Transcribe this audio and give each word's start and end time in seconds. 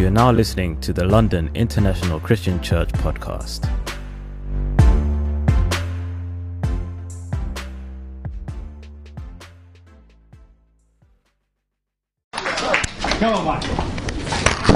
You 0.00 0.06
are 0.06 0.10
now 0.10 0.32
listening 0.32 0.80
to 0.80 0.94
the 0.94 1.04
London 1.04 1.50
International 1.52 2.18
Christian 2.20 2.58
Church 2.62 2.88
podcast. 2.88 3.68
Come 12.32 13.34
on, 13.34 13.44
Michael. 13.44 13.76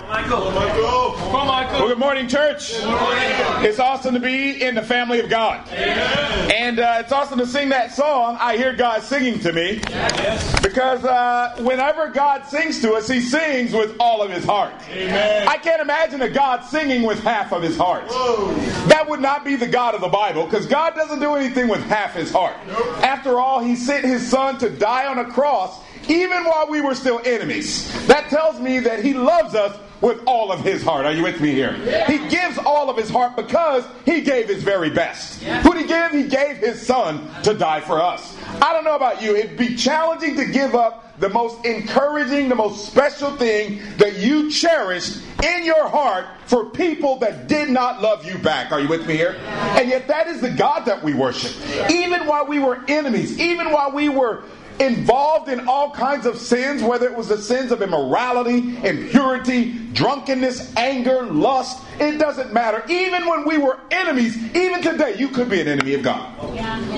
Michael. 0.06 0.50
Michael. 0.50 1.12
Come 1.30 1.46
Michael. 1.46 1.78
Well, 1.78 1.88
good 1.88 1.98
morning, 1.98 2.28
church. 2.28 2.72
Good 2.72 2.84
morning. 2.84 3.66
It's 3.66 3.78
awesome 3.78 4.12
to 4.12 4.20
be 4.20 4.62
in 4.62 4.74
the 4.74 4.82
family 4.82 5.20
of 5.20 5.30
God. 5.30 5.66
Amen. 5.72 6.50
And 6.52 6.78
uh, 6.78 6.96
it's 7.00 7.12
awesome 7.12 7.38
to 7.38 7.46
sing 7.46 7.70
that 7.70 7.92
song. 7.92 8.36
I 8.38 8.58
hear 8.58 8.74
God 8.74 9.02
singing 9.02 9.40
to 9.40 9.54
me. 9.54 9.80
Yes. 9.88 10.63
Because 10.74 11.04
uh, 11.04 11.54
whenever 11.60 12.08
God 12.08 12.44
sings 12.46 12.80
to 12.80 12.94
us, 12.94 13.06
He 13.06 13.20
sings 13.20 13.72
with 13.72 13.94
all 14.00 14.22
of 14.22 14.30
His 14.32 14.44
heart. 14.44 14.74
Amen. 14.90 15.46
I 15.46 15.56
can't 15.56 15.80
imagine 15.80 16.20
a 16.20 16.28
God 16.28 16.64
singing 16.64 17.04
with 17.04 17.22
half 17.22 17.52
of 17.52 17.62
His 17.62 17.76
heart. 17.76 18.02
Whoa. 18.08 18.52
That 18.88 19.08
would 19.08 19.20
not 19.20 19.44
be 19.44 19.54
the 19.54 19.68
God 19.68 19.94
of 19.94 20.00
the 20.00 20.08
Bible 20.08 20.46
because 20.46 20.66
God 20.66 20.96
doesn't 20.96 21.20
do 21.20 21.36
anything 21.36 21.68
with 21.68 21.80
half 21.84 22.14
His 22.14 22.32
heart. 22.32 22.56
Nope. 22.66 23.04
After 23.04 23.38
all, 23.38 23.60
He 23.60 23.76
sent 23.76 24.04
His 24.04 24.28
Son 24.28 24.58
to 24.58 24.68
die 24.68 25.06
on 25.06 25.20
a 25.20 25.30
cross 25.30 25.80
even 26.08 26.42
while 26.42 26.68
we 26.68 26.80
were 26.80 26.96
still 26.96 27.20
enemies. 27.24 27.88
That 28.08 28.28
tells 28.28 28.58
me 28.58 28.80
that 28.80 29.04
He 29.04 29.14
loves 29.14 29.54
us 29.54 29.78
with 30.00 30.20
all 30.26 30.50
of 30.50 30.60
His 30.60 30.82
heart. 30.82 31.06
Are 31.06 31.12
you 31.12 31.22
with 31.22 31.40
me 31.40 31.52
here? 31.52 31.76
Yeah. 31.84 32.10
He 32.10 32.28
gives 32.28 32.58
all 32.58 32.90
of 32.90 32.96
His 32.96 33.08
heart 33.08 33.36
because 33.36 33.84
He 34.04 34.22
gave 34.22 34.48
His 34.48 34.64
very 34.64 34.90
best. 34.90 35.40
Yeah. 35.40 35.62
Who 35.62 35.72
did 35.72 35.82
He 35.82 35.86
give? 35.86 36.10
He 36.10 36.24
gave 36.24 36.56
His 36.56 36.84
Son 36.84 37.30
to 37.44 37.54
die 37.54 37.80
for 37.80 38.02
us. 38.02 38.33
I 38.62 38.72
don't 38.72 38.84
know 38.84 38.96
about 38.96 39.22
you, 39.22 39.36
it'd 39.36 39.56
be 39.56 39.74
challenging 39.74 40.36
to 40.36 40.46
give 40.46 40.74
up 40.74 41.18
the 41.18 41.28
most 41.28 41.64
encouraging, 41.64 42.48
the 42.48 42.54
most 42.54 42.86
special 42.86 43.36
thing 43.36 43.80
that 43.98 44.16
you 44.18 44.50
cherished 44.50 45.20
in 45.44 45.64
your 45.64 45.88
heart 45.88 46.26
for 46.46 46.66
people 46.66 47.18
that 47.18 47.46
did 47.46 47.70
not 47.70 48.02
love 48.02 48.24
you 48.24 48.36
back. 48.38 48.72
Are 48.72 48.80
you 48.80 48.88
with 48.88 49.06
me 49.06 49.14
here? 49.14 49.36
And 49.78 49.88
yet, 49.88 50.08
that 50.08 50.26
is 50.26 50.40
the 50.40 50.50
God 50.50 50.86
that 50.86 51.02
we 51.02 51.14
worship. 51.14 51.54
Even 51.90 52.26
while 52.26 52.46
we 52.46 52.58
were 52.58 52.82
enemies, 52.88 53.38
even 53.38 53.70
while 53.70 53.92
we 53.92 54.08
were 54.08 54.44
involved 54.80 55.48
in 55.48 55.68
all 55.68 55.90
kinds 55.90 56.26
of 56.26 56.38
sins, 56.38 56.82
whether 56.82 57.06
it 57.06 57.16
was 57.16 57.28
the 57.28 57.38
sins 57.38 57.70
of 57.70 57.82
immorality, 57.82 58.76
impurity, 58.86 59.72
drunkenness, 59.92 60.74
anger, 60.76 61.22
lust. 61.22 61.82
It 62.00 62.18
doesn't 62.18 62.52
matter. 62.52 62.84
Even 62.88 63.26
when 63.26 63.46
we 63.46 63.58
were 63.58 63.78
enemies, 63.90 64.36
even 64.54 64.82
today, 64.82 65.16
you 65.16 65.28
could 65.28 65.48
be 65.48 65.60
an 65.60 65.68
enemy 65.68 65.94
of 65.94 66.02
God. 66.02 66.34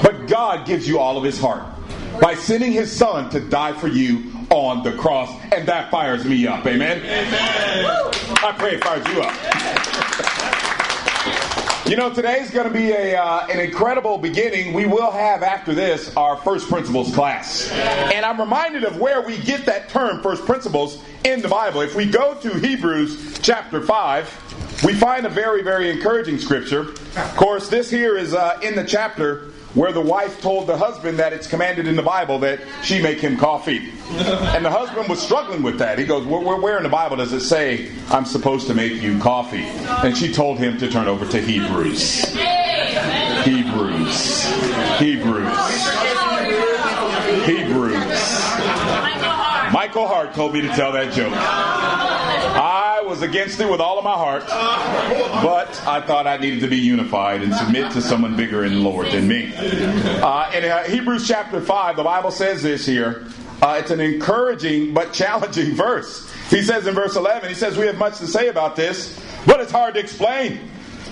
But 0.03 0.27
God 0.27 0.67
gives 0.67 0.89
you 0.89 0.99
all 0.99 1.19
of 1.19 1.25
His 1.25 1.39
heart 1.39 1.65
by 2.21 2.35
sending 2.35 2.73
His 2.73 2.91
Son 2.91 3.31
to 3.31 3.41
die 3.41 3.73
for 3.75 3.89
you 3.89 4.33
on 4.51 4.83
the 4.83 4.93
cross, 4.93 5.31
and 5.53 5.67
that 5.69 5.91
fires 5.91 6.25
me 6.25 6.47
up. 6.47 6.65
Amen. 6.67 6.99
Amen. 6.99 7.35
I 8.43 8.55
pray 8.57 8.77
it 8.77 8.85
fires 8.85 9.07
you 9.09 9.23
up. 9.23 10.76
You 11.89 11.95
know, 11.95 12.12
today's 12.12 12.51
going 12.51 12.67
to 12.67 12.73
be 12.73 12.91
a, 12.91 13.15
uh, 13.15 13.47
an 13.47 13.61
incredible 13.61 14.19
beginning. 14.19 14.73
We 14.73 14.87
will 14.87 15.12
have, 15.12 15.45
after 15.45 15.73
this, 15.73 16.17
our 16.17 16.37
first 16.39 16.69
principles 16.69 17.15
class. 17.15 17.70
And 17.70 18.27
I'm 18.27 18.41
reminded 18.41 18.83
of 18.83 18.98
where 18.98 19.23
we 19.23 19.39
get 19.39 19.67
that 19.67 19.89
term, 19.89 20.20
first 20.20 20.45
principles, 20.45 21.01
in 21.23 21.42
the 21.42 21.48
Bible. 21.48 21.83
If 21.83 21.95
we 21.95 22.05
go 22.11 22.34
to 22.41 22.59
Hebrews 22.59 23.39
chapter 23.41 23.81
5, 23.81 24.83
we 24.84 24.95
find 24.95 25.27
a 25.27 25.29
very, 25.29 25.62
very 25.62 25.89
encouraging 25.89 26.39
scripture. 26.39 26.91
Of 26.91 27.37
course, 27.37 27.69
this 27.69 27.89
here 27.89 28.19
is 28.19 28.34
uh, 28.34 28.59
in 28.64 28.75
the 28.75 28.84
chapter 28.84 29.53
where 29.77 29.93
the 29.93 30.01
wife 30.01 30.41
told 30.41 30.67
the 30.67 30.77
husband 30.77 31.19
that 31.19 31.35
it's 31.35 31.47
commanded 31.47 31.87
in 31.87 31.97
the 31.97 32.03
Bible 32.03 32.39
that 32.39 32.61
she 32.83 33.01
make 33.01 33.21
him 33.21 33.37
coffee. 33.37 33.93
And 34.09 34.65
the 34.65 34.71
husband 34.71 35.07
was 35.09 35.21
struggling 35.21 35.63
with 35.63 35.79
that. 35.79 35.99
He 35.99 36.07
goes, 36.07 36.27
where, 36.27 36.57
where, 36.57 36.79
in 36.79 36.83
the 36.83 36.89
Bible 36.89 37.19
does 37.19 37.35
it 37.35 37.43
say 37.43 37.93
I'm 38.09 38.25
supposed 38.25 38.67
to 38.69 38.75
make 38.75 39.03
you 39.03 39.19
coffee? 39.21 39.65
And 40.03 40.17
she 40.17 40.33
told 40.33 40.59
him 40.59 40.79
to 40.79 40.91
turn 40.91 41.09
over 41.09 41.27
to 41.27 41.41
Hebrews. 41.41 42.25
Hebrews. 43.45 44.45
Hebrews. 44.98 45.86
Hebrews. 47.45 48.47
Michael 49.73 50.09
Hart 50.09 50.33
told 50.33 50.55
me 50.55 50.63
to 50.63 50.69
tell 50.69 50.92
that 50.92 51.13
joke. 51.13 51.35
I 51.35 52.86
was 53.17 53.23
against 53.23 53.59
it 53.61 53.71
with 53.71 53.81
all 53.81 53.97
of 53.97 54.05
my 54.05 54.13
heart, 54.13 54.45
but 54.47 55.83
I 55.87 56.03
thought 56.03 56.27
I 56.27 56.37
needed 56.37 56.61
to 56.61 56.69
be 56.69 56.77
unified 56.77 57.43
and 57.43 57.55
submit 57.55 57.91
to 57.93 58.03
someone 58.03 58.37
bigger 58.37 58.65
and 58.65 58.83
Lord 58.83 59.11
than 59.11 59.27
me. 59.27 59.55
Uh, 59.57 60.51
in 60.53 60.65
uh, 60.65 60.83
Hebrews 60.85 61.27
chapter 61.27 61.61
5, 61.63 61.97
the 61.97 62.05
Bible 62.05 62.31
says 62.31 62.63
this 62.63 62.85
here. 62.85 63.27
Uh, 63.63 63.79
it's 63.81 63.91
an 63.91 64.01
encouraging 64.01 64.93
but 64.93 65.15
challenging 65.15 65.75
verse. 65.75 66.31
He 66.51 66.61
says 66.61 66.87
in 66.87 66.95
verse 66.95 67.17
11, 67.17 67.49
he 67.49 67.55
says, 67.55 67.79
We 67.79 67.87
have 67.87 67.97
much 67.97 68.19
to 68.19 68.27
say 68.27 68.49
about 68.49 68.77
this, 68.77 69.19
but 69.47 69.61
it's 69.61 69.73
hard 69.73 69.95
to 69.95 70.01
explain. 70.01 70.69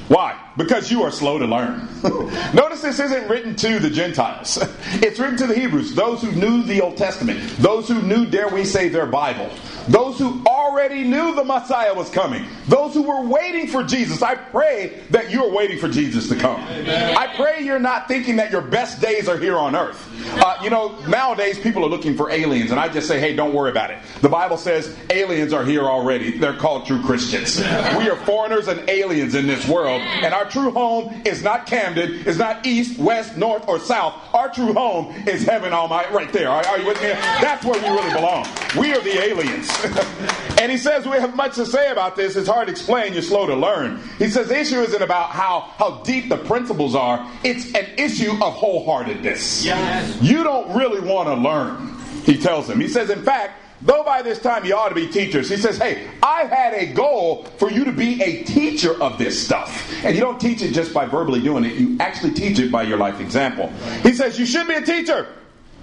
Why? 0.08 0.38
Because 0.56 0.90
you 0.90 1.02
are 1.02 1.10
slow 1.10 1.38
to 1.38 1.46
learn. 1.46 1.88
Notice 2.54 2.80
this 2.80 3.00
isn't 3.00 3.28
written 3.28 3.56
to 3.56 3.78
the 3.78 3.90
Gentiles. 3.90 4.58
It's 5.02 5.18
written 5.18 5.36
to 5.38 5.46
the 5.46 5.54
Hebrews, 5.54 5.94
those 5.94 6.22
who 6.22 6.30
knew 6.32 6.62
the 6.62 6.80
Old 6.80 6.96
Testament, 6.96 7.40
those 7.58 7.88
who 7.88 8.00
knew, 8.02 8.26
dare 8.26 8.48
we 8.48 8.64
say, 8.64 8.88
their 8.88 9.06
Bible, 9.06 9.50
those 9.88 10.18
who 10.18 10.42
already 10.46 11.04
knew 11.04 11.34
the 11.34 11.44
Messiah 11.44 11.92
was 11.92 12.08
coming, 12.10 12.46
those 12.68 12.94
who 12.94 13.02
were 13.02 13.22
waiting 13.22 13.66
for 13.66 13.82
Jesus. 13.82 14.22
I 14.22 14.34
pray 14.34 15.00
that 15.10 15.30
you're 15.30 15.50
waiting 15.50 15.78
for 15.78 15.88
Jesus 15.88 16.28
to 16.28 16.36
come. 16.36 16.60
Amen. 16.60 17.16
I 17.16 17.34
pray 17.34 17.60
you're 17.60 17.78
not 17.78 18.08
thinking 18.08 18.36
that 18.36 18.50
your 18.50 18.62
best 18.62 19.00
days 19.00 19.28
are 19.28 19.36
here 19.36 19.56
on 19.56 19.74
earth. 19.74 20.10
Uh, 20.42 20.56
you 20.62 20.70
know, 20.70 20.96
nowadays 21.06 21.58
people 21.58 21.84
are 21.84 21.88
looking 21.88 22.16
for 22.16 22.30
aliens, 22.30 22.70
and 22.70 22.80
I 22.80 22.88
just 22.88 23.08
say, 23.08 23.20
hey, 23.20 23.34
don't 23.34 23.52
worry 23.52 23.70
about 23.70 23.90
it. 23.90 23.98
The 24.22 24.28
Bible 24.28 24.56
says 24.56 24.96
aliens 25.10 25.52
are 25.52 25.64
here 25.64 25.84
already. 25.84 26.38
They're 26.38 26.56
called 26.56 26.86
true 26.86 27.02
Christians. 27.02 27.58
We 27.58 28.08
are 28.08 28.16
foreigners 28.24 28.68
and 28.68 28.88
aliens 28.88 29.34
in 29.34 29.46
this 29.46 29.66
world, 29.68 30.00
and 30.00 30.32
our 30.32 30.43
true 30.48 30.70
home 30.70 31.22
is 31.24 31.42
not 31.42 31.66
Camden, 31.66 32.22
it's 32.26 32.38
not 32.38 32.66
east, 32.66 32.98
west, 32.98 33.36
north, 33.36 33.66
or 33.68 33.78
south. 33.78 34.14
Our 34.34 34.50
true 34.52 34.72
home 34.72 35.14
is 35.26 35.44
heaven 35.44 35.72
almighty, 35.72 36.14
right 36.14 36.32
there. 36.32 36.48
Are, 36.48 36.64
are 36.66 36.78
you 36.78 36.86
with 36.86 37.00
me? 37.00 37.08
That's 37.08 37.64
where 37.64 37.80
we 37.80 37.88
really 37.88 38.12
belong. 38.12 38.46
We 38.78 38.92
are 38.92 39.00
the 39.00 39.18
aliens. 39.22 39.70
and 40.60 40.70
he 40.70 40.78
says 40.78 41.06
we 41.06 41.16
have 41.18 41.34
much 41.34 41.54
to 41.56 41.66
say 41.66 41.90
about 41.90 42.16
this. 42.16 42.36
It's 42.36 42.48
hard 42.48 42.66
to 42.66 42.72
explain. 42.72 43.12
You're 43.12 43.22
slow 43.22 43.46
to 43.46 43.56
learn. 43.56 44.00
He 44.18 44.28
says 44.28 44.48
the 44.48 44.58
issue 44.58 44.80
isn't 44.80 45.02
about 45.02 45.30
how, 45.30 45.60
how 45.78 46.02
deep 46.02 46.28
the 46.28 46.38
principles 46.38 46.94
are. 46.94 47.28
It's 47.42 47.74
an 47.74 47.86
issue 47.98 48.32
of 48.32 48.54
wholeheartedness. 48.54 49.64
Yes. 49.64 50.20
You 50.22 50.44
don't 50.44 50.76
really 50.76 51.00
want 51.00 51.28
to 51.28 51.34
learn, 51.34 51.98
he 52.24 52.38
tells 52.38 52.68
him. 52.68 52.80
He 52.80 52.88
says, 52.88 53.10
in 53.10 53.22
fact, 53.22 53.60
Though 53.84 54.02
by 54.02 54.22
this 54.22 54.38
time 54.38 54.64
you 54.64 54.74
ought 54.74 54.88
to 54.88 54.94
be 54.94 55.08
teachers, 55.08 55.50
he 55.50 55.58
says, 55.58 55.76
Hey, 55.76 56.08
I 56.22 56.44
had 56.44 56.72
a 56.72 56.86
goal 56.86 57.44
for 57.58 57.70
you 57.70 57.84
to 57.84 57.92
be 57.92 58.22
a 58.22 58.42
teacher 58.44 59.00
of 59.02 59.18
this 59.18 59.44
stuff. 59.44 59.92
And 60.02 60.14
you 60.14 60.22
don't 60.22 60.40
teach 60.40 60.62
it 60.62 60.72
just 60.72 60.94
by 60.94 61.04
verbally 61.04 61.42
doing 61.42 61.64
it, 61.64 61.74
you 61.74 61.98
actually 62.00 62.32
teach 62.32 62.58
it 62.58 62.72
by 62.72 62.82
your 62.82 62.96
life 62.96 63.20
example. 63.20 63.68
He 64.02 64.14
says, 64.14 64.38
You 64.38 64.46
should 64.46 64.66
be 64.66 64.74
a 64.74 64.82
teacher. 64.82 65.28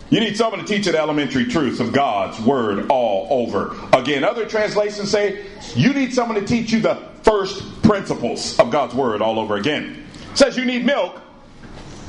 You 0.10 0.20
need 0.20 0.36
someone 0.36 0.60
to 0.60 0.66
teach 0.66 0.88
you 0.88 0.92
the 0.92 1.00
elementary 1.00 1.46
truths 1.46 1.80
of 1.80 1.94
God's 1.94 2.38
Word 2.42 2.88
all 2.90 3.28
over. 3.30 3.78
Again, 3.94 4.26
other 4.26 4.46
translations 4.46 5.10
say 5.10 5.46
you 5.74 5.94
need 5.94 6.14
someone 6.14 6.38
to 6.38 6.46
teach 6.46 6.72
you 6.72 6.82
the 6.82 6.96
first 7.24 7.82
principles 7.84 8.60
of 8.60 8.72
God's 8.72 8.96
Word 8.96 9.22
all 9.22 9.40
over 9.40 9.56
again. 9.56 10.06
It 10.32 10.38
says 10.38 10.58
you 10.58 10.66
need 10.66 10.86
milk, 10.86 11.22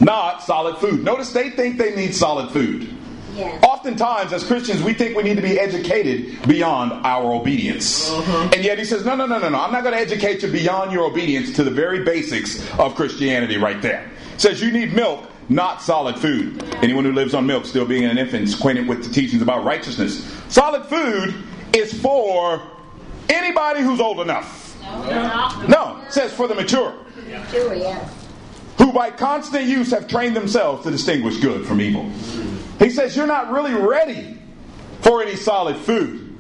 not 0.01 0.43
solid 0.43 0.79
food. 0.79 1.05
Notice 1.05 1.33
they 1.33 1.51
think 1.51 1.77
they 1.77 1.95
need 1.95 2.15
solid 2.15 2.51
food. 2.51 2.89
Yes. 3.35 3.65
Oftentimes, 3.65 4.33
as 4.33 4.45
Christians, 4.45 4.83
we 4.83 4.93
think 4.93 5.17
we 5.17 5.23
need 5.23 5.37
to 5.37 5.43
be 5.43 5.59
educated 5.59 6.47
beyond 6.47 6.93
our 7.07 7.33
obedience. 7.33 8.11
Uh-huh. 8.11 8.51
And 8.55 8.65
yet 8.65 8.79
he 8.79 8.85
says, 8.85 9.05
no, 9.05 9.15
no, 9.15 9.27
no, 9.27 9.39
no, 9.39 9.49
no. 9.49 9.59
I'm 9.59 9.73
not 9.73 9.83
going 9.83 9.95
to 9.95 10.01
educate 10.01 10.43
you 10.43 10.51
beyond 10.51 10.93
your 10.93 11.05
obedience 11.05 11.55
to 11.57 11.65
the 11.65 11.71
very 11.71 12.05
basics 12.05 12.61
of 12.79 12.95
Christianity 12.95 13.57
right 13.57 13.81
there. 13.81 14.11
It 14.35 14.41
says 14.41 14.61
you 14.61 14.71
need 14.71 14.93
milk, 14.93 15.31
not 15.49 15.83
solid 15.83 16.19
food. 16.19 16.63
Anyone 16.83 17.05
who 17.05 17.13
lives 17.13 17.35
on 17.35 17.47
milk, 17.47 17.65
still 17.65 17.87
being 17.87 18.05
an 18.05 18.19
infant, 18.19 18.45
is 18.45 18.55
acquainted 18.55 18.87
with 18.87 19.05
the 19.05 19.13
teachings 19.13 19.43
about 19.43 19.65
righteousness. 19.65 20.25
Solid 20.49 20.85
food 20.87 21.35
is 21.75 21.99
for 22.01 22.63
anybody 23.29 23.81
who's 23.81 24.01
old 24.01 24.21
enough. 24.21 24.61
No, 24.83 25.67
no 25.69 26.03
it 26.07 26.13
says 26.13 26.33
for 26.33 26.47
the 26.49 26.55
mature. 26.55 26.95
Mature, 27.29 27.75
yes. 27.75 28.27
Who 28.79 28.93
by 28.93 29.11
constant 29.11 29.65
use 29.65 29.91
have 29.91 30.09
trained 30.09 30.37
themselves 30.37 30.85
to 30.85 30.91
distinguish 30.91 31.39
good 31.39 31.67
from 31.67 31.81
evil. 31.81 32.11
He 32.83 32.91
says 32.91 33.17
you're 33.17 33.27
not 33.27 33.51
really 33.51 33.75
ready 33.75 34.39
for 35.01 35.23
any 35.23 35.37
solid 35.37 35.77
food 35.77 36.37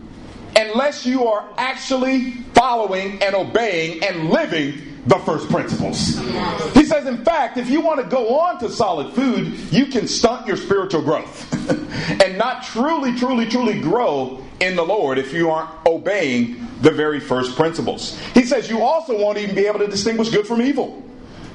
unless 0.56 1.06
you 1.06 1.27
are 1.27 1.49
actually 1.56 2.33
following 2.55 3.23
and 3.23 3.35
obeying 3.35 4.03
and 4.05 4.31
living 4.31 4.93
the 5.06 5.19
first 5.21 5.49
principles. 5.49 6.19
He 6.75 6.85
says, 6.85 7.06
in 7.06 7.25
fact, 7.25 7.59
if 7.59 7.69
you 7.69 7.81
want 7.81 8.00
to 8.00 8.06
go 8.06 8.39
on 8.39 8.59
to 8.61 8.69
solid 8.69 9.12
food, 9.15 9.59
you 9.73 9.87
can 9.87 10.06
stunt 10.06 10.47
your 10.47 10.56
spiritual 10.56 11.03
growth 11.03 11.53
and 12.23 12.39
not 12.39 12.62
truly, 12.62 13.17
truly, 13.17 13.47
truly 13.47 13.81
grow 13.81 14.44
in 14.61 14.77
the 14.77 14.85
Lord 14.85 15.19
if 15.19 15.33
you 15.33 15.50
aren't 15.50 15.71
obeying 15.87 16.69
the 16.83 16.91
very 16.91 17.19
first 17.19 17.56
principles. 17.56 18.19
He 18.35 18.44
says 18.44 18.71
you 18.71 18.83
also 18.83 19.19
won't 19.19 19.39
even 19.39 19.55
be 19.55 19.67
able 19.67 19.81
to 19.81 19.89
distinguish 19.89 20.29
good 20.29 20.47
from 20.47 20.62
evil. 20.62 21.03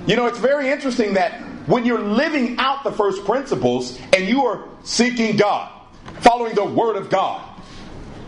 You 0.07 0.15
know, 0.15 0.25
it's 0.25 0.39
very 0.39 0.69
interesting 0.69 1.13
that 1.13 1.46
when 1.67 1.85
you're 1.85 2.01
living 2.01 2.57
out 2.57 2.83
the 2.83 2.91
first 2.91 3.23
principles 3.25 3.99
and 4.13 4.27
you 4.27 4.45
are 4.45 4.67
seeking 4.83 5.37
God, 5.37 5.71
following 6.21 6.55
the 6.55 6.65
Word 6.65 6.95
of 6.95 7.09
God, 7.09 7.47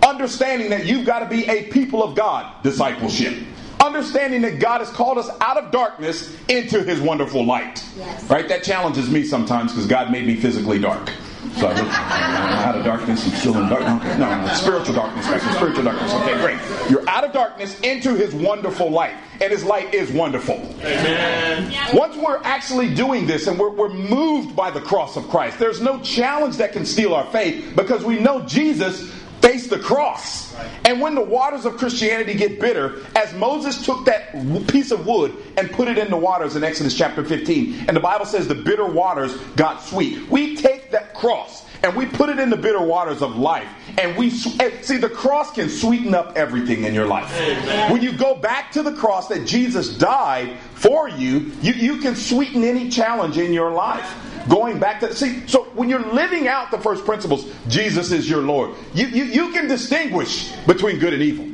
Understanding 0.06 0.70
that 0.70 0.86
you've 0.86 1.06
got 1.06 1.20
to 1.20 1.26
be 1.26 1.46
a 1.50 1.64
people 1.64 2.02
of 2.04 2.16
God 2.16 2.64
discipleship. 2.64 3.38
Understanding 3.80 4.42
that 4.42 4.60
God 4.60 4.80
has 4.80 4.90
called 4.90 5.18
us 5.18 5.30
out 5.42 5.58
of 5.58 5.72
darkness 5.72 6.36
into 6.48 6.84
his 6.84 7.00
wonderful 7.00 7.46
light. 7.46 7.84
Yes. 7.98 8.24
Right? 8.30 8.48
That 8.48 8.64
challenges 8.64 9.10
me 9.10 9.24
sometimes 9.24 9.72
because 9.72 9.88
God 9.88 10.12
made 10.12 10.28
me 10.28 10.36
physically 10.36 10.80
dark. 10.80 11.10
So 11.58 11.68
I 11.68 11.74
look 11.74 11.88
out 11.88 12.78
of 12.78 12.86
darkness 12.86 13.26
and 13.26 13.34
still 13.34 13.58
in 13.58 13.70
darkness. 13.70 14.18
No, 14.18 14.42
no, 14.42 14.54
spiritual 14.54 14.96
darkness. 14.96 15.26
Spiritual 15.56 15.84
darkness. 15.84 16.14
Okay, 16.14 16.40
great. 16.42 16.60
You're 16.90 17.08
out 17.10 17.24
of 17.24 17.32
darkness 17.32 17.80
into 17.80 18.14
his 18.16 18.34
wonderful 18.34 18.90
light. 18.90 19.16
And 19.42 19.52
his 19.52 19.64
light 19.64 19.94
is 19.94 20.12
wonderful. 20.12 20.56
Amen. 20.82 21.74
Once 21.94 22.18
we're 22.18 22.42
actually 22.44 22.94
doing 22.94 23.26
this 23.26 23.48
and 23.48 23.58
we're, 23.58 23.70
we're 23.70 23.90
moved 23.90 24.54
by 24.54 24.70
the 24.70 24.82
cross 24.82 25.16
of 25.16 25.30
Christ, 25.30 25.58
there's 25.60 25.80
no 25.82 26.00
challenge 26.02 26.58
that 26.58 26.74
can 26.74 26.86
steal 26.86 27.14
our 27.14 27.26
faith 27.32 27.74
because 27.76 28.04
we 28.04 28.20
know 28.20 28.42
Jesus 28.42 29.10
face 29.42 29.68
the 29.68 29.80
cross. 29.80 30.56
And 30.86 31.02
when 31.02 31.16
the 31.16 31.22
waters 31.22 31.66
of 31.66 31.78
Christianity 31.78 32.34
get 32.34 32.60
bitter, 32.60 33.06
as 33.16 33.34
Moses 33.34 33.86
took 33.86 34.06
that 34.06 34.32
piece 34.68 34.92
of 34.92 35.06
wood 35.06 35.36
and 35.58 35.72
put 35.72 35.88
it 35.88 35.98
in 35.98 36.10
the 36.10 36.18
waters 36.18 36.56
in 36.56 36.64
Exodus 36.64 36.98
chapter 36.98 37.24
15, 37.24 37.86
and 37.88 37.96
the 37.96 38.02
Bible 38.02 38.26
says 38.26 38.48
the 38.48 38.56
bitter 38.56 38.86
waters 38.86 39.36
got 39.56 39.82
sweet. 39.82 40.30
We 40.30 40.56
take 40.56 40.92
that 40.92 41.14
cross 41.14 41.66
and 41.84 41.96
we 41.96 42.06
put 42.06 42.30
it 42.30 42.40
in 42.40 42.50
the 42.50 42.58
bitter 42.58 42.82
waters 42.82 43.22
of 43.22 43.36
life. 43.36 43.70
And 43.98 44.16
we 44.18 44.28
eh, 44.60 44.82
see 44.82 44.98
the 44.98 45.10
cross 45.10 45.52
can 45.52 45.70
sweeten 45.70 46.14
up 46.14 46.34
everything 46.36 46.84
in 46.84 46.94
your 46.94 47.08
life. 47.08 47.34
Amen. 47.40 47.92
When 47.92 48.02
you 48.02 48.12
go 48.12 48.36
back 48.36 48.72
to 48.74 48.84
the 48.84 48.94
cross 48.94 49.28
that 49.30 49.46
Jesus 49.46 49.98
died 49.98 50.58
for 50.76 51.10
you, 51.10 51.52
you, 51.62 51.74
you 51.74 51.98
can 51.98 52.16
sweeten 52.16 52.64
any 52.64 52.90
challenge 52.90 53.38
in 53.38 53.54
your 53.54 53.72
life. 53.72 54.16
Going 54.48 54.80
back 54.80 55.00
to 55.02 55.14
see, 55.16 55.46
so 55.48 55.66
when 55.76 55.90
you're 55.90 56.14
living 56.14 56.48
out 56.48 56.72
the 56.72 56.80
first 56.80 57.06
principles, 57.06 57.46
Jesus 57.68 58.12
is 58.12 58.30
your 58.30 58.42
Lord. 58.42 58.76
You, 58.94 59.08
you, 59.08 59.24
you 59.26 59.52
can 59.52 59.68
distinguish 59.68 60.52
between 60.66 61.00
good 61.00 61.14
and 61.14 61.22
evil. 61.22 61.46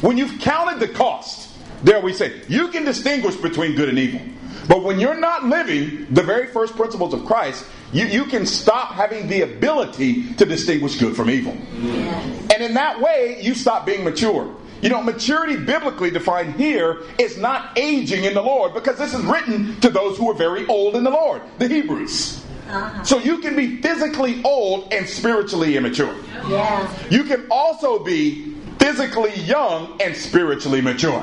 When 0.00 0.18
you've 0.18 0.40
counted 0.40 0.80
the 0.80 0.88
cost, 0.88 1.56
there 1.82 2.00
we 2.00 2.12
say, 2.12 2.42
you 2.48 2.68
can 2.68 2.84
distinguish 2.84 3.36
between 3.36 3.74
good 3.74 3.88
and 3.88 3.98
evil. 3.98 4.20
But 4.68 4.82
when 4.82 5.00
you're 5.00 5.18
not 5.18 5.44
living 5.44 6.06
the 6.10 6.22
very 6.22 6.46
first 6.46 6.76
principles 6.76 7.14
of 7.14 7.24
Christ, 7.24 7.64
you, 7.92 8.06
you 8.06 8.24
can 8.24 8.46
stop 8.46 8.92
having 8.92 9.28
the 9.28 9.42
ability 9.42 10.32
to 10.34 10.44
distinguish 10.44 10.98
good 10.98 11.14
from 11.14 11.30
evil. 11.30 11.52
And 11.52 12.62
in 12.62 12.74
that 12.74 13.00
way, 13.00 13.38
you 13.40 13.54
stop 13.54 13.84
being 13.86 14.04
mature. 14.04 14.54
You 14.80 14.88
know, 14.88 15.00
maturity 15.00 15.56
biblically 15.56 16.10
defined 16.10 16.54
here 16.56 17.02
is 17.18 17.38
not 17.38 17.78
aging 17.78 18.24
in 18.24 18.34
the 18.34 18.42
Lord 18.42 18.74
because 18.74 18.98
this 18.98 19.14
is 19.14 19.24
written 19.24 19.78
to 19.80 19.90
those 19.90 20.18
who 20.18 20.28
are 20.30 20.34
very 20.34 20.66
old 20.66 20.96
in 20.96 21.04
the 21.04 21.10
Lord, 21.10 21.42
the 21.58 21.68
Hebrews. 21.68 22.44
Uh-huh. 22.68 23.04
So 23.04 23.18
you 23.18 23.38
can 23.38 23.54
be 23.54 23.80
physically 23.80 24.42
old 24.42 24.92
and 24.92 25.06
spiritually 25.06 25.76
immature. 25.76 26.16
Yeah. 26.48 27.08
You 27.10 27.24
can 27.24 27.46
also 27.50 28.02
be 28.02 28.51
physically 28.82 29.32
young 29.42 29.96
and 30.00 30.16
spiritually 30.16 30.80
mature. 30.80 31.22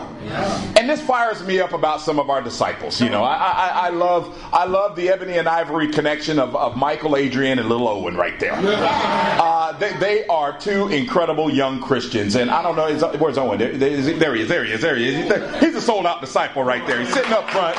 And 0.78 0.90
this 0.90 1.02
fires 1.02 1.44
me 1.44 1.60
up 1.60 1.74
about 1.74 2.00
some 2.00 2.18
of 2.18 2.30
our 2.30 2.42
disciples. 2.42 3.02
You 3.02 3.10
know, 3.10 3.22
I, 3.24 3.36
I, 3.36 3.68
I 3.68 3.90
love 3.90 4.50
I 4.54 4.64
love 4.64 4.96
the 4.96 5.10
ebony 5.10 5.38
and 5.38 5.48
ivory 5.48 5.92
connection 5.92 6.40
of, 6.40 6.56
of 6.56 6.78
Michael, 6.78 7.18
Adrian, 7.18 7.60
and 7.60 7.68
little 7.68 7.90
Owen 7.90 8.16
right 8.16 8.40
there. 8.40 8.54
Uh, 8.54 9.74
they, 9.74 9.94
they, 9.98 10.26
are 10.28 10.58
two 10.58 10.88
incredible 10.88 11.50
young 11.50 11.82
Christians, 11.82 12.36
and 12.36 12.50
I 12.50 12.62
don't 12.62 12.76
know 12.76 12.88
is, 12.88 13.04
where's 13.20 13.38
Owen? 13.38 13.60
There, 13.60 13.76
there, 13.78 14.36
he 14.36 14.42
is. 14.44 14.50
There 14.50 14.64
he 14.64 14.72
is. 14.72 14.82
There 14.82 14.96
he 14.96 15.10
is. 15.10 15.60
He's 15.60 15.76
a 15.76 15.82
sold 15.82 16.06
out 16.06 16.22
disciple 16.22 16.64
right 16.64 16.86
there. 16.88 17.00
He's 17.00 17.14
sitting 17.14 17.34
up 17.34 17.50
front. 17.50 17.76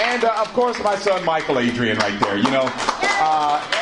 And 0.00 0.24
uh, 0.24 0.34
of 0.40 0.52
course, 0.52 0.80
my 0.82 0.96
son 0.96 1.24
Michael 1.24 1.58
Adrian 1.58 1.98
right 1.98 2.18
there. 2.20 2.36
You 2.36 2.50
know. 2.50 2.70
Uh, 3.24 3.81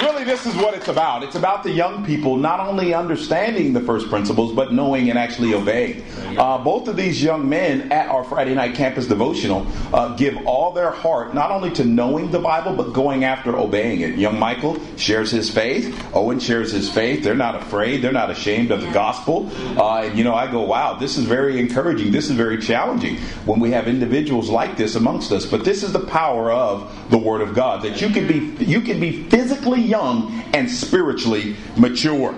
really, 0.00 0.24
this 0.24 0.46
is 0.46 0.54
what 0.56 0.74
it's 0.74 0.88
about. 0.88 1.22
It's 1.22 1.34
about 1.34 1.62
the 1.62 1.70
young 1.70 2.04
people 2.04 2.36
not 2.36 2.60
only 2.60 2.94
understanding 2.94 3.72
the 3.72 3.80
first 3.80 4.08
principles, 4.08 4.52
but 4.52 4.72
knowing 4.72 5.10
and 5.10 5.18
actually 5.18 5.54
obeying. 5.54 6.04
Uh, 6.38 6.58
both 6.58 6.88
of 6.88 6.96
these 6.96 7.22
young 7.22 7.48
men 7.48 7.92
at 7.92 8.08
our 8.08 8.24
Friday 8.24 8.54
night 8.54 8.74
campus 8.74 9.06
devotional 9.06 9.66
uh, 9.92 10.14
give 10.16 10.46
all 10.46 10.72
their 10.72 10.90
heart 10.90 11.34
not 11.34 11.50
only 11.50 11.70
to 11.70 11.84
knowing 11.84 12.30
the 12.30 12.38
Bible, 12.38 12.74
but 12.74 12.92
going 12.92 13.24
after 13.24 13.56
obeying 13.56 14.00
it. 14.00 14.18
Young 14.18 14.38
Michael 14.38 14.80
shares 14.96 15.30
his 15.30 15.50
faith. 15.50 15.92
Owen 16.14 16.40
shares 16.40 16.72
his 16.72 16.88
faith. 16.90 17.22
They're 17.22 17.34
not 17.34 17.56
afraid. 17.56 18.02
They're 18.02 18.12
not 18.12 18.30
ashamed 18.30 18.70
of 18.70 18.80
the 18.80 18.90
gospel. 18.92 19.50
Uh, 19.78 20.02
and, 20.02 20.16
you 20.18 20.24
know, 20.24 20.34
I 20.34 20.50
go, 20.50 20.62
wow, 20.62 20.94
this 20.94 21.16
is 21.16 21.24
very 21.24 21.58
encouraging. 21.58 22.12
This 22.12 22.30
is 22.30 22.36
very 22.36 22.58
challenging 22.58 23.16
when 23.44 23.60
we 23.60 23.70
have 23.72 23.88
individuals 23.88 24.48
like 24.48 24.76
this 24.76 24.94
amongst 24.94 25.32
us. 25.32 25.44
But 25.44 25.64
this 25.64 25.82
is 25.82 25.92
the 25.92 26.06
power 26.06 26.50
of 26.50 27.01
the 27.12 27.18
Word 27.18 27.42
of 27.42 27.54
God 27.54 27.82
that 27.82 28.00
you 28.00 28.08
can 28.08 28.26
be 28.26 28.64
you 28.64 28.80
can 28.80 28.98
be 28.98 29.24
physically 29.28 29.82
young 29.82 30.32
and 30.54 30.68
spiritually 30.68 31.56
mature. 31.76 32.32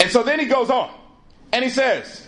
And 0.00 0.10
so 0.10 0.22
then 0.22 0.40
he 0.40 0.46
goes 0.46 0.70
on 0.70 0.90
and 1.52 1.62
he 1.62 1.70
says, 1.70 2.26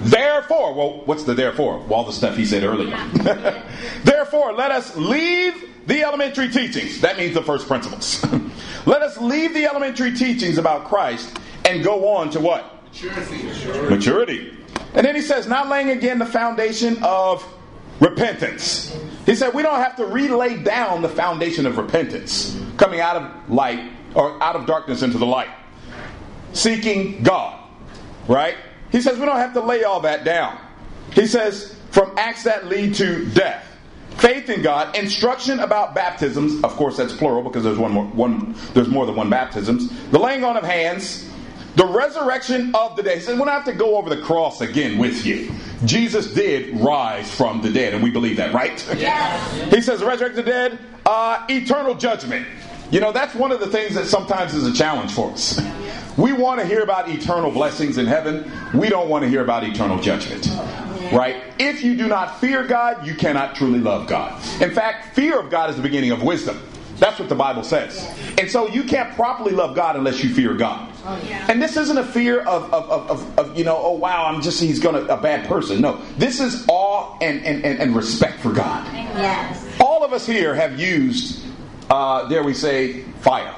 Therefore, 0.00 0.74
well, 0.74 1.02
what's 1.04 1.24
the 1.24 1.34
therefore? 1.34 1.78
Well, 1.80 1.94
all 1.94 2.04
the 2.04 2.12
stuff 2.12 2.36
he 2.36 2.44
said 2.44 2.62
earlier. 2.62 2.96
therefore, 4.04 4.52
let 4.52 4.70
us 4.70 4.96
leave 4.96 5.70
the 5.86 6.02
elementary 6.04 6.48
teachings. 6.48 7.00
That 7.00 7.18
means 7.18 7.34
the 7.34 7.42
first 7.42 7.66
principles. 7.66 8.24
let 8.86 9.02
us 9.02 9.18
leave 9.18 9.54
the 9.54 9.66
elementary 9.66 10.14
teachings 10.14 10.56
about 10.56 10.84
Christ 10.84 11.36
and 11.68 11.82
go 11.82 12.14
on 12.14 12.30
to 12.30 12.40
what? 12.40 12.84
Maturity. 12.86 13.42
Maturity. 13.88 14.58
And 14.94 15.04
then 15.04 15.16
he 15.16 15.22
says, 15.22 15.48
not 15.48 15.68
laying 15.68 15.90
again 15.90 16.18
the 16.20 16.26
foundation 16.26 17.02
of 17.02 17.44
repentance. 18.00 18.96
He 19.26 19.34
said, 19.34 19.54
we 19.54 19.62
don't 19.62 19.80
have 19.80 19.96
to 19.96 20.06
relay 20.06 20.62
down 20.62 21.02
the 21.02 21.08
foundation 21.08 21.66
of 21.66 21.78
repentance, 21.78 22.60
coming 22.76 23.00
out 23.00 23.16
of 23.16 23.50
light 23.50 23.92
or 24.14 24.42
out 24.42 24.56
of 24.56 24.66
darkness 24.66 25.02
into 25.02 25.18
the 25.18 25.26
light, 25.26 25.50
seeking 26.52 27.22
God, 27.22 27.60
right? 28.26 28.56
He 28.90 29.00
says, 29.00 29.18
we 29.18 29.24
don't 29.24 29.36
have 29.36 29.54
to 29.54 29.60
lay 29.60 29.84
all 29.84 30.00
that 30.00 30.24
down. 30.24 30.58
He 31.12 31.26
says, 31.26 31.76
from 31.90 32.12
acts 32.18 32.44
that 32.44 32.66
lead 32.66 32.94
to 32.96 33.26
death. 33.26 33.68
Faith 34.16 34.50
in 34.50 34.60
God, 34.62 34.94
instruction 34.96 35.60
about 35.60 35.94
baptisms, 35.94 36.62
of 36.62 36.72
course 36.72 36.96
that's 36.96 37.14
plural 37.14 37.42
because 37.42 37.64
there's 37.64 37.78
one 37.78 37.92
more, 37.92 38.04
one 38.04 38.54
there's 38.74 38.88
more 38.88 39.06
than 39.06 39.16
one 39.16 39.30
baptisms. 39.30 39.88
The 40.10 40.18
laying 40.18 40.44
on 40.44 40.56
of 40.56 40.64
hands, 40.64 41.31
the 41.76 41.86
resurrection 41.86 42.74
of 42.74 42.96
the 42.96 43.02
dead. 43.02 43.18
He 43.18 43.24
says, 43.24 43.34
we 43.34 43.38
don't 43.38 43.48
have 43.48 43.64
to 43.64 43.72
go 43.72 43.96
over 43.96 44.14
the 44.14 44.20
cross 44.22 44.60
again 44.60 44.98
with 44.98 45.24
you. 45.24 45.50
Jesus 45.84 46.32
did 46.32 46.78
rise 46.78 47.34
from 47.34 47.62
the 47.62 47.70
dead, 47.70 47.94
and 47.94 48.02
we 48.02 48.10
believe 48.10 48.36
that, 48.36 48.52
right? 48.52 48.84
Yes. 48.96 49.72
he 49.72 49.80
says, 49.80 50.02
resurrect 50.02 50.36
the 50.36 50.42
dead, 50.42 50.78
uh, 51.06 51.44
eternal 51.48 51.94
judgment. 51.94 52.46
You 52.90 53.00
know, 53.00 53.10
that's 53.10 53.34
one 53.34 53.52
of 53.52 53.60
the 53.60 53.68
things 53.68 53.94
that 53.94 54.06
sometimes 54.06 54.54
is 54.54 54.66
a 54.66 54.72
challenge 54.72 55.12
for 55.12 55.30
us. 55.30 55.58
We 56.18 56.32
want 56.34 56.60
to 56.60 56.66
hear 56.66 56.82
about 56.82 57.08
eternal 57.08 57.50
blessings 57.50 57.96
in 57.96 58.04
heaven. 58.04 58.52
We 58.74 58.90
don't 58.90 59.08
want 59.08 59.22
to 59.22 59.30
hear 59.30 59.42
about 59.42 59.64
eternal 59.64 59.98
judgment. 59.98 60.46
Right? 61.10 61.42
If 61.58 61.82
you 61.82 61.96
do 61.96 62.06
not 62.06 62.38
fear 62.38 62.66
God, 62.66 63.06
you 63.06 63.14
cannot 63.14 63.54
truly 63.54 63.80
love 63.80 64.08
God. 64.08 64.34
In 64.60 64.72
fact, 64.72 65.14
fear 65.14 65.40
of 65.40 65.50
God 65.50 65.70
is 65.70 65.76
the 65.76 65.82
beginning 65.82 66.10
of 66.10 66.22
wisdom. 66.22 66.60
That's 66.98 67.18
what 67.18 67.30
the 67.30 67.34
Bible 67.34 67.64
says. 67.64 68.06
And 68.38 68.50
so 68.50 68.68
you 68.68 68.84
can't 68.84 69.14
properly 69.14 69.52
love 69.52 69.74
God 69.74 69.96
unless 69.96 70.22
you 70.22 70.32
fear 70.32 70.54
God. 70.54 70.91
And 71.04 71.60
this 71.60 71.76
isn't 71.76 71.98
a 71.98 72.04
fear 72.04 72.40
of, 72.40 72.72
of, 72.72 73.10
of, 73.10 73.38
of, 73.38 73.58
you 73.58 73.64
know, 73.64 73.76
oh 73.76 73.92
wow, 73.92 74.26
I'm 74.26 74.40
just 74.40 74.60
he's 74.60 74.78
gonna 74.78 75.00
a 75.06 75.16
bad 75.16 75.48
person. 75.48 75.80
No. 75.80 76.00
This 76.16 76.40
is 76.40 76.64
awe 76.68 77.16
and, 77.20 77.44
and, 77.44 77.64
and, 77.64 77.80
and 77.80 77.96
respect 77.96 78.40
for 78.40 78.52
God. 78.52 78.86
Yes. 78.94 79.66
All 79.80 80.04
of 80.04 80.12
us 80.12 80.26
here 80.26 80.54
have 80.54 80.78
used 80.78 81.42
uh, 81.92 82.26
dare 82.28 82.42
we 82.42 82.54
say, 82.54 83.02
fire. 83.20 83.54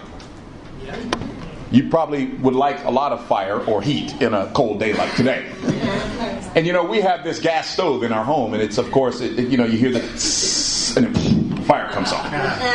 You 1.70 1.88
probably 1.88 2.26
would 2.26 2.54
like 2.54 2.84
a 2.84 2.90
lot 2.90 3.12
of 3.12 3.24
fire 3.26 3.60
or 3.60 3.82
heat 3.82 4.20
in 4.20 4.34
a 4.34 4.50
cold 4.52 4.78
day 4.78 4.92
like 4.92 5.14
today. 5.16 5.50
And 6.54 6.66
you 6.66 6.72
know, 6.72 6.84
we 6.84 7.00
have 7.00 7.24
this 7.24 7.40
gas 7.40 7.68
stove 7.68 8.04
in 8.04 8.12
our 8.12 8.24
home, 8.24 8.54
and 8.54 8.62
it's 8.62 8.78
of 8.78 8.90
course, 8.92 9.20
it, 9.20 9.38
it, 9.38 9.48
you 9.48 9.56
know, 9.56 9.64
you 9.64 9.78
hear 9.78 9.90
the 9.90 10.00
and 10.96 11.16
it, 11.16 11.33
fire 11.64 11.88
comes 11.90 12.12
on. 12.12 12.26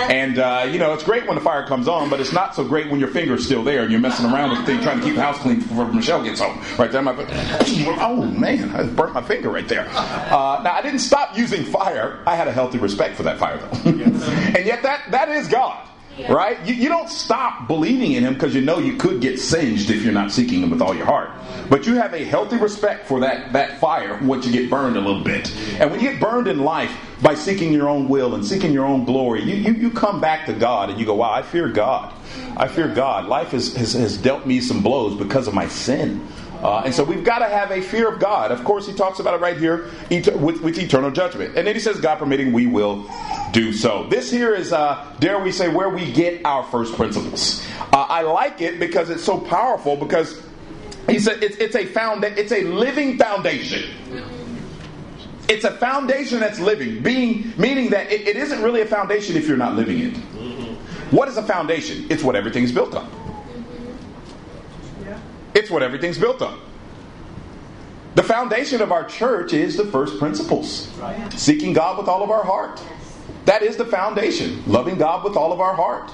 And 0.10 0.39
uh, 0.39 0.67
you 0.72 0.79
know, 0.79 0.93
it's 0.93 1.03
great 1.03 1.25
when 1.25 1.36
the 1.36 1.41
fire 1.41 1.65
comes 1.65 1.88
on, 1.88 2.10
but 2.10 2.19
it's 2.19 2.34
not 2.34 2.55
so 2.55 2.63
great 2.63 2.89
when 2.89 3.00
your 3.00 3.10
finger's 3.10 3.46
still 3.46 3.63
there 3.63 3.84
and 3.84 3.91
you're 3.91 4.00
messing 4.00 4.25
around 4.25 4.51
with 4.51 4.60
the 4.60 4.65
thing, 4.65 4.81
trying 4.81 5.00
to 5.00 5.05
keep 5.05 5.15
the 5.15 5.22
house 5.22 5.38
clean 5.39 5.60
before 5.60 5.86
Michelle 5.91 6.24
gets 6.24 6.39
home. 6.39 6.62
Right 6.77 6.91
there, 6.91 7.01
my 7.01 7.15
oh 8.00 8.24
man, 8.25 8.69
I 8.72 8.84
burnt 8.84 9.13
my 9.13 9.22
finger 9.22 9.50
right 9.50 9.67
there. 9.67 9.88
Uh, 9.89 10.62
now 10.63 10.74
I 10.74 10.81
didn't 10.81 11.00
stop 11.00 11.38
using 11.38 11.63
fire. 11.63 12.22
I 12.25 12.36
had 12.36 12.48
a 12.48 12.51
healthy 12.51 12.77
respect 12.77 13.15
for 13.15 13.24
that 13.24 13.38
fire 13.38 13.58
though, 13.58 13.89
and 13.89 14.65
yet 14.65 14.84
that 14.84 15.12
that 15.12 15.29
is 15.29 15.48
God. 15.48 15.88
Right? 16.28 16.66
You, 16.66 16.74
you 16.74 16.90
don't 16.90 17.10
stop 17.10 17.68
believing 17.68 18.14
in 18.14 18.24
him 18.24 18.34
because 18.34 18.56
you 18.56 18.62
know 18.62 18.80
you 18.80 18.98
could 18.98 19.22
get 19.22 19.40
singed 19.40 19.90
if 19.90 20.04
you're 20.04 20.14
not 20.14 20.32
seeking 20.32 20.62
him 20.64 20.70
with 20.70 20.82
all 20.82 20.96
your 20.96 21.06
heart. 21.06 21.32
But 21.70 21.86
you 21.86 21.96
have 21.96 22.14
a 22.14 22.24
healthy 22.24 22.58
respect 22.58 23.08
for 23.08 23.20
that, 23.22 23.54
that 23.54 23.80
fire 23.80 24.20
once 24.24 24.46
you 24.46 24.52
get 24.52 24.70
burned 24.70 24.98
a 24.98 25.00
little 25.00 25.24
bit. 25.24 25.56
And 25.80 25.92
when 25.92 26.00
you 26.00 26.12
get 26.12 26.20
burned 26.20 26.48
in 26.48 26.60
life 26.60 26.92
by 27.22 27.36
seeking 27.36 27.72
your 27.72 27.88
own 27.88 28.08
will 28.08 28.36
and 28.36 28.46
seeking 28.46 28.74
your 28.74 28.86
own 28.86 29.06
glory, 29.06 29.44
you, 29.44 29.56
you, 29.56 29.74
you 29.74 29.92
come 29.92 30.20
back 30.20 30.46
to 30.48 30.54
God 30.54 30.90
and 30.90 31.00
you 31.00 31.06
go, 31.06 31.16
wow, 31.16 31.32
I 31.32 31.42
fear 31.42 31.70
God. 31.70 32.14
I 32.58 32.68
fear 32.68 32.88
God. 32.88 33.28
Life 33.28 33.52
has, 33.52 33.76
has, 33.76 33.94
has 33.94 34.18
dealt 34.18 34.46
me 34.46 34.62
some 34.62 34.82
blows 34.82 35.18
because 35.18 35.48
of 35.48 35.54
my 35.54 35.68
sin. 35.68 36.28
Uh, 36.62 36.84
and 36.86 36.94
so 36.94 37.04
we've 37.04 37.24
got 37.24 37.39
to 37.39 37.46
have 37.46 37.72
a 37.72 37.82
fear 37.82 38.12
of 38.12 38.20
God. 38.20 38.51
Of 38.51 38.63
course, 38.63 38.86
he 38.86 38.94
talks 38.94 39.20
about 39.20 39.34
it 39.34 39.42
right 39.42 39.58
here 39.58 39.89
with, 40.10 40.62
with 40.62 40.78
eternal 40.78 41.10
judgment. 41.12 41.58
And 41.58 41.66
then 41.66 41.74
he 41.74 41.80
says, 41.80 42.00
God 42.00 42.20
permitting, 42.20 42.51
we 42.51 42.68
will 42.68 43.10
do 43.54 43.72
so. 43.72 44.08
This 44.10 44.30
here 44.30 44.54
is, 44.54 44.74
uh, 44.74 45.16
dare 45.20 45.39
we 45.39 45.51
say, 45.51 45.70
where 45.70 45.89
we 45.89 46.12
get 46.12 46.46
our 46.46 46.63
first 46.63 46.96
principles. 46.96 47.66
Uh, 47.94 48.06
I 48.10 48.22
like 48.24 48.62
it 48.62 48.80
because 48.80 49.10
it's 49.10 49.24
so 49.24 49.39
powerful 49.39 49.96
because 49.96 50.42
he 51.08 51.20
said 51.20 51.42
it's, 51.44 51.58
it's 51.58 51.75
a 51.75 51.86
found 51.86 52.24
it's 52.24 52.51
a 52.51 52.63
living 52.63 53.18
foundation. 53.18 53.89
It's 55.48 55.63
a 55.63 55.72
foundation 55.72 56.39
that's 56.39 56.60
living, 56.60 57.01
being 57.01 57.54
meaning 57.58 57.89
that 57.89 58.12
it, 58.12 58.28
it 58.28 58.36
isn't 58.36 58.62
really 58.62 58.82
a 58.82 58.86
foundation 58.86 59.36
if 59.36 59.48
you're 59.48 59.58
not 59.58 59.75
living 59.75 60.00
it. 60.00 60.18
What 61.12 61.28
is 61.28 61.38
a 61.38 61.44
foundation? 61.44 62.06
It's 62.10 62.24
what 62.24 62.36
everything's 62.36 62.72
built 62.72 62.94
on. 62.94 63.10
It's 65.60 65.70
what 65.70 65.84
everything's 65.84 66.18
built 66.18 66.42
on. 66.42 66.58
The 68.16 68.24
foundation 68.24 68.82
of 68.82 68.94
our 68.94 69.04
church 69.04 69.51
is 69.51 69.75
the 69.75 69.84
first 69.84 70.18
principles. 70.18 70.89
Seeking 71.36 71.74
God 71.74 71.98
with 71.98 72.08
all 72.08 72.24
of 72.24 72.32
our 72.32 72.46
heart. 72.46 72.82
That 73.44 73.62
is 73.62 73.75
the 73.75 73.84
foundation. 73.84 74.63
Loving 74.66 74.98
God 74.98 75.25
with 75.25 75.36
all 75.36 75.51
of 75.51 75.60
our 75.60 75.75
heart. 75.75 76.12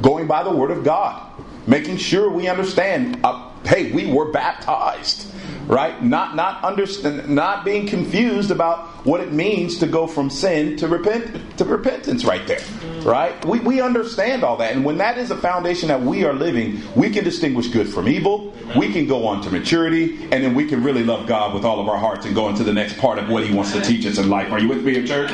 Going 0.00 0.26
by 0.26 0.42
the 0.42 0.50
Word 0.50 0.70
of 0.70 0.82
God. 0.82 1.30
Making 1.66 1.98
sure 1.98 2.30
we 2.30 2.48
understand, 2.48 3.20
uh, 3.22 3.50
hey, 3.66 3.92
we 3.92 4.10
were 4.10 4.32
baptized 4.32 5.25
right? 5.66 6.02
Not 6.02 6.36
not 6.36 6.62
understand, 6.64 7.28
not 7.28 7.64
being 7.64 7.86
confused 7.86 8.50
about 8.50 8.86
what 9.06 9.20
it 9.20 9.32
means 9.32 9.78
to 9.78 9.86
go 9.86 10.06
from 10.06 10.30
sin 10.30 10.76
to 10.78 10.88
repent 10.88 11.58
to 11.58 11.64
repentance 11.64 12.24
right 12.24 12.46
there, 12.46 12.62
right? 13.02 13.44
We 13.44 13.60
we 13.60 13.80
understand 13.80 14.44
all 14.44 14.56
that, 14.58 14.72
and 14.72 14.84
when 14.84 14.98
that 14.98 15.18
is 15.18 15.30
a 15.30 15.36
foundation 15.36 15.88
that 15.88 16.00
we 16.00 16.24
are 16.24 16.32
living, 16.32 16.80
we 16.94 17.10
can 17.10 17.24
distinguish 17.24 17.68
good 17.68 17.88
from 17.88 18.08
evil. 18.08 18.52
We 18.76 18.92
can 18.92 19.06
go 19.06 19.26
on 19.26 19.42
to 19.42 19.50
maturity, 19.50 20.22
and 20.32 20.42
then 20.44 20.54
we 20.54 20.66
can 20.66 20.82
really 20.82 21.04
love 21.04 21.26
God 21.26 21.54
with 21.54 21.64
all 21.64 21.80
of 21.80 21.88
our 21.88 21.98
hearts 21.98 22.26
and 22.26 22.34
go 22.34 22.48
into 22.48 22.64
the 22.64 22.72
next 22.72 22.98
part 22.98 23.18
of 23.18 23.28
what 23.28 23.44
He 23.46 23.54
wants 23.54 23.72
to 23.72 23.80
teach 23.80 24.06
us 24.06 24.18
in 24.18 24.28
life. 24.30 24.50
Are 24.50 24.58
you 24.58 24.68
with 24.68 24.84
me 24.84 24.96
in 24.96 25.06
church? 25.06 25.30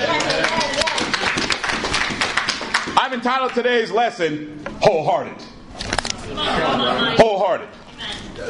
I've 2.94 3.12
entitled 3.12 3.54
today's 3.54 3.90
lesson 3.90 4.64
"Wholehearted." 4.82 5.42
Wholehearted. 7.18 7.68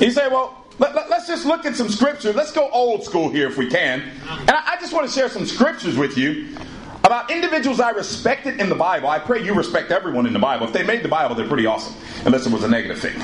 You 0.00 0.10
say, 0.10 0.28
well, 0.28 0.61
let, 0.78 0.96
us 0.96 1.10
let, 1.10 1.26
just 1.26 1.46
look 1.46 1.64
at 1.66 1.76
some 1.76 1.88
scripture. 1.88 2.32
Let's 2.32 2.52
go 2.52 2.68
old 2.70 3.04
school 3.04 3.30
here 3.30 3.48
if 3.48 3.56
we 3.56 3.68
can. 3.68 4.00
And 4.28 4.50
I, 4.50 4.72
I 4.72 4.76
just 4.80 4.92
want 4.92 5.06
to 5.06 5.12
share 5.12 5.28
some 5.28 5.46
scriptures 5.46 5.96
with 5.96 6.16
you 6.16 6.56
about 7.04 7.30
individuals 7.30 7.80
I 7.80 7.90
respected 7.90 8.60
in 8.60 8.68
the 8.68 8.74
Bible. 8.74 9.08
I 9.08 9.18
pray 9.18 9.44
you 9.44 9.54
respect 9.54 9.90
everyone 9.90 10.26
in 10.26 10.32
the 10.32 10.38
Bible. 10.38 10.66
If 10.66 10.72
they 10.72 10.82
made 10.82 11.02
the 11.02 11.08
Bible, 11.08 11.34
they're 11.34 11.48
pretty 11.48 11.66
awesome, 11.66 11.94
unless 12.24 12.46
it 12.46 12.52
was 12.52 12.62
a 12.62 12.68
negative 12.68 12.98
thing. 13.00 13.16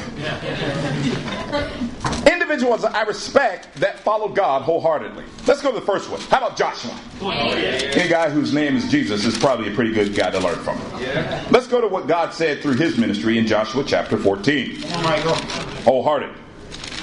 individuals 2.49 2.85
I 2.85 3.03
respect 3.03 3.73
that 3.77 4.01
followed 4.01 4.35
God 4.35 4.63
wholeheartedly. 4.63 5.25
Let's 5.47 5.63
go 5.63 5.73
to 5.73 5.79
the 5.79 5.85
first 5.85 6.11
one. 6.11 6.21
How 6.23 6.39
about 6.39 6.57
Joshua? 6.57 6.99
A 7.23 8.09
guy 8.09 8.31
whose 8.31 8.53
name 8.53 8.77
is 8.77 8.91
Jesus 8.91 9.25
is 9.25 9.39
probably 9.39 9.71
a 9.71 9.75
pretty 9.75 9.93
good 9.93 10.15
guy 10.15 10.31
to 10.31 10.39
learn 10.39 10.57
from. 10.57 10.79
Let's 11.51 11.67
go 11.67 11.81
to 11.81 11.89
what 11.89 12.07
God 12.07 12.33
said 12.33 12.63
through 12.63 12.75
his 12.75 12.97
ministry 12.97 13.39
in 13.39 13.47
Joshua 13.47 13.85
chapter 13.87 14.17
14. 14.17 14.79
Oh, 14.83 15.35
Wholehearted. 15.85 16.35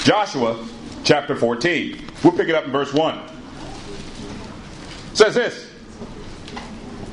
Joshua 0.06 0.64
chapter 1.04 1.36
14. 1.36 2.00
We'll 2.24 2.34
pick 2.34 2.48
it 2.48 2.54
up 2.54 2.66
in 2.66 2.72
verse 2.72 2.94
1. 2.94 3.18
It 3.18 5.18
says 5.18 5.34
this. 5.34 5.68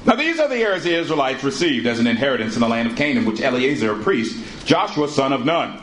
Now 0.04 0.14
these 0.14 0.38
are 0.38 0.46
the 0.46 0.58
heirs 0.58 0.84
the 0.84 0.92
Israelites 0.92 1.42
received 1.42 1.86
as 1.86 1.98
an 1.98 2.06
inheritance 2.06 2.54
in 2.54 2.60
the 2.60 2.68
land 2.68 2.90
of 2.90 2.94
Canaan, 2.94 3.24
which 3.24 3.40
Eleazar, 3.40 3.98
a 3.98 4.02
priest, 4.02 4.66
Joshua, 4.66 5.08
son 5.08 5.32
of 5.32 5.46
Nun, 5.46 5.80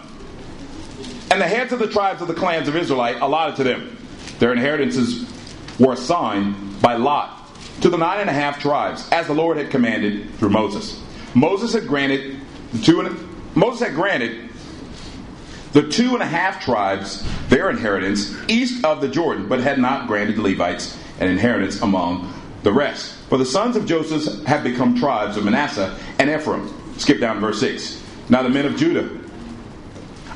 and 1.32 1.42
the 1.42 1.48
heads 1.48 1.74
of 1.74 1.80
the 1.80 1.88
tribes 1.88 2.22
of 2.22 2.28
the 2.28 2.36
clans 2.36 2.68
of 2.68 2.76
Israelite 2.76 3.20
allotted 3.22 3.56
to 3.56 3.64
them. 3.64 3.98
Their 4.38 4.52
inheritances 4.52 5.28
were 5.80 5.94
assigned 5.94 6.80
by 6.80 6.94
lot 6.94 7.50
to 7.82 7.90
the 7.90 7.98
nine 7.98 8.20
and 8.20 8.30
a 8.30 8.34
half 8.34 8.60
tribes, 8.60 9.10
as 9.12 9.26
the 9.26 9.34
Lord 9.34 9.58
had 9.58 9.72
commanded 9.72 10.32
through 10.36 10.52
Moses. 10.52 11.04
Moses 11.34 11.74
had 11.74 11.88
granted 11.88 12.40
the 12.72 12.84
two 12.84 13.02
Moses 13.56 13.88
had 13.88 13.96
granted 13.96 14.49
the 15.74 15.88
two 15.88 16.14
and 16.14 16.24
a 16.24 16.26
half 16.26 16.64
tribes 16.64 17.26
their 17.50 17.70
inheritance 17.70 18.36
east 18.48 18.84
of 18.84 19.02
the 19.02 19.08
Jordan, 19.08 19.48
but 19.48 19.60
had 19.60 19.80
not 19.80 20.08
granted 20.08 20.38
the 20.38 20.42
Levites 20.42 20.98
an 21.20 21.28
inheritance 21.28 21.82
among 21.82 22.34
the 22.64 22.72
rest. 22.72 23.16
For 23.30 23.38
the 23.38 23.46
sons 23.46 23.76
of 23.76 23.86
Joseph 23.86 24.44
have 24.46 24.64
become 24.64 24.96
tribes 24.96 25.38
of 25.38 25.46
Manasseh 25.46 25.98
and 26.18 26.30
Ephraim. 26.30 26.74
Skip 26.98 27.20
down 27.20 27.40
verse 27.40 27.60
6. 27.60 28.04
Now 28.30 28.44
the 28.44 28.50
men 28.50 28.66
of 28.66 28.76
Judah 28.76 29.10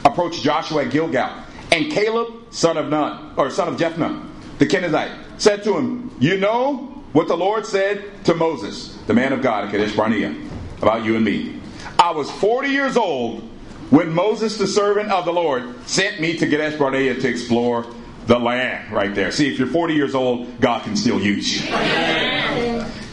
approached 0.06 0.44
Joshua 0.44 0.86
at 0.86 0.92
Gilgal, 0.92 1.44
and 1.72 1.92
Caleb, 1.92 2.54
son 2.54 2.78
of 2.78 2.90
Nun, 2.90 3.34
or 3.38 3.50
son 3.50 3.68
of 3.68 3.80
Jephunneh, 3.80 4.24
the 4.60 4.66
Kenizzite, 4.66 5.12
said 5.38 5.64
to 5.64 5.76
him, 5.76 6.16
You 6.20 6.38
know 6.38 7.04
what 7.14 7.28
the 7.28 7.38
Lord 7.38 7.66
said 7.66 8.24
to 8.26 8.34
Moses, 8.34 8.98
the 9.08 9.14
man 9.14 9.34
of 9.34 9.42
God 9.42 9.66
at 9.66 9.72
Kadesh 9.72 9.96
Barnea, 9.96 10.36
about 10.82 11.04
you 11.04 11.16
and 11.16 11.26
me. 11.26 11.60
I 11.98 12.12
was 12.12 12.30
40 12.30 12.70
years 12.70 12.98
old 12.98 13.50
when 13.94 14.12
Moses, 14.12 14.58
the 14.58 14.66
servant 14.66 15.12
of 15.12 15.24
the 15.24 15.32
Lord, 15.32 15.88
sent 15.88 16.20
me 16.20 16.36
to 16.40 16.50
Kadesh 16.50 16.80
Barnea 16.80 17.14
to 17.14 17.28
explore 17.28 17.86
the 18.26 18.40
land 18.40 18.92
right 18.92 19.14
there. 19.14 19.30
See, 19.30 19.54
if 19.54 19.60
you're 19.60 19.68
40 19.68 19.94
years 19.94 20.16
old, 20.16 20.60
God 20.60 20.82
can 20.82 20.96
still 20.96 21.22
use 21.22 21.62
you. 21.62 21.72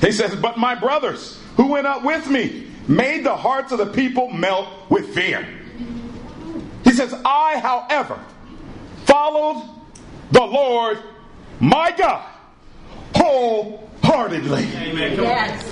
He 0.01 0.11
says, 0.11 0.35
But 0.37 0.57
my 0.57 0.75
brothers 0.75 1.39
who 1.59 1.67
went 1.67 1.87
up 1.87 2.03
with 2.03 2.31
me 2.31 2.69
made 2.89 3.25
the 3.25 3.37
hearts 3.37 3.73
of 3.73 3.79
the 3.79 3.89
people 3.93 4.31
melt 4.31 4.69
with 4.89 5.13
fear. 5.15 5.47
He 6.83 6.93
says, 6.93 7.13
I, 7.27 7.59
however, 7.59 8.19
followed 9.05 9.69
the 10.33 10.41
Lord 10.41 10.99
my 11.61 11.91
God 11.91 12.27
wholeheartedly. 13.17 14.63
Yes. 14.63 15.63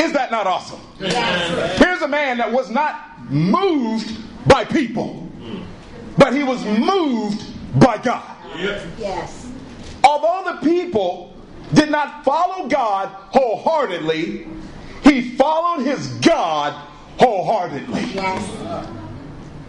Is 0.00 0.12
that 0.12 0.32
not 0.32 0.48
awesome? 0.48 0.80
Yes. 0.98 1.78
Here's 1.78 2.02
a 2.02 2.08
man 2.08 2.38
that 2.38 2.50
was 2.50 2.68
not 2.68 3.30
moved 3.30 4.26
by 4.50 4.64
people, 4.64 5.28
but 6.18 6.34
he 6.34 6.42
was 6.42 6.62
moved 6.64 7.42
by 7.80 7.96
God. 7.98 8.36
Yes. 8.56 9.48
Although 10.02 10.52
the 10.52 10.68
people 10.68 11.36
did 11.72 11.90
not 11.90 12.24
follow 12.24 12.68
God 12.68 13.08
wholeheartedly, 13.08 14.48
he 15.04 15.36
followed 15.36 15.84
his 15.84 16.08
God 16.16 16.72
wholeheartedly. 17.18 18.02
Yes. 18.12 18.88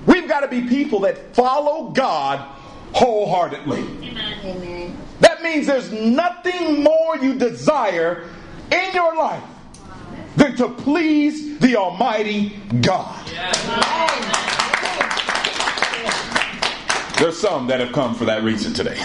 We've 0.07 0.27
got 0.27 0.39
to 0.39 0.47
be 0.47 0.67
people 0.67 0.99
that 1.01 1.35
follow 1.35 1.91
God 1.91 2.39
wholeheartedly. 2.93 3.79
Amen. 4.43 4.97
That 5.19 5.43
means 5.43 5.67
there's 5.67 5.91
nothing 5.91 6.83
more 6.83 7.17
you 7.17 7.35
desire 7.35 8.27
in 8.71 8.93
your 8.93 9.15
life 9.15 9.43
than 10.35 10.55
to 10.55 10.69
please 10.69 11.59
the 11.59 11.75
Almighty 11.75 12.59
God. 12.81 13.29
Yeah. 13.31 14.70
There's 17.21 17.37
some 17.37 17.67
that 17.67 17.79
have 17.79 17.91
come 17.91 18.15
for 18.15 18.25
that 18.25 18.41
reason 18.41 18.73
today. 18.73 18.97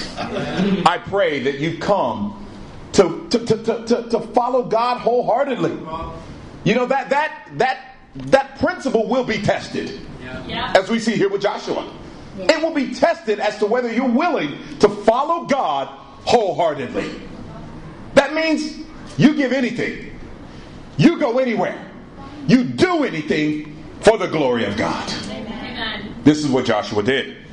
I 0.87 0.97
pray 0.97 1.41
that 1.43 1.59
you 1.59 1.77
come 1.77 2.47
to, 2.95 3.29
to, 3.29 3.39
to, 3.39 3.85
to, 3.85 4.09
to 4.09 4.21
follow 4.33 4.63
God 4.63 5.03
wholeheartedly. 5.03 5.73
You 6.65 6.75
know 6.75 6.87
that 6.87 7.11
that 7.11 7.47
that 7.57 7.97
that 8.15 8.59
principle 8.59 9.07
will 9.07 9.25
be 9.25 9.43
tested. 9.43 10.01
As 10.49 10.89
we 10.89 10.99
see 10.99 11.15
here 11.15 11.29
with 11.29 11.43
Joshua. 11.43 11.93
It 12.39 12.63
will 12.63 12.73
be 12.73 12.95
tested 12.95 13.39
as 13.39 13.59
to 13.59 13.67
whether 13.67 13.93
you're 13.93 14.09
willing 14.09 14.59
to 14.79 14.89
follow 14.89 15.45
God 15.45 15.89
wholeheartedly. 16.25 17.21
That 18.15 18.33
means 18.33 18.79
you 19.19 19.35
give 19.35 19.53
anything. 19.53 20.19
You 20.97 21.19
go 21.19 21.39
anywhere. 21.39 21.91
You 22.47 22.65
do 22.65 23.05
anything 23.05 23.77
for 24.01 24.17
the 24.17 24.27
glory 24.27 24.65
of 24.65 24.79
God. 24.79 25.13
Amen. 25.29 26.15
This 26.25 26.39
is 26.39 26.49
what 26.49 26.65
Joshua 26.65 27.03
did. 27.03 27.46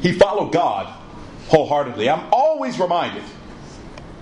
He 0.00 0.12
followed 0.12 0.52
God 0.52 0.86
wholeheartedly. 1.48 2.08
I'm 2.08 2.32
always 2.32 2.78
reminded 2.78 3.24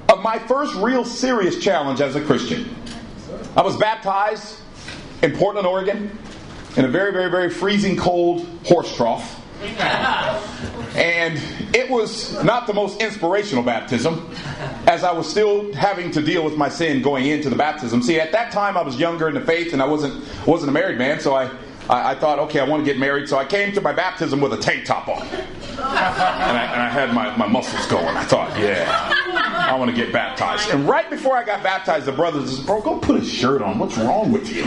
of 0.09 0.23
my 0.23 0.39
first 0.39 0.75
real 0.77 1.05
serious 1.05 1.59
challenge 1.59 2.01
as 2.01 2.17
a 2.17 2.25
Christian. 2.25 2.75
I 3.57 3.63
was 3.63 3.77
baptized 3.77 4.61
in 5.23 5.37
Portland, 5.37 5.67
Oregon, 5.67 6.17
in 6.77 6.85
a 6.85 6.89
very, 6.89 7.13
very, 7.13 7.31
very 7.31 7.51
freezing 7.51 7.97
cold 7.97 8.47
horse 8.65 8.95
trough. 8.97 9.35
and 10.97 11.41
it 11.75 11.91
was 11.91 12.43
not 12.45 12.67
the 12.69 12.73
most 12.73 13.01
inspirational 13.01 13.65
baptism, 13.65 14.33
as 14.87 15.03
I 15.03 15.13
was 15.13 15.29
still 15.29 15.73
having 15.75 16.13
to 16.13 16.23
deal 16.23 16.45
with 16.45 16.57
my 16.57 16.69
sin 16.69 17.03
going 17.03 17.27
into 17.27 17.51
the 17.51 17.57
baptism. 17.57 18.01
See, 18.01 18.21
at 18.21 18.31
that 18.33 18.53
time 18.53 18.77
I 18.77 18.83
was 18.83 18.99
younger 18.99 19.29
in 19.29 19.35
the 19.35 19.41
faith, 19.41 19.73
and 19.73 19.83
I 19.83 19.87
wasn't 19.87 20.25
wasn't 20.47 20.71
a 20.71 20.73
married 20.73 20.97
man, 20.97 21.19
so 21.19 21.35
I 21.35 21.51
I, 21.91 22.11
I, 22.11 22.15
thought, 22.15 22.39
okay, 22.39 22.61
I 22.61 22.65
want 22.65 22.85
to 22.85 22.91
get 22.91 22.99
married. 23.01 23.29
So 23.29 23.39
I 23.39 23.45
came 23.45 23.73
to 23.73 23.81
my 23.81 23.93
baptism 23.93 24.41
with 24.41 24.53
a 24.53 24.59
tank 24.59 24.85
top 24.85 25.09
on. 25.09 25.27
And 25.79 26.57
I, 26.59 26.73
and 26.73 26.83
I 26.83 26.89
had 26.89 27.15
my, 27.15 27.37
my 27.37 27.47
muscles 27.47 27.87
going. 27.87 28.17
I 28.17 28.25
thought, 28.25 28.59
yeah. 28.59 29.15
I 29.69 29.75
want 29.75 29.91
to 29.91 29.97
get 29.97 30.13
baptized. 30.13 30.71
And 30.71 30.89
right 30.89 31.09
before 31.11 31.37
I 31.37 31.45
got 31.45 31.63
baptized, 31.63 32.07
the 32.07 32.13
brothers 32.13 32.57
said, 32.57 32.67
Bro, 32.67 32.83
go 32.83 32.99
put 32.99 33.21
a 33.21 33.25
shirt 33.25 33.61
on. 33.61 33.79
What's 33.79 33.99
wrong 33.99 34.33
with 34.33 34.51
you? 34.51 34.63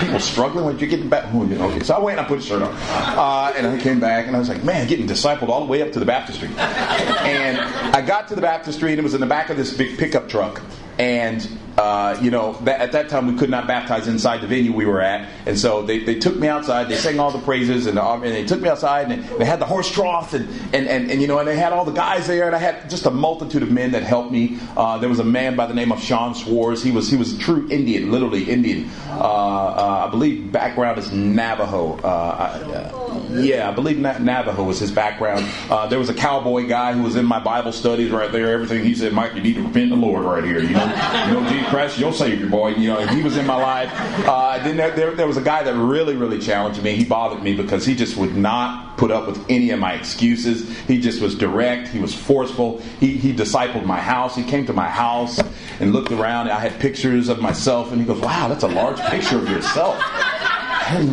People 0.00 0.20
struggling 0.20 0.64
when 0.64 0.78
you're 0.78 0.88
getting 0.88 1.08
back. 1.08 1.32
Okay, 1.32 1.80
so 1.80 1.94
I 1.94 1.98
went 2.00 2.18
and 2.18 2.26
I 2.26 2.28
put 2.28 2.40
a 2.40 2.42
shirt 2.42 2.62
on. 2.62 2.74
Uh, 2.74 3.52
and 3.56 3.66
I 3.66 3.78
came 3.78 4.00
back 4.00 4.26
and 4.26 4.34
I 4.34 4.38
was 4.38 4.48
like, 4.48 4.64
Man, 4.64 4.88
getting 4.88 5.06
discipled 5.06 5.48
all 5.48 5.60
the 5.60 5.66
way 5.66 5.82
up 5.82 5.92
to 5.92 6.00
the 6.00 6.04
baptistry. 6.06 6.48
And 6.58 7.58
I 7.58 8.02
got 8.02 8.28
to 8.28 8.34
the 8.34 8.40
baptistry 8.40 8.90
and 8.90 8.98
it 8.98 9.02
was 9.02 9.14
in 9.14 9.20
the 9.20 9.26
back 9.26 9.48
of 9.48 9.56
this 9.56 9.72
big 9.72 9.96
pickup 9.96 10.28
truck. 10.28 10.60
And 10.98 11.48
uh, 11.78 12.18
you 12.20 12.32
know, 12.32 12.54
that, 12.62 12.80
at 12.80 12.90
that 12.90 13.08
time 13.08 13.28
we 13.28 13.38
could 13.38 13.50
not 13.50 13.68
baptize 13.68 14.08
inside 14.08 14.40
the 14.40 14.48
venue 14.48 14.72
we 14.72 14.84
were 14.84 15.00
at, 15.00 15.28
and 15.46 15.56
so 15.56 15.82
they, 15.82 16.00
they 16.02 16.18
took 16.18 16.36
me 16.36 16.48
outside. 16.48 16.88
They 16.88 16.96
sang 16.96 17.20
all 17.20 17.30
the 17.30 17.38
praises, 17.38 17.86
and, 17.86 17.96
and 17.96 18.24
they 18.24 18.44
took 18.44 18.60
me 18.60 18.68
outside, 18.68 19.12
and 19.12 19.22
they 19.38 19.44
had 19.44 19.60
the 19.60 19.64
horse 19.64 19.88
trough, 19.88 20.34
and, 20.34 20.48
and, 20.74 20.88
and, 20.88 21.08
and, 21.08 21.22
you 21.22 21.28
know, 21.28 21.38
and 21.38 21.46
they 21.46 21.56
had 21.56 21.72
all 21.72 21.84
the 21.84 21.92
guys 21.92 22.26
there, 22.26 22.46
and 22.46 22.56
I 22.56 22.58
had 22.58 22.90
just 22.90 23.06
a 23.06 23.12
multitude 23.12 23.62
of 23.62 23.70
men 23.70 23.92
that 23.92 24.02
helped 24.02 24.32
me. 24.32 24.58
Uh, 24.76 24.98
there 24.98 25.08
was 25.08 25.20
a 25.20 25.24
man 25.24 25.54
by 25.54 25.66
the 25.66 25.74
name 25.74 25.92
of 25.92 26.02
Sean 26.02 26.34
Swartz. 26.34 26.82
He 26.82 26.90
was 26.90 27.08
he 27.08 27.16
was 27.16 27.34
a 27.34 27.38
true 27.38 27.68
Indian, 27.70 28.10
literally 28.10 28.50
Indian. 28.50 28.90
Uh, 29.10 29.20
uh 29.20 30.04
I 30.08 30.10
believe 30.10 30.50
background 30.50 30.98
is 30.98 31.12
Navajo. 31.12 31.96
Uh, 32.02 32.06
uh, 32.06 33.40
yeah, 33.40 33.68
I 33.68 33.72
believe 33.72 33.98
Navajo 33.98 34.64
was 34.64 34.80
his 34.80 34.90
background. 34.90 35.46
there 35.90 35.98
was 35.98 36.08
a 36.08 36.14
cowboy 36.14 36.66
guy 36.66 36.92
who 36.92 37.02
was 37.02 37.14
in 37.14 37.24
my 37.24 37.38
Bible 37.38 37.70
studies 37.70 38.10
right 38.10 38.32
there. 38.32 38.52
Everything 38.52 38.82
he 38.82 38.96
said, 38.96 39.12
Mike, 39.12 39.34
you 39.34 39.42
need 39.42 39.54
to 39.54 39.62
repent 39.62 39.90
the 39.90 39.96
Lord 39.96 40.24
right 40.24 40.42
here. 40.42 40.58
You 40.58 40.74
know, 40.74 41.26
you 41.28 41.34
know, 41.34 41.48
Jesus 41.48 41.67
Christ, 41.68 41.98
your 41.98 42.12
Savior, 42.12 42.46
boy. 42.46 42.70
You 42.70 42.88
know, 42.88 43.06
he 43.06 43.22
was 43.22 43.36
in 43.36 43.46
my 43.46 43.56
life. 43.56 43.90
Uh, 44.26 44.58
then 44.62 44.76
there, 44.76 44.90
there, 44.90 45.14
there 45.14 45.26
was 45.26 45.36
a 45.36 45.42
guy 45.42 45.62
that 45.62 45.74
really, 45.74 46.16
really 46.16 46.38
challenged 46.38 46.82
me. 46.82 46.96
He 46.96 47.04
bothered 47.04 47.42
me 47.42 47.54
because 47.54 47.84
he 47.86 47.94
just 47.94 48.16
would 48.16 48.36
not 48.36 48.96
put 48.96 49.10
up 49.10 49.26
with 49.26 49.44
any 49.48 49.70
of 49.70 49.78
my 49.78 49.94
excuses. 49.94 50.76
He 50.80 51.00
just 51.00 51.20
was 51.20 51.34
direct. 51.34 51.88
He 51.88 51.98
was 51.98 52.14
forceful. 52.14 52.80
He, 53.00 53.16
he 53.16 53.32
discipled 53.32 53.84
my 53.84 54.00
house. 54.00 54.34
He 54.34 54.44
came 54.44 54.66
to 54.66 54.72
my 54.72 54.88
house 54.88 55.40
and 55.80 55.92
looked 55.92 56.12
around. 56.12 56.50
I 56.50 56.58
had 56.58 56.80
pictures 56.80 57.28
of 57.28 57.40
myself, 57.40 57.92
and 57.92 58.00
he 58.00 58.06
goes, 58.06 58.20
Wow, 58.20 58.48
that's 58.48 58.64
a 58.64 58.68
large 58.68 59.00
picture 59.00 59.38
of 59.38 59.48
yourself 59.48 60.02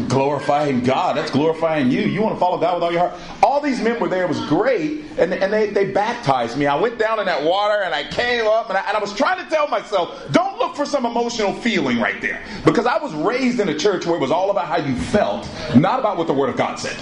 glorifying 0.08 0.82
God. 0.82 1.18
That's 1.18 1.32
glorifying 1.32 1.92
you. 1.92 2.02
You 2.02 2.22
want 2.22 2.36
to 2.36 2.40
follow 2.40 2.58
God 2.58 2.76
with 2.76 2.84
all 2.84 2.92
your 2.92 3.10
heart. 3.10 3.20
All 3.44 3.62
these 3.62 3.82
men 3.82 4.00
were 4.00 4.08
there. 4.08 4.24
It 4.24 4.30
was 4.30 4.42
great. 4.48 5.06
And, 5.18 5.34
and 5.34 5.52
they, 5.52 5.70
they 5.70 5.92
baptized 5.92 6.58
me. 6.58 6.66
I 6.66 6.76
went 6.76 6.98
down 6.98 7.20
in 7.20 7.26
that 7.26 7.44
water 7.44 7.84
and 7.84 7.94
I 7.94 8.04
came 8.04 8.48
up 8.48 8.70
and 8.70 8.78
I, 8.78 8.88
and 8.88 8.98
I 8.98 9.00
was 9.00 9.14
trying 9.14 9.44
to 9.44 9.50
tell 9.50 9.68
myself, 9.68 10.32
don't 10.32 10.58
look 10.60 10.76
for 10.76 10.86
some 10.86 11.06
emotional 11.06 11.54
feeling 11.54 12.00
right 12.00 12.22
there. 12.22 12.44
Because 12.64 12.86
I 12.86 12.98
was 12.98 13.14
raised 13.14 13.60
in 13.60 13.70
a 13.70 13.78
church 13.78 14.06
where 14.06 14.16
it 14.16 14.22
was 14.22 14.32
all 14.32 14.52
about 14.52 14.68
how 14.68 14.78
you 14.78 14.96
felt, 14.96 15.50
not 15.76 16.00
about 16.00 16.18
what 16.18 16.28
the 16.28 16.34
Word 16.34 16.50
of 16.50 16.58
God 16.58 16.78
said. 16.78 16.96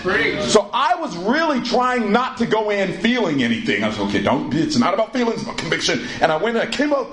So 0.50 0.69
I 0.74 0.95
was 0.95 1.15
really 1.17 1.62
trying 1.62 2.12
not 2.12 2.38
to 2.38 2.45
go 2.45 2.69
in 2.69 2.93
feeling 3.00 3.43
anything. 3.43 3.83
I 3.83 3.88
was 3.88 4.00
okay, 4.00 4.22
don't, 4.22 4.53
it's 4.53 4.77
not 4.77 4.93
about 4.93 5.13
feelings, 5.13 5.36
it's 5.36 5.43
about 5.43 5.57
conviction. 5.57 6.05
And 6.22 6.31
I 6.31 6.38
went 6.38 6.57
and 6.57 6.67
I 6.67 6.72
came 6.72 6.93
up 6.93 7.10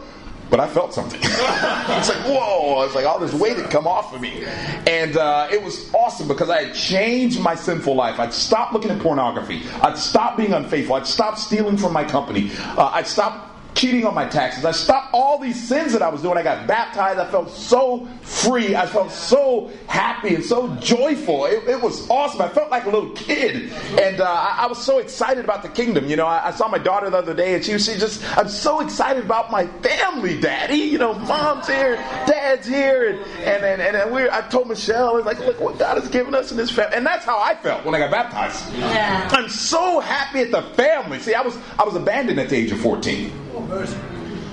but 0.50 0.60
I 0.60 0.68
felt 0.68 0.92
something. 0.92 1.20
it's 1.22 2.08
like, 2.08 2.18
whoa, 2.26 2.82
it's 2.82 2.94
like 2.94 3.06
all 3.06 3.18
this 3.18 3.32
weight 3.32 3.56
had 3.56 3.70
come 3.70 3.86
off 3.86 4.12
of 4.12 4.20
me. 4.20 4.44
And 4.86 5.16
uh, 5.16 5.48
it 5.50 5.62
was 5.62 5.92
awesome 5.94 6.28
because 6.28 6.50
I 6.50 6.64
had 6.64 6.74
changed 6.74 7.40
my 7.40 7.54
sinful 7.54 7.94
life. 7.94 8.18
I'd 8.18 8.34
stopped 8.34 8.72
looking 8.72 8.90
at 8.90 8.98
pornography. 9.00 9.62
I'd 9.80 9.96
stopped 9.96 10.36
being 10.36 10.52
unfaithful. 10.52 10.96
I'd 10.96 11.06
stopped 11.06 11.38
stealing 11.38 11.76
from 11.76 11.92
my 11.92 12.04
company. 12.04 12.50
Uh, 12.58 12.90
I'd 12.92 13.06
stopped 13.06 13.49
cheating 13.80 14.04
on 14.04 14.14
my 14.14 14.26
taxes. 14.26 14.64
I 14.66 14.72
stopped 14.72 15.14
all 15.14 15.38
these 15.38 15.60
sins 15.66 15.94
that 15.94 16.02
I 16.02 16.08
was 16.10 16.20
doing. 16.20 16.36
I 16.36 16.42
got 16.42 16.66
baptized. 16.66 17.18
I 17.18 17.26
felt 17.30 17.48
so 17.48 18.06
free. 18.20 18.76
I 18.76 18.84
felt 18.86 19.10
so 19.10 19.70
happy 19.86 20.34
and 20.34 20.44
so 20.44 20.74
joyful. 20.76 21.46
It, 21.46 21.66
it 21.66 21.80
was 21.80 22.08
awesome. 22.10 22.42
I 22.42 22.48
felt 22.48 22.70
like 22.70 22.84
a 22.84 22.90
little 22.90 23.10
kid. 23.10 23.72
And 23.98 24.20
uh, 24.20 24.24
I, 24.24 24.64
I, 24.64 24.66
was 24.66 24.84
so 24.84 24.98
excited 24.98 25.44
about 25.44 25.62
the 25.62 25.70
kingdom. 25.70 26.08
You 26.08 26.16
know, 26.16 26.26
I, 26.26 26.48
I, 26.48 26.50
saw 26.50 26.68
my 26.68 26.78
daughter 26.78 27.08
the 27.08 27.16
other 27.16 27.32
day 27.32 27.54
and 27.54 27.64
she 27.64 27.72
was 27.72 27.86
she 27.86 27.96
just, 27.96 28.22
I'm 28.36 28.48
so 28.50 28.80
excited 28.80 29.24
about 29.24 29.50
my 29.50 29.66
family, 29.66 30.38
daddy. 30.38 30.76
You 30.76 30.98
know, 30.98 31.14
mom's 31.14 31.66
here, 31.66 31.96
dad's 32.26 32.68
here. 32.68 33.08
And, 33.08 33.18
and, 33.44 33.64
and, 33.64 33.82
and, 33.82 33.96
and 33.96 34.12
we 34.12 34.28
I 34.28 34.42
told 34.42 34.68
Michelle, 34.68 35.16
it's 35.16 35.26
like, 35.26 35.38
look 35.40 35.58
what 35.58 35.78
God 35.78 35.98
has 35.98 36.08
given 36.08 36.34
us 36.34 36.50
in 36.50 36.58
this 36.58 36.70
family. 36.70 36.96
And 36.96 37.06
that's 37.06 37.24
how 37.24 37.38
I 37.38 37.54
felt 37.54 37.86
when 37.86 37.94
I 37.94 37.98
got 37.98 38.10
baptized. 38.10 38.74
Yeah. 38.74 39.26
I'm 39.32 39.48
so 39.48 40.00
happy 40.00 40.40
at 40.40 40.50
the 40.50 40.62
family. 40.74 41.18
See, 41.18 41.34
I 41.34 41.40
was, 41.40 41.56
I 41.78 41.84
was 41.84 41.96
abandoned 41.96 42.38
at 42.38 42.50
the 42.50 42.56
age 42.56 42.72
of 42.72 42.80
14. 42.80 43.49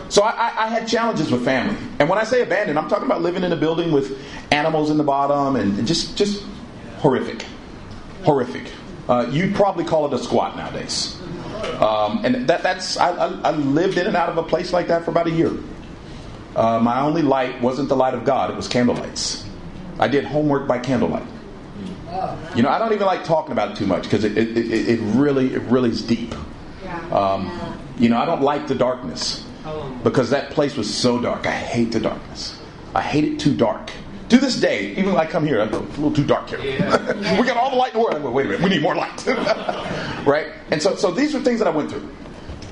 So 0.10 0.24
I, 0.24 0.66
I, 0.66 0.68
had 0.70 0.88
challenges 0.88 1.30
with 1.30 1.44
family, 1.44 1.76
and 2.00 2.08
when 2.08 2.18
I 2.18 2.24
say 2.24 2.42
abandoned, 2.42 2.80
I'm 2.80 2.88
talking 2.88 3.06
about 3.06 3.22
living 3.22 3.44
in 3.44 3.52
a 3.52 3.58
building 3.58 3.92
with 3.92 4.18
animals 4.52 4.90
in 4.90 4.98
the 4.98 5.04
bottom 5.04 5.58
and 5.58 5.86
just 5.86 6.18
just 6.18 6.46
horrific, 7.00 7.46
horrific. 8.24 8.72
Uh, 9.10 9.28
you'd 9.30 9.54
probably 9.54 9.84
call 9.84 10.06
it 10.06 10.14
a 10.14 10.20
squat 10.24 10.56
nowadays. 10.56 11.20
Um, 11.80 12.24
and 12.24 12.48
that, 12.48 12.64
that's 12.64 12.98
I, 12.98 13.10
I, 13.10 13.52
lived 13.52 13.98
in 13.98 14.08
and 14.08 14.16
out 14.16 14.30
of 14.30 14.38
a 14.38 14.44
place 14.44 14.72
like 14.72 14.88
that 14.88 15.04
for 15.04 15.12
about 15.12 15.28
a 15.28 15.32
year. 15.32 15.52
Uh, 16.56 16.80
my 16.80 17.02
only 17.02 17.22
light 17.22 17.62
wasn't 17.62 17.90
the 17.90 17.96
light 17.96 18.14
of 18.14 18.24
God; 18.24 18.50
it 18.50 18.56
was 18.56 18.68
candlelights. 18.68 19.46
I 20.00 20.08
did 20.08 20.26
homework 20.26 20.68
by 20.68 20.80
candlelight. 20.80 21.28
You 22.56 22.64
know, 22.64 22.70
I 22.70 22.80
don't 22.80 22.94
even 22.94 23.06
like 23.06 23.24
talking 23.24 23.52
about 23.52 23.72
it 23.72 23.78
too 23.78 23.86
much 23.86 24.04
because 24.04 24.24
it, 24.24 24.38
it, 24.38 24.58
it, 24.58 24.90
it, 24.90 25.00
really 25.02 25.54
it 25.54 25.62
really 25.64 25.90
is 25.90 26.02
deep. 26.02 26.34
Um, 27.12 27.80
you 27.98 28.10
know, 28.10 28.18
I 28.18 28.26
don't 28.26 28.42
like 28.42 28.68
the 28.68 28.76
darkness 28.76 29.46
because 30.04 30.30
that 30.30 30.52
place 30.52 30.76
was 30.76 30.94
so 30.94 31.20
dark. 31.20 31.46
I 31.46 31.52
hate 31.52 31.92
the 31.92 32.00
darkness. 32.00 32.60
I 32.96 33.02
hate 33.02 33.24
it 33.24 33.40
too 33.40 33.56
dark. 33.56 33.92
To 34.30 34.38
this 34.38 34.60
day, 34.60 34.92
even 34.92 35.14
when 35.14 35.18
I 35.18 35.26
come 35.26 35.46
here, 35.46 35.62
I 35.62 35.68
go, 35.68 35.84
it's 35.84 35.98
a 35.98 36.02
little 36.02 36.14
too 36.14 36.26
dark 36.26 36.50
here. 36.50 36.60
Yeah. 36.60 37.40
we 37.40 37.48
got 37.48 37.56
all 37.56 37.70
the 37.70 37.78
light 37.78 37.94
in 37.94 38.00
the 38.00 38.04
world. 38.04 38.16
I 38.16 38.20
go, 38.20 38.30
wait 38.30 38.46
a 38.46 38.50
minute, 38.50 38.64
we 38.64 38.70
need 38.70 38.82
more 38.82 38.96
light. 38.96 39.26
right? 40.26 40.48
And 40.70 40.82
so, 40.82 40.96
so 40.96 41.12
these 41.12 41.34
were 41.34 41.40
things 41.40 41.60
that 41.60 41.68
I 41.68 41.72
went 41.72 41.90
through. 41.90 42.10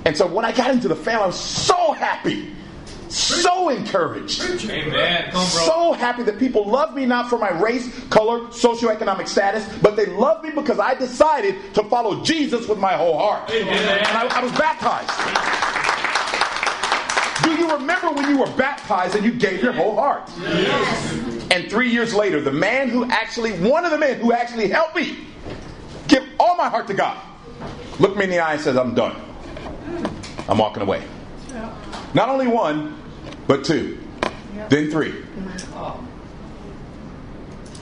And 0.04 0.16
so 0.18 0.28
when 0.28 0.44
I 0.44 0.52
got 0.52 0.70
into 0.70 0.90
the 0.90 0.96
family, 0.96 1.24
I 1.24 1.28
was 1.28 1.40
so 1.40 1.94
happy 1.94 2.54
so 3.16 3.70
encouraged. 3.70 4.42
Amen. 4.70 5.34
So 5.34 5.94
happy 5.94 6.24
that 6.24 6.38
people 6.38 6.68
love 6.68 6.94
me 6.94 7.06
not 7.06 7.30
for 7.30 7.38
my 7.40 7.52
race, 7.62 7.90
color, 8.10 8.48
socioeconomic 8.48 9.28
status, 9.28 9.66
but 9.82 9.96
they 9.96 10.08
love 10.08 10.44
me 10.44 10.52
because 10.52 10.80
I 10.80 10.96
decided 10.96 11.74
to 11.76 11.84
follow 11.86 12.24
Jesus 12.24 12.68
with 12.68 12.78
my 12.78 12.94
whole 12.94 13.18
heart. 13.18 13.50
Amen. 13.52 14.00
And 14.00 14.18
I, 14.18 14.40
I 14.40 14.44
was 14.44 14.52
baptized. 14.52 15.12
Do 17.44 17.52
you 17.52 17.72
remember 17.72 18.12
when 18.12 18.30
you 18.30 18.38
were 18.40 18.52
baptized 18.58 19.16
and 19.16 19.24
you 19.24 19.32
gave 19.32 19.62
your 19.64 19.74
whole 19.74 19.96
heart? 19.96 20.30
Yes. 20.42 21.48
And 21.52 21.70
three 21.70 21.90
years 21.90 22.14
later, 22.14 22.42
the 22.42 22.52
man 22.52 22.90
who 22.90 23.06
actually, 23.06 23.54
one 23.60 23.86
of 23.86 23.92
the 23.92 23.98
men 23.98 24.20
who 24.20 24.34
actually 24.34 24.68
helped 24.68 24.96
me 24.96 25.20
give 26.08 26.28
all 26.40 26.58
my 26.58 26.68
heart 26.68 26.88
to 26.88 26.94
God, 26.94 27.18
looked 28.00 28.18
me 28.18 28.26
in 28.26 28.30
the 28.30 28.40
eye 28.40 28.54
and 28.54 28.62
says, 28.62 28.76
I'm 28.76 28.94
done. 28.94 29.16
I'm 30.50 30.58
walking 30.58 30.84
away. 30.84 31.04
Not 32.14 32.30
only 32.30 32.48
one, 32.48 32.98
but 33.48 33.64
two. 33.64 34.00
Then 34.70 34.90
three. 34.90 35.14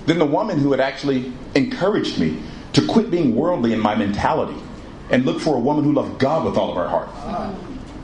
Then 0.05 0.19
the 0.19 0.25
woman 0.25 0.59
who 0.59 0.71
had 0.71 0.81
actually 0.81 1.31
encouraged 1.55 2.19
me 2.19 2.41
to 2.73 2.85
quit 2.85 3.09
being 3.09 3.35
worldly 3.35 3.73
in 3.73 3.79
my 3.79 3.95
mentality 3.95 4.59
and 5.09 5.25
look 5.25 5.39
for 5.39 5.55
a 5.55 5.59
woman 5.59 5.83
who 5.83 5.93
loved 5.93 6.19
God 6.19 6.45
with 6.45 6.57
all 6.57 6.71
of 6.71 6.75
her 6.75 6.89
heart. 6.89 7.09
Uh. 7.13 7.53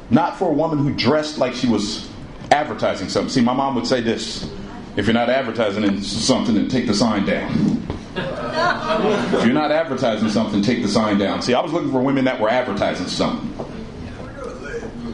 Not 0.09 0.37
for 0.37 0.49
a 0.49 0.53
woman 0.53 0.79
who 0.79 0.93
dressed 0.93 1.37
like 1.37 1.53
she 1.53 1.67
was 1.67 2.09
advertising 2.51 3.09
something. 3.09 3.29
See, 3.29 3.41
my 3.41 3.53
mom 3.53 3.75
would 3.75 3.85
say 3.85 4.01
this 4.01 4.49
if 4.95 5.05
you're 5.05 5.13
not 5.13 5.29
advertising 5.29 6.01
something, 6.01 6.55
then 6.55 6.67
take 6.67 6.87
the 6.87 6.93
sign 6.93 7.25
down. 7.25 7.85
if 8.15 9.45
you're 9.45 9.53
not 9.53 9.71
advertising 9.71 10.29
something, 10.29 10.61
take 10.61 10.81
the 10.81 10.87
sign 10.89 11.17
down. 11.17 11.41
See, 11.41 11.53
I 11.53 11.61
was 11.61 11.71
looking 11.71 11.91
for 11.91 12.01
women 12.01 12.25
that 12.25 12.39
were 12.39 12.49
advertising 12.49 13.07
something 13.07 13.48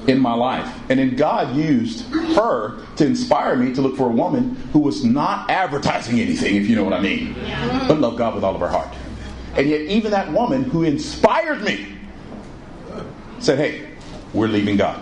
in 0.07 0.19
my 0.19 0.33
life. 0.33 0.73
And 0.89 0.99
then 0.99 1.15
God 1.15 1.55
used 1.55 2.01
her 2.35 2.79
to 2.95 3.05
inspire 3.05 3.55
me 3.55 3.73
to 3.73 3.81
look 3.81 3.97
for 3.97 4.07
a 4.07 4.11
woman 4.11 4.55
who 4.71 4.79
was 4.79 5.03
not 5.03 5.49
advertising 5.49 6.19
anything, 6.19 6.55
if 6.55 6.67
you 6.67 6.75
know 6.75 6.83
what 6.83 6.93
I 6.93 7.01
mean, 7.01 7.35
but 7.87 7.99
loved 7.99 8.17
God 8.17 8.35
with 8.35 8.43
all 8.43 8.55
of 8.55 8.61
her 8.61 8.67
heart. 8.67 8.93
And 9.55 9.69
yet, 9.69 9.81
even 9.81 10.11
that 10.11 10.31
woman 10.31 10.63
who 10.63 10.83
inspired 10.83 11.63
me 11.63 11.95
said, 13.39 13.57
Hey, 13.57 13.89
we're 14.33 14.47
leaving 14.47 14.77
God. 14.77 15.01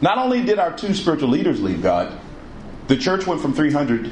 Not 0.00 0.18
only 0.18 0.42
did 0.42 0.58
our 0.58 0.76
two 0.76 0.94
spiritual 0.94 1.28
leaders 1.28 1.60
leave 1.62 1.82
God, 1.82 2.18
the 2.88 2.96
church 2.96 3.26
went 3.26 3.40
from 3.40 3.52
300 3.54 4.10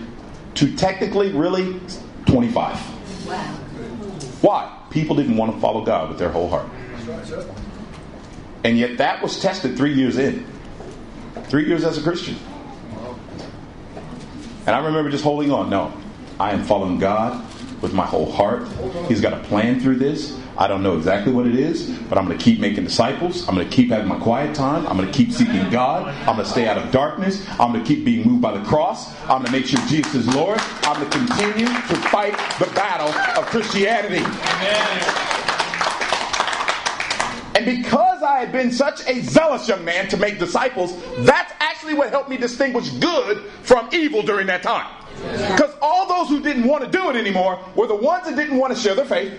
to 0.55 0.77
technically, 0.77 1.33
really, 1.33 1.81
25. 2.27 2.77
Why? 4.43 4.79
People 4.91 5.17
didn't 5.17 5.37
want 5.37 5.55
to 5.55 5.61
follow 5.61 5.85
God 5.85 6.09
with 6.09 6.19
their 6.19 6.31
whole 6.31 6.49
heart. 6.49 6.69
And 8.65 8.79
yet 8.79 8.99
that 8.99 9.23
was 9.23 9.41
tested 9.41 9.77
three 9.77 9.93
years 9.93 10.17
in. 10.17 10.47
Three 11.45 11.67
years 11.67 11.85
as 11.85 11.99
a 11.99 12.03
Christian. 12.03 12.37
And 14.67 14.75
I 14.75 14.85
remember 14.85 15.11
just 15.11 15.23
holding 15.23 15.53
on. 15.53 15.69
No, 15.69 15.93
I 16.41 16.53
am 16.53 16.65
following 16.65 16.99
God 16.99 17.45
with 17.83 17.93
my 17.93 18.07
whole 18.07 18.33
heart. 18.33 18.67
He's 19.09 19.21
got 19.21 19.35
a 19.35 19.41
plan 19.45 19.79
through 19.79 19.97
this. 19.97 20.41
I 20.57 20.69
don't 20.69 20.83
know 20.83 20.97
exactly 20.97 21.33
what 21.33 21.47
it 21.47 21.57
is, 21.57 21.91
but 22.09 22.17
I'm 22.17 22.27
going 22.27 22.39
to 22.39 22.43
keep 22.43 22.61
making 22.61 22.85
disciples. 22.85 23.47
I'm 23.47 23.57
going 23.57 23.69
to 23.69 23.77
keep 23.77 23.91
having 23.91 24.09
my 24.09 24.19
quiet 24.19 24.55
time. 24.55 24.87
I'm 24.87 24.97
going 24.97 25.11
to 25.11 25.15
keep 25.15 25.33
seeking 25.33 25.69
God. 25.69 26.07
I'm 26.27 26.37
going 26.37 26.47
to 26.47 26.51
stay 26.51 26.67
out 26.67 26.79
of 26.79 26.91
darkness. 26.93 27.47
I'm 27.59 27.73
going 27.73 27.85
to 27.85 27.87
keep 27.87 28.05
being 28.05 28.27
moved 28.27 28.41
by 28.41 28.57
the 28.57 28.65
cross. 28.65 29.13
I'm 29.23 29.43
going 29.43 29.47
to 29.47 29.53
make 29.53 29.67
sure 29.67 29.81
Jesus 29.87 30.15
is 30.15 30.35
Lord. 30.35 30.59
I'm 30.85 31.01
going 31.01 31.11
to 31.11 31.19
continue 31.19 31.67
to 31.67 31.97
fight 32.09 32.39
the 32.59 32.73
battle 32.75 33.09
of 33.39 33.47
Christianity. 33.47 34.25
Amen. 34.25 35.34
And 37.55 37.65
because 37.65 38.23
I 38.23 38.41
had 38.41 38.51
been 38.51 38.73
such 38.73 39.07
a 39.07 39.21
zealous 39.21 39.69
young 39.69 39.85
man 39.85 40.09
to 40.09 40.17
make 40.17 40.39
disciples, 40.39 41.01
that's 41.19 41.53
actually 41.61 41.95
what 41.95 42.11
helped 42.11 42.29
me 42.29 42.37
distinguish 42.37 42.89
good 42.91 43.45
from 43.63 43.89
evil 43.93 44.23
during 44.23 44.47
that 44.49 44.63
time. 44.63 44.91
Because 45.17 45.75
all 45.81 46.09
those 46.09 46.29
who 46.29 46.43
didn't 46.43 46.65
want 46.65 46.85
to 46.85 46.91
do 46.91 47.11
it 47.11 47.17
anymore 47.17 47.61
were 47.77 47.87
the 47.87 47.95
ones 47.95 48.27
that 48.27 48.35
didn't 48.35 48.59
want 48.59 48.75
to 48.75 48.79
share 48.79 48.97
their 48.97 49.05
faith, 49.05 49.33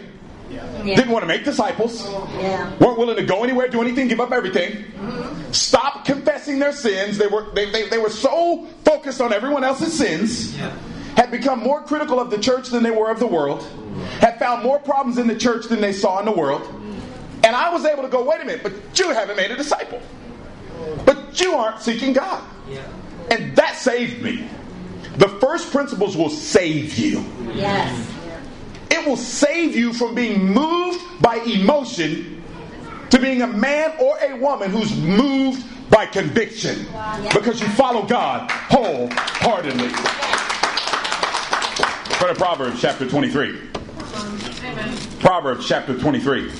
yeah. 0.50 0.66
didn't 0.84 1.10
want 1.10 1.24
to 1.24 1.28
make 1.28 1.44
disciples, 1.44 2.06
yeah. 2.06 2.74
weren't 2.78 2.98
willing 2.98 3.18
to 3.18 3.26
go 3.26 3.44
anywhere, 3.44 3.68
do 3.68 3.82
anything, 3.82 4.08
give 4.08 4.22
up 4.22 4.32
everything, 4.32 4.72
mm-hmm. 4.72 5.52
stop 5.52 6.06
confessing 6.06 6.60
their 6.60 6.72
sins. 6.72 7.18
They 7.18 7.28
were, 7.28 7.52
they, 7.54 7.70
they, 7.70 7.90
they 7.90 7.98
were 7.98 8.10
so 8.10 8.66
focused 8.86 9.20
on 9.20 9.34
everyone 9.34 9.66
else's 9.66 9.98
sins, 9.98 10.58
yeah. 10.58 10.74
had 11.18 11.32
become 11.32 11.60
more 11.60 11.82
critical 11.82 12.20
of 12.20 12.30
the 12.30 12.38
church 12.38 12.70
than 12.70 12.84
they 12.84 12.92
were 12.92 13.12
of 13.12 13.20
the 13.20 13.28
world, 13.28 13.64
had 14.20 14.40
found 14.40 14.64
more 14.64 14.80
problems 14.80 15.18
in 15.18 15.28
the 15.28 15.38
church 15.38 15.66
than 15.66 15.82
they 15.82 15.94
saw 15.94 16.20
in 16.20 16.26
the 16.26 16.32
world. 16.32 16.62
And 17.46 17.56
I 17.56 17.70
was 17.70 17.86
able 17.86 18.02
to 18.02 18.10
go, 18.10 18.24
wait 18.24 18.42
a 18.42 18.46
minute, 18.46 18.64
but 18.64 18.74
you 18.98 19.12
haven't 19.12 19.38
made 19.38 19.52
a 19.52 19.56
disciple. 19.56 20.02
But 21.06 21.40
you 21.40 21.54
aren't 21.54 21.80
seeking 21.80 22.12
God. 22.12 22.44
And 23.30 23.56
that 23.56 23.76
saved 23.78 24.24
me. 24.24 24.48
The 25.18 25.30
first 25.30 25.72
principles 25.72 26.18
will 26.18 26.32
save 26.32 26.98
you. 26.98 27.24
Yes. 27.54 28.12
It 28.90 29.06
will 29.06 29.16
save 29.16 29.76
you 29.76 29.94
from 29.94 30.16
being 30.16 30.44
moved 30.44 31.00
by 31.22 31.36
emotion 31.38 32.44
to 33.12 33.20
being 33.20 33.44
a 33.44 33.48
man 33.48 33.94
or 34.00 34.18
a 34.22 34.36
woman 34.38 34.72
who's 34.72 34.96
moved 34.96 35.64
by 35.92 36.08
conviction 36.08 36.88
because 37.32 37.62
you 37.62 37.68
follow 37.70 38.06
God 38.08 38.50
wholeheartedly. 38.50 39.90
Go 42.20 42.28
to 42.28 42.36
Proverbs 42.36 42.82
chapter 42.82 43.08
23. 43.08 43.60
Proverbs 45.20 45.68
chapter 45.68 45.98
23. 45.98 46.52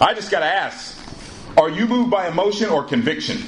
I 0.00 0.14
just 0.14 0.30
got 0.30 0.40
to 0.40 0.46
ask 0.46 0.94
are 1.56 1.70
you 1.70 1.86
moved 1.86 2.10
by 2.10 2.28
emotion 2.28 2.68
or 2.68 2.84
conviction? 2.84 3.42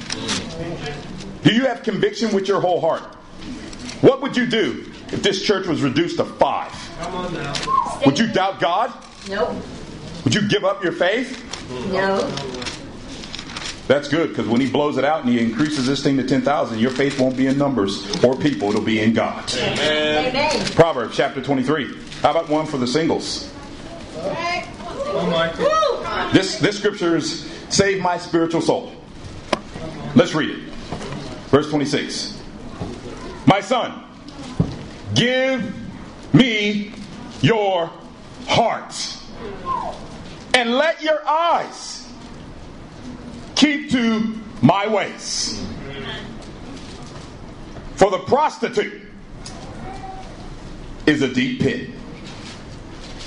Do 1.43 1.53
you 1.55 1.67
have 1.67 1.83
conviction 1.83 2.35
with 2.35 2.49
your 2.49 2.61
whole 2.61 2.81
heart? 2.81 3.03
What 4.01 4.23
would 4.23 4.37
you 4.37 4.47
do 4.47 4.91
if 5.09 5.23
this 5.23 5.43
church 5.43 5.67
was 5.67 5.83
reduced 5.83 6.17
to 6.17 6.25
five? 6.25 6.73
Would 8.07 8.19
you 8.19 8.29
doubt 8.29 8.61
God? 8.61 8.93
Nope. 9.29 9.55
Would 10.25 10.35
you 10.35 10.49
give 10.49 10.65
up 10.65 10.83
your 10.83 10.93
faith? 10.93 11.45
No. 11.93 12.21
That's 13.89 14.09
good 14.09 14.31
because 14.31 14.47
when 14.47 14.61
he 14.61 14.71
blows 14.71 14.99
it 14.99 15.05
out 15.05 15.21
and 15.21 15.31
he 15.31 15.41
increases 15.41 15.87
this 15.87 16.03
thing 16.03 16.17
to 16.19 16.27
10,000, 16.27 16.79
your 16.79 16.91
faith 16.91 17.19
won't 17.19 17.37
be 17.37 17.47
in 17.47 17.59
numbers 17.59 18.23
or 18.25 18.37
people, 18.37 18.69
it'll 18.69 18.83
be 18.83 19.01
in 19.01 19.13
God. 19.13 19.53
Amen. 19.55 20.27
Amen. 20.27 20.67
Proverbs 20.73 21.17
chapter 21.17 21.43
23. 21.43 21.95
How 22.21 22.31
about 22.31 22.49
one 22.49 22.67
for 22.67 22.79
the 22.79 22.87
singles? 22.87 23.53
This, 26.33 26.59
this 26.59 26.79
scripture 26.79 27.16
is 27.16 27.51
save 27.68 28.01
my 28.01 28.18
spiritual 28.18 28.61
soul. 28.61 28.92
Let's 30.14 30.35
read 30.35 30.51
it. 30.51 30.59
Verse 31.49 31.71
26. 31.71 32.42
My 33.47 33.61
son, 33.61 34.05
give 35.14 35.75
me 36.35 36.92
your 37.40 37.90
heart 38.47 39.16
and 40.55 40.75
let 40.75 41.03
your 41.03 41.27
eyes 41.27 42.11
keep 43.55 43.90
to 43.90 44.35
my 44.61 44.87
ways. 44.87 45.64
For 47.97 48.11
the 48.11 48.18
prostitute 48.18 49.03
is 51.07 51.23
a 51.23 51.33
deep 51.33 51.61
pit, 51.61 51.90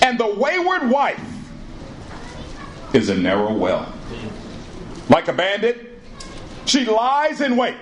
and 0.02 0.20
the 0.20 0.28
wayward 0.36 0.90
wife 0.90 1.31
is 2.94 3.10
a 3.10 3.16
narrow 3.16 3.54
well. 3.54 3.92
Like 5.10 5.28
a 5.28 5.34
bandit, 5.34 6.00
she 6.66 6.86
lies 6.86 7.42
in 7.42 7.58
wait 7.58 7.76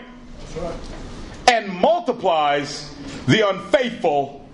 and 1.48 1.70
multiplies 1.70 2.94
the 3.28 3.48
unfaithful 3.48 4.48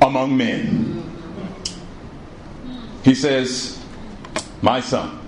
among 0.00 0.36
men. 0.36 1.02
He 3.04 3.14
says, 3.14 3.82
My 4.60 4.80
son, 4.80 5.18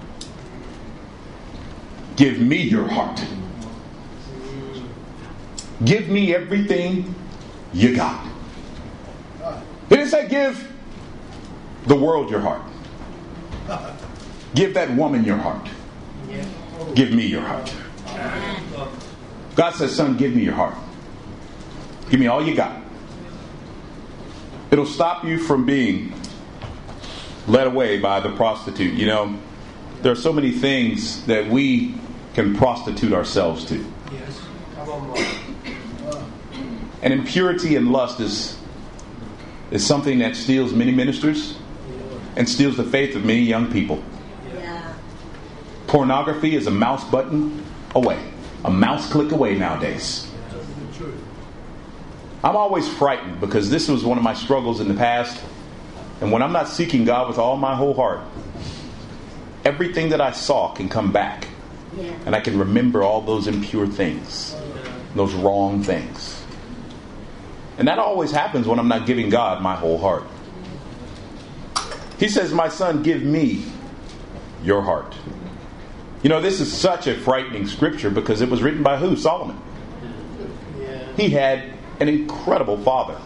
give 2.17 2.41
me 2.41 2.59
your 2.59 2.87
heart. 2.89 3.25
Give 5.85 6.09
me 6.09 6.35
everything 6.35 7.15
you 7.73 7.97
got. 7.97 8.25
He 9.89 9.97
didn't 9.97 10.11
say 10.11 10.29
give 10.29 10.73
the 11.87 11.97
world 11.97 12.31
your 12.31 12.41
heart. 12.41 12.63
Give 14.55 14.75
that 14.75 14.91
woman 14.95 15.25
your 15.25 15.37
heart. 15.37 15.69
Give 16.95 17.13
me 17.13 17.27
your 17.27 17.43
heart. 17.43 17.75
God 19.57 19.75
says, 19.75 19.95
Son, 19.95 20.17
give 20.17 20.35
me 20.35 20.45
your 20.45 20.55
heart. 20.55 20.77
Give 22.11 22.21
me 22.21 22.27
all 22.27 22.45
you 22.45 22.55
got. 22.55 22.83
It'll 24.71 24.87
stop 24.87 25.25
you 25.25 25.39
from 25.39 25.65
being 25.65 26.13
led 27.47 27.67
away 27.67 27.99
by 27.99 28.21
the 28.21 28.31
prostitute. 28.31 28.95
You 28.95 29.07
know, 29.07 29.39
there 30.03 30.13
are 30.13 30.17
so 30.17 30.33
many 30.33 30.51
things 30.51 31.25
that 31.27 31.49
we 31.49 31.95
can 32.35 32.57
prostitute 32.57 33.13
ourselves 33.13 33.65
to. 33.67 33.85
And 37.03 37.13
impurity 37.13 37.77
and 37.77 37.93
lust 37.93 38.21
is, 38.21 38.59
is 39.71 39.87
something 39.87 40.19
that 40.21 40.37
steals 40.37 40.73
many 40.73 40.91
ministers 40.91 41.57
and 42.37 42.49
steals 42.49 42.77
the 42.77 42.85
faith 42.85 43.15
of 43.15 43.25
many 43.25 43.43
young 43.43 43.71
people. 43.71 44.03
Pornography 45.95 46.57
is 46.57 46.67
a 46.67 46.73
mouse 46.73 47.09
button 47.09 47.65
away, 47.95 48.21
a 48.65 48.71
mouse 48.71 49.09
click 49.13 49.31
away 49.31 49.55
nowadays. 49.55 50.29
I'm 52.43 52.57
always 52.57 52.89
frightened 52.89 53.41
because 53.41 53.71
this 53.71 53.87
was 53.87 54.05
one 54.05 54.19
of 54.19 54.25
my 54.25 54.35
struggles 54.35 54.81
in 54.81 54.89
the 54.89 54.95
past. 54.95 55.41
And 56.21 56.33
when 56.33 56.43
I'm 56.43 56.51
not 56.51 56.67
seeking 56.67 57.05
God 57.05 57.29
with 57.29 57.39
all 57.39 57.57
my 57.57 57.77
whole 57.77 57.95
heart, 57.95 58.23
everything 59.65 60.09
that 60.09 60.21
I 60.21 60.33
saw 60.33 60.75
can 60.75 60.89
come 60.89 61.13
back. 61.13 61.47
Yeah. 61.97 62.13
And 62.27 62.35
I 62.35 62.41
can 62.41 62.59
remember 62.59 63.05
all 63.05 63.21
those 63.21 63.47
impure 63.47 63.87
things, 63.87 64.57
those 65.15 65.33
wrong 65.33 65.85
things. 65.85 66.45
And 67.79 67.87
that 67.87 68.01
always 68.01 68.33
happens 68.33 68.67
when 68.67 68.81
I'm 68.81 68.89
not 68.89 69.07
giving 69.07 69.29
God 69.29 69.63
my 69.63 69.77
whole 69.77 69.99
heart. 69.99 70.25
He 72.19 72.27
says, 72.27 72.53
My 72.53 72.69
son, 72.69 73.05
give 73.05 73.23
me 73.23 73.65
your 74.65 74.83
heart. 74.83 75.15
You 76.25 76.31
know, 76.31 76.41
this 76.41 76.59
is 76.59 76.73
such 76.73 77.07
a 77.07 77.15
frightening 77.15 77.67
scripture 77.67 78.09
because 78.09 78.41
it 78.41 78.49
was 78.49 78.63
written 78.63 78.83
by 78.83 78.97
who? 78.97 79.15
Solomon. 79.15 79.61
He 81.19 81.29
had 81.29 81.75
an 82.01 82.09
incredible 82.09 82.79
father. 82.79 83.21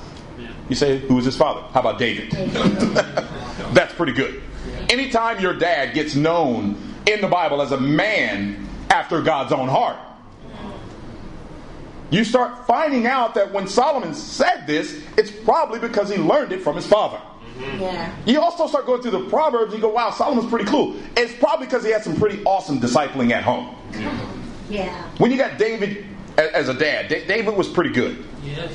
You 0.69 0.75
say, 0.75 0.99
who 0.99 1.15
was 1.15 1.25
his 1.25 1.37
father? 1.37 1.61
How 1.73 1.79
about 1.79 2.01
David? 2.01 2.33
That's 3.73 3.95
pretty 3.95 4.13
good. 4.13 4.43
Anytime 4.91 5.41
your 5.41 5.55
dad 5.55 5.95
gets 5.95 6.17
known 6.17 6.77
in 7.07 7.21
the 7.21 7.29
Bible 7.29 7.63
as 7.63 7.71
a 7.71 7.81
man 7.81 8.69
after 8.91 9.23
God's 9.23 9.53
own 9.53 9.69
heart, 9.69 9.97
you 12.11 12.25
start 12.25 12.67
finding 12.67 13.07
out 13.07 13.35
that 13.35 13.53
when 13.53 13.69
Solomon 13.69 14.13
said 14.13 14.67
this, 14.67 15.01
it's 15.17 15.31
probably 15.31 15.79
because 15.79 16.11
he 16.11 16.17
learned 16.17 16.51
it 16.51 16.63
from 16.63 16.75
his 16.75 16.87
father. 16.87 17.21
Mm-hmm. 17.59 17.81
Yeah. 17.81 18.17
You 18.25 18.41
also 18.41 18.67
start 18.69 18.87
going 18.87 19.03
through 19.03 19.11
the 19.13 19.29
Proverbs, 19.29 19.75
you 19.75 19.81
go, 19.81 19.89
wow, 19.89 20.11
Solomon's 20.11 20.49
pretty 20.49 20.67
cool. 20.67 20.97
It's 21.17 21.35
probably 21.35 21.67
because 21.67 21.85
he 21.85 21.91
had 21.91 22.05
some 22.05 22.17
pretty 22.17 22.43
awesome 22.45 22.81
discipling 22.81 23.33
at 23.33 23.43
home. 23.43 23.75
Mm-hmm. 23.93 24.73
Yeah. 24.73 25.11
When 25.19 25.31
you 25.31 25.37
got 25.37 25.59
David 25.59 26.07
as 26.37 26.69
a 26.69 26.75
dad, 26.75 27.09
David 27.09 27.57
was 27.57 27.69
pretty 27.69 27.91
good. 27.91 28.25
Yes. 28.45 28.73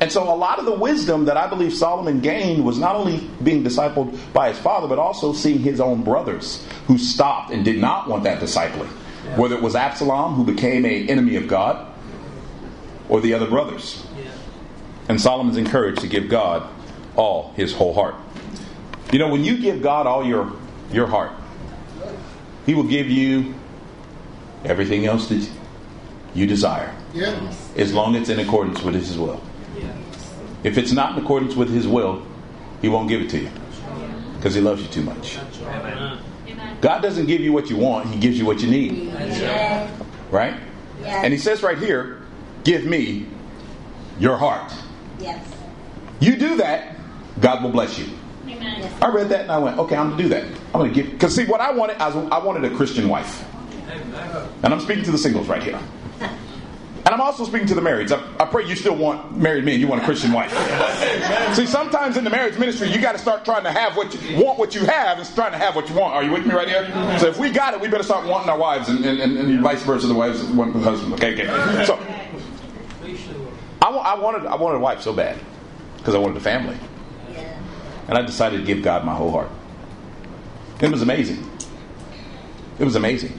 And 0.00 0.12
so 0.12 0.22
a 0.22 0.36
lot 0.36 0.58
of 0.60 0.64
the 0.64 0.74
wisdom 0.74 1.24
that 1.24 1.36
I 1.36 1.48
believe 1.48 1.74
Solomon 1.74 2.20
gained 2.20 2.64
was 2.64 2.78
not 2.78 2.94
only 2.94 3.28
being 3.42 3.64
discipled 3.64 4.16
by 4.32 4.52
his 4.52 4.58
father, 4.58 4.86
but 4.86 4.98
also 4.98 5.32
seeing 5.32 5.58
his 5.58 5.80
own 5.80 6.02
brothers 6.02 6.64
who 6.86 6.98
stopped 6.98 7.50
and 7.50 7.64
did 7.64 7.78
not 7.78 8.08
want 8.08 8.22
that 8.22 8.40
discipling. 8.40 8.88
Yeah. 9.24 9.36
Whether 9.36 9.56
it 9.56 9.62
was 9.62 9.74
Absalom, 9.74 10.34
who 10.34 10.44
became 10.44 10.84
an 10.84 11.10
enemy 11.10 11.34
of 11.36 11.48
God, 11.48 11.92
or 13.08 13.20
the 13.20 13.34
other 13.34 13.48
brothers. 13.48 14.06
Yeah. 14.16 14.30
And 15.08 15.20
Solomon's 15.20 15.56
encouraged 15.56 16.00
to 16.02 16.06
give 16.06 16.28
God 16.28 16.70
all 17.18 17.52
his 17.56 17.74
whole 17.74 17.92
heart. 17.92 18.14
You 19.12 19.18
know, 19.18 19.28
when 19.28 19.44
you 19.44 19.58
give 19.58 19.82
God 19.82 20.06
all 20.06 20.24
your, 20.24 20.52
your 20.92 21.06
heart, 21.06 21.32
he 22.64 22.74
will 22.74 22.84
give 22.84 23.10
you 23.10 23.54
everything 24.64 25.04
else 25.04 25.28
that 25.28 25.46
you 26.34 26.46
desire. 26.46 26.94
Yes. 27.12 27.72
As 27.76 27.92
long 27.92 28.14
as 28.14 28.22
it's 28.22 28.30
in 28.30 28.38
accordance 28.38 28.82
with 28.82 28.94
his 28.94 29.18
will. 29.18 29.42
If 30.62 30.78
it's 30.78 30.92
not 30.92 31.16
in 31.16 31.24
accordance 31.24 31.54
with 31.54 31.70
his 31.70 31.86
will, 31.88 32.26
he 32.80 32.88
won't 32.88 33.08
give 33.08 33.20
it 33.20 33.30
to 33.30 33.38
you. 33.38 33.50
Because 34.36 34.54
he 34.54 34.60
loves 34.60 34.82
you 34.82 34.88
too 34.88 35.02
much. 35.02 35.38
Amen. 35.62 36.20
God 36.80 37.00
doesn't 37.00 37.26
give 37.26 37.40
you 37.40 37.52
what 37.52 37.68
you 37.68 37.76
want, 37.76 38.08
he 38.08 38.20
gives 38.20 38.38
you 38.38 38.46
what 38.46 38.60
you 38.60 38.70
need. 38.70 39.12
Right? 40.30 40.54
And 41.04 41.32
he 41.32 41.38
says 41.38 41.62
right 41.62 41.78
here, 41.78 42.22
give 42.62 42.84
me 42.84 43.26
your 44.20 44.36
heart. 44.36 44.72
Yes. 45.18 45.44
You 46.20 46.36
do 46.36 46.56
that, 46.56 46.97
God 47.40 47.62
will 47.62 47.70
bless 47.70 47.98
you. 47.98 48.06
Yes. 48.46 48.92
I 49.02 49.08
read 49.08 49.28
that 49.28 49.42
and 49.42 49.52
I 49.52 49.58
went, 49.58 49.78
okay, 49.78 49.96
I'm 49.96 50.10
gonna 50.10 50.22
do 50.22 50.28
that. 50.30 50.44
I'm 50.44 50.80
gonna 50.80 50.90
give 50.92 51.10
because 51.10 51.34
see 51.34 51.44
what 51.44 51.60
I 51.60 51.70
wanted, 51.70 51.98
I, 51.98 52.08
was, 52.08 52.30
I 52.30 52.38
wanted 52.38 52.70
a 52.70 52.74
Christian 52.74 53.08
wife, 53.08 53.44
and 54.62 54.72
I'm 54.72 54.80
speaking 54.80 55.04
to 55.04 55.10
the 55.10 55.18
singles 55.18 55.48
right 55.48 55.62
here, 55.62 55.78
and 56.20 57.08
I'm 57.08 57.20
also 57.20 57.44
speaking 57.44 57.68
to 57.68 57.74
the 57.74 57.80
marrieds. 57.80 58.10
I, 58.10 58.42
I 58.42 58.46
pray 58.46 58.66
you 58.66 58.74
still 58.74 58.96
want 58.96 59.36
married 59.36 59.64
men, 59.64 59.80
you 59.80 59.86
want 59.86 60.02
a 60.02 60.04
Christian 60.04 60.32
wife. 60.32 60.50
see, 61.54 61.66
sometimes 61.66 62.16
in 62.16 62.24
the 62.24 62.30
marriage 62.30 62.58
ministry, 62.58 62.90
you 62.90 63.00
got 63.00 63.12
to 63.12 63.18
start 63.18 63.44
trying 63.44 63.64
to 63.64 63.70
have 63.70 63.96
what 63.96 64.14
you 64.14 64.42
want, 64.42 64.58
what 64.58 64.74
you 64.74 64.84
have, 64.86 65.18
and 65.18 65.34
trying 65.34 65.52
to 65.52 65.58
have 65.58 65.76
what 65.76 65.88
you 65.88 65.94
want. 65.94 66.14
Are 66.14 66.22
you 66.22 66.32
with 66.32 66.46
me 66.46 66.54
right 66.54 66.68
here? 66.68 66.86
So 67.18 67.26
if 67.28 67.38
we 67.38 67.50
got 67.50 67.74
it, 67.74 67.80
we 67.80 67.88
better 67.88 68.02
start 68.02 68.26
wanting 68.26 68.48
our 68.50 68.58
wives, 68.58 68.88
and, 68.88 69.04
and, 69.04 69.20
and, 69.20 69.36
and 69.38 69.60
vice 69.60 69.82
versa, 69.82 70.06
the 70.06 70.14
wives 70.14 70.42
want 70.44 70.72
the 70.72 70.80
husband. 70.80 71.14
Okay, 71.14 71.34
okay. 71.34 71.84
So 71.84 71.96
I, 73.82 73.88
I 73.88 74.18
wanted 74.18 74.46
I 74.46 74.56
wanted 74.56 74.76
a 74.76 74.80
wife 74.80 75.00
so 75.00 75.12
bad 75.12 75.38
because 75.98 76.14
I 76.14 76.18
wanted 76.18 76.36
a 76.36 76.40
family. 76.40 76.76
Yeah. 78.08 78.14
And 78.14 78.18
I 78.18 78.22
decided 78.26 78.60
to 78.60 78.64
give 78.64 78.82
God 78.82 79.04
my 79.04 79.14
whole 79.14 79.30
heart. 79.30 79.50
It 80.80 80.90
was 80.90 81.02
amazing. 81.02 81.48
It 82.78 82.84
was 82.84 82.96
amazing. 82.96 83.38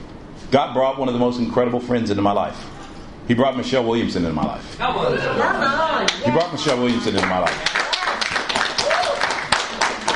God 0.50 0.74
brought 0.74 0.98
one 0.98 1.08
of 1.08 1.14
the 1.14 1.20
most 1.20 1.38
incredible 1.38 1.80
friends 1.80 2.10
into 2.10 2.22
my 2.22 2.32
life. 2.32 2.66
He 3.28 3.34
brought 3.34 3.56
Michelle 3.56 3.84
Williamson 3.84 4.24
into 4.24 4.34
my 4.34 4.44
life. 4.44 4.76
Come 4.78 4.96
on. 4.96 6.08
He 6.24 6.30
brought 6.30 6.52
Michelle 6.52 6.78
Williamson 6.78 7.14
into 7.14 7.26
my 7.28 7.38
life. 7.38 7.76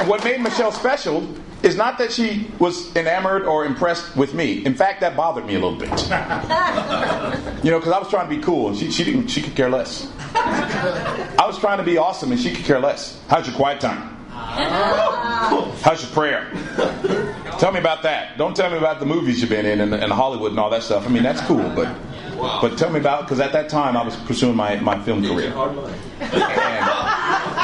What 0.08 0.22
made 0.24 0.40
Michelle 0.40 0.72
special 0.72 1.26
is 1.62 1.76
not 1.76 1.96
that 1.98 2.12
she 2.12 2.50
was 2.58 2.94
enamored 2.94 3.44
or 3.44 3.64
impressed 3.64 4.14
with 4.16 4.34
me. 4.34 4.64
In 4.66 4.74
fact, 4.74 5.00
that 5.00 5.16
bothered 5.16 5.46
me 5.46 5.54
a 5.54 5.58
little 5.58 5.78
bit. 5.78 5.88
You 7.64 7.70
know, 7.70 7.78
because 7.78 7.92
I 7.92 7.98
was 7.98 8.10
trying 8.10 8.28
to 8.28 8.36
be 8.36 8.42
cool, 8.42 8.68
and 8.68 8.76
she, 8.76 8.90
she 8.90 9.04
didn't. 9.04 9.28
She 9.28 9.40
could 9.40 9.54
care 9.54 9.70
less. 9.70 10.06
I 10.34 11.44
was 11.46 11.58
trying 11.58 11.78
to 11.78 11.84
be 11.84 11.96
awesome, 11.96 12.32
and 12.32 12.40
she 12.40 12.52
could 12.52 12.66
care 12.66 12.80
less. 12.80 13.18
How's 13.28 13.46
your 13.46 13.56
quiet 13.56 13.80
time? 13.80 14.13
How's 15.82 16.02
your 16.02 16.12
prayer? 16.12 16.48
Tell 17.58 17.72
me 17.72 17.80
about 17.80 18.02
that. 18.04 18.38
Don't 18.38 18.54
tell 18.54 18.70
me 18.70 18.78
about 18.78 19.00
the 19.00 19.06
movies 19.06 19.40
you've 19.40 19.50
been 19.50 19.66
in 19.66 19.80
and, 19.80 19.92
and 19.92 20.12
Hollywood 20.12 20.52
and 20.52 20.60
all 20.60 20.70
that 20.70 20.84
stuff. 20.84 21.06
I 21.06 21.10
mean, 21.10 21.24
that's 21.24 21.40
cool, 21.42 21.68
but 21.74 21.92
but 22.36 22.78
tell 22.78 22.90
me 22.90 23.00
about 23.00 23.22
because 23.22 23.40
at 23.40 23.52
that 23.52 23.68
time 23.68 23.96
I 23.96 24.04
was 24.04 24.14
pursuing 24.16 24.54
my, 24.54 24.76
my 24.76 25.00
film 25.02 25.24
career. 25.24 25.52
And, 25.52 26.32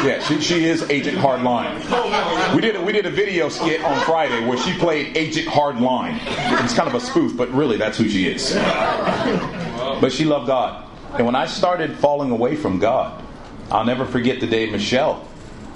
yeah, 0.07 0.21
she, 0.27 0.41
she 0.41 0.65
is 0.65 0.83
Agent 0.91 1.19
Hardline. 1.19 2.55
We 2.55 2.61
did 2.61 2.77
a, 2.77 2.83
we 2.83 2.93
did 2.93 3.07
a 3.07 3.11
video 3.11 3.49
skit 3.49 3.85
on 3.85 4.05
Friday 4.05 4.45
where 4.47 4.59
she 4.59 4.77
played 4.79 5.17
Agent 5.17 5.47
Hardline. 5.47 6.19
It's 6.65 6.75
kind 6.75 6.89
of 6.89 6.95
a 6.95 7.01
spoof, 7.01 7.37
but 7.37 7.51
really 7.51 7.77
that's 7.77 7.99
who 7.99 8.09
she 8.09 8.27
is. 8.27 8.55
But 8.55 10.13
she 10.13 10.25
loved 10.25 10.49
God, 10.49 10.89
and 11.15 11.25
when 11.27 11.37
I 11.37 11.47
started 11.47 11.97
falling 11.99 12.31
away 12.31 12.57
from 12.57 12.79
God, 12.79 13.23
I'll 13.71 13.85
never 13.85 14.07
forget 14.07 14.41
the 14.41 14.47
day 14.47 14.69
Michelle 14.71 15.30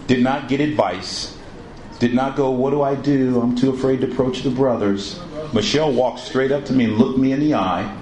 did 0.06 0.22
not 0.22 0.48
get 0.48 0.60
advice, 0.60 1.36
did 1.98 2.14
not 2.14 2.36
go, 2.36 2.50
What 2.50 2.70
do 2.70 2.82
I 2.82 2.94
do? 2.94 3.40
I'm 3.40 3.56
too 3.56 3.70
afraid 3.70 4.00
to 4.02 4.10
approach 4.10 4.42
the 4.42 4.50
brothers. 4.50 5.20
Michelle 5.52 5.92
walked 5.92 6.20
straight 6.20 6.52
up 6.52 6.64
to 6.66 6.72
me 6.72 6.84
and 6.84 6.98
looked 6.98 7.18
me 7.18 7.32
in 7.32 7.40
the 7.40 7.54
eye 7.54 7.96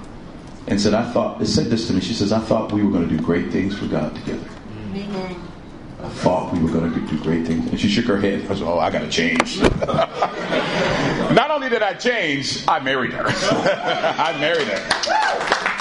and 0.66 0.80
said, 0.80 0.94
I 0.94 1.10
thought, 1.12 1.42
it 1.42 1.46
said 1.46 1.66
this 1.66 1.86
to 1.88 1.92
me. 1.92 2.00
She 2.00 2.14
says, 2.14 2.32
I 2.32 2.40
thought 2.40 2.72
we 2.72 2.82
were 2.82 2.90
going 2.90 3.08
to 3.08 3.16
do 3.16 3.22
great 3.22 3.50
things 3.50 3.76
for 3.76 3.86
God 3.86 4.14
together. 4.14 4.48
Amen. 4.90 5.36
I 6.00 6.08
thought 6.08 6.52
we 6.52 6.60
were 6.60 6.70
going 6.70 6.92
to 6.92 7.00
do 7.00 7.22
great 7.22 7.46
things. 7.46 7.68
And 7.70 7.78
she 7.78 7.88
shook 7.88 8.06
her 8.06 8.18
head. 8.18 8.42
I 8.50 8.54
said, 8.54 8.62
Oh, 8.62 8.78
I 8.78 8.90
got 8.90 9.00
to 9.00 9.08
change. 9.08 9.60
Not 11.32 11.50
only 11.50 11.68
did 11.68 11.82
I 11.82 11.94
change, 11.94 12.64
I 12.66 12.80
married 12.80 13.12
her. 13.12 13.24
I 13.28 14.36
married 14.38 14.68
her. 14.68 15.78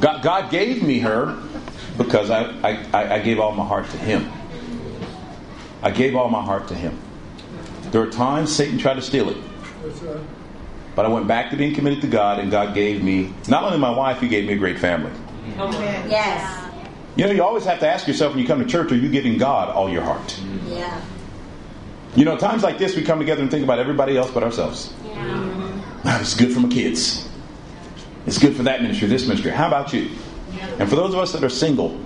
God, 0.00 0.22
God 0.22 0.50
gave 0.50 0.82
me 0.82 0.98
her 1.00 1.36
because 1.98 2.30
I, 2.30 2.44
I, 2.62 3.14
I 3.16 3.18
gave 3.20 3.38
all 3.38 3.52
my 3.52 3.64
heart 3.64 3.88
to 3.90 3.96
Him. 3.98 4.30
I 5.82 5.90
gave 5.90 6.16
all 6.16 6.28
my 6.28 6.42
heart 6.42 6.68
to 6.68 6.74
Him. 6.74 6.98
There 7.90 8.02
are 8.02 8.10
times 8.10 8.54
Satan 8.54 8.78
tried 8.78 8.94
to 8.94 9.02
steal 9.02 9.28
it. 9.30 9.36
But 10.94 11.06
I 11.06 11.08
went 11.08 11.26
back 11.28 11.50
to 11.50 11.56
being 11.56 11.74
committed 11.74 12.00
to 12.02 12.08
God, 12.08 12.38
and 12.38 12.50
God 12.50 12.74
gave 12.74 13.02
me 13.02 13.32
not 13.48 13.64
only 13.64 13.78
my 13.78 13.90
wife, 13.90 14.20
He 14.20 14.28
gave 14.28 14.46
me 14.46 14.54
a 14.54 14.58
great 14.58 14.78
family. 14.78 15.12
Yes. 15.56 16.70
You 17.16 17.26
know, 17.26 17.32
you 17.32 17.42
always 17.42 17.64
have 17.64 17.80
to 17.80 17.88
ask 17.88 18.06
yourself 18.06 18.32
when 18.32 18.40
you 18.40 18.46
come 18.46 18.60
to 18.60 18.66
church, 18.66 18.92
are 18.92 18.96
you 18.96 19.08
giving 19.08 19.36
God 19.36 19.68
all 19.68 19.90
your 19.90 20.02
heart? 20.02 20.40
Yeah. 20.66 21.00
You 22.16 22.24
know, 22.24 22.36
times 22.36 22.62
like 22.62 22.78
this, 22.78 22.96
we 22.96 23.02
come 23.02 23.18
together 23.18 23.42
and 23.42 23.50
think 23.50 23.62
about 23.64 23.78
everybody 23.78 24.16
else 24.16 24.30
but 24.30 24.42
ourselves. 24.42 24.92
Yeah. 25.04 26.20
It's 26.20 26.34
good 26.34 26.52
for 26.52 26.60
my 26.60 26.68
kids. 26.68 27.29
It's 28.26 28.38
good 28.38 28.56
for 28.56 28.64
that 28.64 28.82
ministry, 28.82 29.08
this 29.08 29.26
ministry. 29.26 29.50
How 29.50 29.68
about 29.68 29.92
you? 29.92 30.10
And 30.78 30.88
for 30.88 30.96
those 30.96 31.14
of 31.14 31.20
us 31.20 31.32
that 31.32 31.44
are 31.44 31.48
single, 31.48 31.98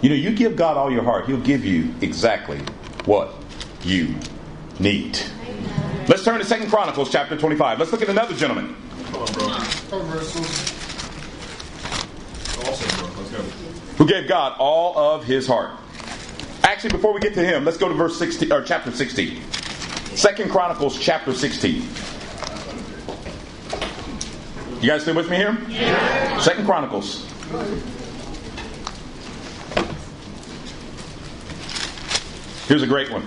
you 0.00 0.08
know, 0.08 0.14
you 0.14 0.32
give 0.32 0.56
God 0.56 0.76
all 0.76 0.90
your 0.90 1.02
heart, 1.04 1.26
He'll 1.26 1.40
give 1.40 1.64
you 1.64 1.94
exactly 2.00 2.58
what 3.04 3.34
you 3.82 4.14
need. 4.78 5.18
Let's 6.08 6.24
turn 6.24 6.38
to 6.38 6.44
Second 6.44 6.68
Chronicles 6.68 7.10
chapter 7.10 7.36
25. 7.36 7.78
Let's 7.78 7.92
look 7.92 8.02
at 8.02 8.08
another 8.08 8.34
gentleman. 8.34 8.76
who 13.96 14.06
gave 14.06 14.28
God 14.28 14.56
all 14.58 14.98
of 14.98 15.24
his 15.24 15.46
heart. 15.46 15.78
Actually, 16.64 16.90
before 16.90 17.12
we 17.12 17.20
get 17.20 17.34
to 17.34 17.44
him, 17.44 17.64
let's 17.64 17.76
go 17.76 17.88
to 17.88 17.94
verse 17.94 18.18
16 18.18 18.52
or 18.52 18.62
chapter 18.62 18.90
16. 18.90 19.40
Second 20.14 20.50
Chronicles 20.50 20.98
chapter 20.98 21.32
16. 21.32 21.82
You 24.82 24.88
guys 24.88 25.02
still 25.02 25.14
with 25.14 25.30
me 25.30 25.36
here? 25.36 25.56
Yeah. 25.68 26.40
Second 26.40 26.64
Chronicles. 26.66 27.24
Here's 32.66 32.82
a 32.82 32.86
great 32.88 33.08
one. 33.12 33.22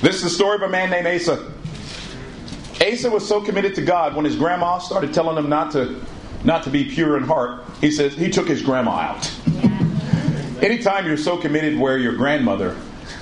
This 0.00 0.16
is 0.16 0.22
the 0.22 0.30
story 0.30 0.54
of 0.54 0.62
a 0.62 0.68
man 0.70 0.88
named 0.88 1.06
Asa. 1.06 1.52
Asa 2.80 3.10
was 3.10 3.28
so 3.28 3.42
committed 3.42 3.74
to 3.74 3.82
God 3.82 4.16
when 4.16 4.24
his 4.24 4.34
grandma 4.34 4.78
started 4.78 5.12
telling 5.12 5.36
him 5.36 5.50
not 5.50 5.72
to 5.72 6.02
not 6.42 6.62
to 6.62 6.70
be 6.70 6.84
pure 6.84 7.18
in 7.18 7.24
heart. 7.24 7.64
He 7.82 7.90
says 7.90 8.14
he 8.14 8.30
took 8.30 8.48
his 8.48 8.62
grandma 8.62 8.92
out. 8.92 9.30
Anytime 10.62 11.06
you're 11.06 11.18
so 11.18 11.36
committed 11.36 11.78
where 11.78 11.98
your 11.98 12.14
grandmother 12.14 12.74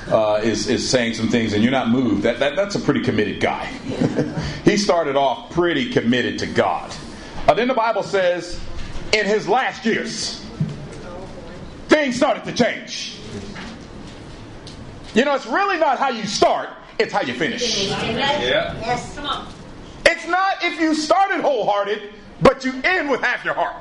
uh, 0.08 0.40
is 0.42 0.68
is 0.68 0.88
saying 0.88 1.14
some 1.14 1.28
things 1.28 1.52
and 1.52 1.62
you're 1.62 1.72
not 1.72 1.88
moved, 1.88 2.22
that, 2.22 2.38
that 2.38 2.56
that's 2.56 2.74
a 2.74 2.80
pretty 2.80 3.00
committed 3.00 3.40
guy. 3.40 3.66
he 4.64 4.76
started 4.76 5.16
off 5.16 5.50
pretty 5.50 5.90
committed 5.90 6.38
to 6.40 6.46
God. 6.46 6.94
Uh, 7.46 7.54
then 7.54 7.68
the 7.68 7.74
Bible 7.74 8.02
says, 8.02 8.60
in 9.12 9.26
his 9.26 9.48
last 9.48 9.84
years, 9.84 10.44
things 11.88 12.16
started 12.16 12.44
to 12.44 12.52
change. 12.52 13.18
You 15.14 15.24
know, 15.24 15.34
it's 15.34 15.46
really 15.46 15.78
not 15.78 15.98
how 15.98 16.08
you 16.08 16.26
start; 16.26 16.70
it's 16.98 17.12
how 17.12 17.22
you 17.22 17.34
finish. 17.34 17.88
Yeah. 17.88 18.74
Yes. 18.80 19.14
Come 19.14 19.26
on. 19.26 19.52
It's 20.06 20.26
not 20.26 20.62
if 20.62 20.80
you 20.80 20.94
started 20.94 21.40
wholehearted, 21.40 22.12
but 22.42 22.64
you 22.64 22.80
end 22.82 23.08
with 23.08 23.20
half 23.20 23.44
your 23.44 23.54
heart. 23.54 23.76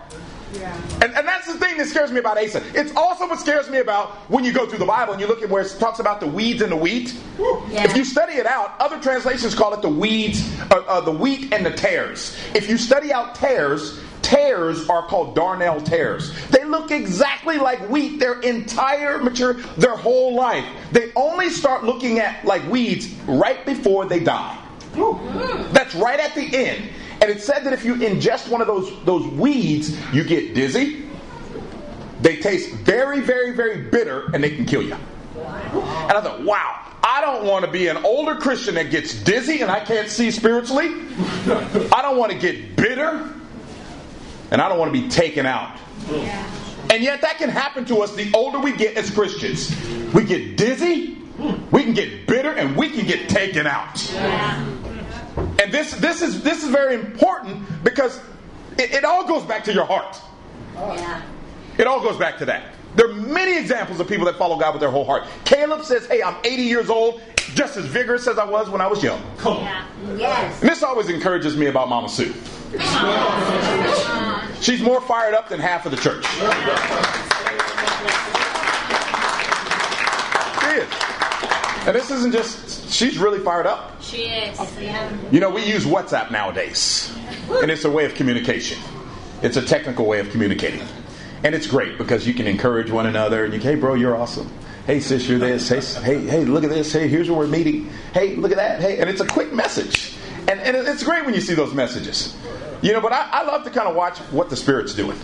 And, 1.02 1.14
and 1.16 1.28
that's 1.28 1.48
the 1.48 1.58
thing 1.58 1.78
that 1.78 1.88
scares 1.88 2.12
me 2.12 2.20
about 2.20 2.38
Asa. 2.38 2.64
It's 2.74 2.96
also 2.96 3.28
what 3.28 3.40
scares 3.40 3.70
me 3.70 3.80
about 3.80 4.12
when 4.30 4.44
you 4.44 4.54
go 4.54 4.68
through 4.68 4.80
the 4.80 4.86
Bible 4.86 5.14
and 5.14 5.22
you 5.22 5.28
look 5.28 5.42
at 5.42 5.50
where 5.50 5.64
it 5.64 5.76
talks 5.80 6.00
about 6.00 6.20
the 6.20 6.28
weeds 6.28 6.62
and 6.62 6.72
the 6.72 6.78
wheat. 6.78 7.14
Yeah. 7.40 7.84
If 7.84 7.96
you 7.96 8.06
study 8.06 8.34
it 8.34 8.46
out, 8.46 8.76
other 8.80 9.00
translations 9.00 9.56
call 9.56 9.74
it 9.74 9.82
the 9.82 9.90
weeds, 9.90 10.44
uh, 10.72 10.84
uh, 10.88 11.02
the 11.02 11.12
wheat 11.12 11.54
and 11.54 11.66
the 11.66 11.72
tares. 11.72 12.38
If 12.54 12.70
you 12.70 12.78
study 12.78 13.12
out 13.12 13.36
tares, 13.36 14.00
tares 14.22 14.90
are 14.90 15.06
called 15.08 15.36
darnel 15.36 15.84
tares. 15.84 16.34
They 16.50 16.64
look 16.64 16.92
exactly 16.92 17.58
like 17.58 17.80
wheat 17.90 18.20
their 18.20 18.40
entire 18.42 19.20
mature, 19.20 19.54
their 19.78 19.96
whole 19.96 20.34
life. 20.34 20.66
They 20.92 21.12
only 21.16 21.50
start 21.50 21.84
looking 21.84 22.20
at 22.20 22.46
like 22.46 22.66
weeds 22.70 23.14
right 23.28 23.66
before 23.66 24.06
they 24.06 24.20
die. 24.22 24.58
That's 25.72 25.96
right 25.96 26.20
at 26.20 26.36
the 26.36 26.56
end. 26.56 26.90
And 27.24 27.32
it 27.32 27.42
said 27.42 27.64
that 27.64 27.72
if 27.72 27.86
you 27.86 27.96
ingest 27.96 28.50
one 28.50 28.60
of 28.60 28.68
those 28.68 28.92
those 29.06 29.26
weeds, 29.26 29.98
you 30.14 30.26
get 30.26 30.54
dizzy. 30.54 31.06
They 32.20 32.36
taste 32.36 32.76
very, 32.76 33.22
very, 33.22 33.52
very 33.52 33.90
bitter, 33.90 34.30
and 34.34 34.44
they 34.44 34.54
can 34.54 34.66
kill 34.66 34.82
you. 34.82 34.94
And 34.94 36.12
I 36.12 36.20
thought, 36.22 36.44
wow, 36.44 36.82
I 37.02 37.22
don't 37.22 37.46
want 37.46 37.64
to 37.64 37.72
be 37.72 37.88
an 37.88 38.04
older 38.04 38.36
Christian 38.36 38.76
that 38.76 38.92
gets 38.92 39.14
dizzy 39.14 39.62
and 39.62 39.72
I 39.72 39.80
can't 39.80 40.10
see 40.10 40.32
spiritually. 40.32 40.88
I 41.94 42.00
don't 42.02 42.18
want 42.18 42.34
to 42.34 42.38
get 42.38 42.76
bitter, 42.76 43.34
and 44.52 44.62
I 44.62 44.68
don't 44.68 44.78
want 44.78 44.94
to 44.94 45.02
be 45.02 45.08
taken 45.08 45.46
out. 45.46 45.80
And 46.90 47.02
yet, 47.02 47.22
that 47.22 47.38
can 47.38 47.48
happen 47.48 47.86
to 47.86 48.02
us 48.02 48.14
the 48.16 48.30
older 48.34 48.60
we 48.60 48.76
get 48.76 48.98
as 48.98 49.10
Christians. 49.10 49.74
We 50.14 50.26
get 50.26 50.58
dizzy, 50.58 51.20
we 51.72 51.84
can 51.84 51.94
get 51.94 52.28
bitter, 52.28 52.52
and 52.52 52.76
we 52.76 52.90
can 52.90 53.06
get 53.06 53.30
taken 53.30 53.66
out. 53.66 53.96
And 55.64 55.72
this 55.72 55.94
this 55.94 56.22
is 56.22 56.44
this 56.44 56.62
is 56.62 56.70
very 56.70 56.96
important 56.96 57.64
because 57.86 58.20
it, 58.78 58.92
it 58.92 59.06
all 59.06 59.26
goes 59.26 59.44
back 59.44 59.64
to 59.64 59.74
your 59.74 59.86
heart. 59.86 60.20
Yeah. 60.76 61.22
It 61.78 61.88
all 61.88 62.02
goes 62.02 62.18
back 62.18 62.38
to 62.40 62.46
that. 62.46 62.74
There 62.96 63.10
are 63.10 63.14
many 63.14 63.58
examples 63.58 64.02
of 64.02 64.08
people 64.10 64.26
that 64.26 64.36
follow 64.36 64.60
God 64.60 64.74
with 64.74 64.82
their 64.82 64.92
whole 64.92 65.06
heart. 65.06 65.24
Caleb 65.46 65.86
says, 65.86 66.06
"Hey, 66.08 66.22
I'm 66.22 66.36
80 66.44 66.64
years 66.64 66.90
old, 66.90 67.22
just 67.56 67.78
as 67.78 67.86
vigorous 67.86 68.28
as 68.28 68.38
I 68.38 68.44
was 68.44 68.70
when 68.70 68.82
I 68.82 68.88
was 68.88 69.02
young." 69.02 69.22
Yeah. 69.46 69.86
Yes. 70.18 70.62
And 70.62 70.70
this 70.70 70.84
always 70.84 71.08
encourages 71.08 71.56
me 71.56 71.68
about 71.68 71.88
Mama 71.88 72.10
Sue. 72.10 72.34
She's 74.62 74.82
more 74.82 75.00
fired 75.00 75.34
up 75.34 75.48
than 75.48 75.62
half 75.62 75.86
of 75.86 75.92
the 75.92 75.98
church. 75.98 76.26
She 80.60 80.80
is. 80.80 80.90
And 81.88 81.96
this 81.96 82.12
isn't 82.12 82.32
just, 82.34 82.73
she's 82.94 83.18
really 83.18 83.40
fired 83.40 83.66
up. 83.66 84.02
She 84.02 84.24
is. 84.24 84.60
You 85.32 85.40
know, 85.40 85.50
we 85.50 85.66
use 85.66 85.86
WhatsApp 85.86 86.32
nowadays, 86.32 87.12
and 87.50 87.70
it's 87.70 87.86
a 87.86 87.92
way 87.92 88.06
of 88.06 88.14
communication. 88.16 88.80
It's 89.42 89.58
a 89.58 89.62
technical 89.62 90.06
way 90.06 90.20
of 90.20 90.30
communicating. 90.30 90.82
And 91.44 91.54
it's 91.54 91.68
great 91.68 91.98
because 91.98 92.26
you 92.26 92.34
can 92.34 92.48
encourage 92.48 92.90
one 92.90 93.06
another 93.06 93.44
and 93.44 93.54
you 93.54 93.60
hey, 93.60 93.76
bro, 93.76 93.96
you're 93.96 94.16
awesome. 94.16 94.50
Hey, 94.86 95.02
sis, 95.02 95.28
you're 95.28 95.40
this. 95.40 95.68
Hey, 95.68 95.82
hey, 96.02 96.26
hey, 96.26 96.46
look 96.46 96.64
at 96.64 96.70
this. 96.70 96.94
Hey, 96.94 97.10
here's 97.10 97.30
where 97.30 97.40
we're 97.40 97.48
meeting. 97.48 97.90
Hey, 98.14 98.38
look 98.38 98.52
at 98.52 98.58
that. 98.58 98.80
Hey, 98.80 99.00
and 99.00 99.10
it's 99.10 99.20
a 99.20 99.28
quick 99.28 99.52
message. 99.52 100.16
And, 100.48 100.60
and 100.62 100.76
it's 100.76 101.04
great 101.04 101.26
when 101.26 101.34
you 101.34 101.42
see 101.42 101.54
those 101.54 101.74
messages. 101.74 102.38
You 102.82 102.94
know, 102.94 103.02
but 103.02 103.12
I, 103.12 103.30
I 103.32 103.44
love 103.44 103.66
to 103.66 103.70
kind 103.70 103.90
of 103.90 103.96
watch 103.96 104.20
what 104.32 104.50
the 104.50 104.56
Spirit's 104.56 104.94
doing. 104.94 105.18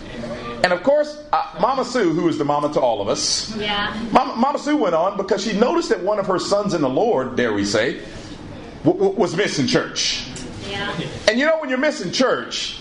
And 0.62 0.72
of 0.72 0.82
course, 0.82 1.22
uh, 1.32 1.42
Mama 1.60 1.84
Sue, 1.84 2.12
who 2.12 2.28
is 2.28 2.36
the 2.38 2.44
mama 2.44 2.72
to 2.74 2.80
all 2.80 3.00
of 3.00 3.08
us, 3.08 3.54
Yeah. 3.56 3.94
Mama, 4.12 4.36
Mama 4.36 4.58
Sue 4.58 4.76
went 4.76 4.94
on 4.94 5.16
because 5.16 5.42
she 5.44 5.52
noticed 5.58 5.88
that 5.88 6.00
one 6.02 6.18
of 6.18 6.26
her 6.26 6.38
sons 6.38 6.74
in 6.74 6.82
the 6.82 6.88
Lord, 6.88 7.36
dare 7.36 7.52
we 7.52 7.64
say, 7.64 8.00
w- 8.84 8.98
w- 8.98 9.12
was 9.18 9.34
missing 9.36 9.66
church. 9.66 10.24
Yeah. 10.70 10.92
And 11.28 11.38
you 11.38 11.46
know, 11.46 11.58
when 11.60 11.68
you're 11.70 11.78
missing 11.78 12.12
church, 12.12 12.76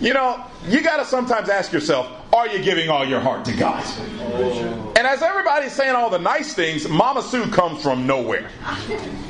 you 0.00 0.12
know, 0.14 0.42
you 0.68 0.82
got 0.82 0.96
to 0.96 1.04
sometimes 1.04 1.48
ask 1.48 1.72
yourself, 1.72 2.08
are 2.32 2.48
you 2.48 2.62
giving 2.62 2.88
all 2.88 3.04
your 3.06 3.20
heart 3.20 3.44
to 3.46 3.52
God? 3.56 3.84
And 4.96 5.06
as 5.06 5.22
everybody's 5.22 5.72
saying 5.72 5.94
all 5.94 6.10
the 6.10 6.18
nice 6.18 6.54
things, 6.54 6.88
Mama 6.88 7.22
Sue 7.22 7.46
comes 7.50 7.82
from 7.82 8.06
nowhere. 8.06 8.48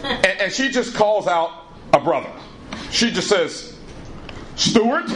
And, 0.05 0.27
and 0.27 0.53
she 0.53 0.71
just 0.71 0.95
calls 0.95 1.27
out 1.27 1.51
a 1.93 2.01
brother. 2.01 2.31
She 2.91 3.11
just 3.11 3.29
says, 3.29 3.77
Stuart, 4.57 5.09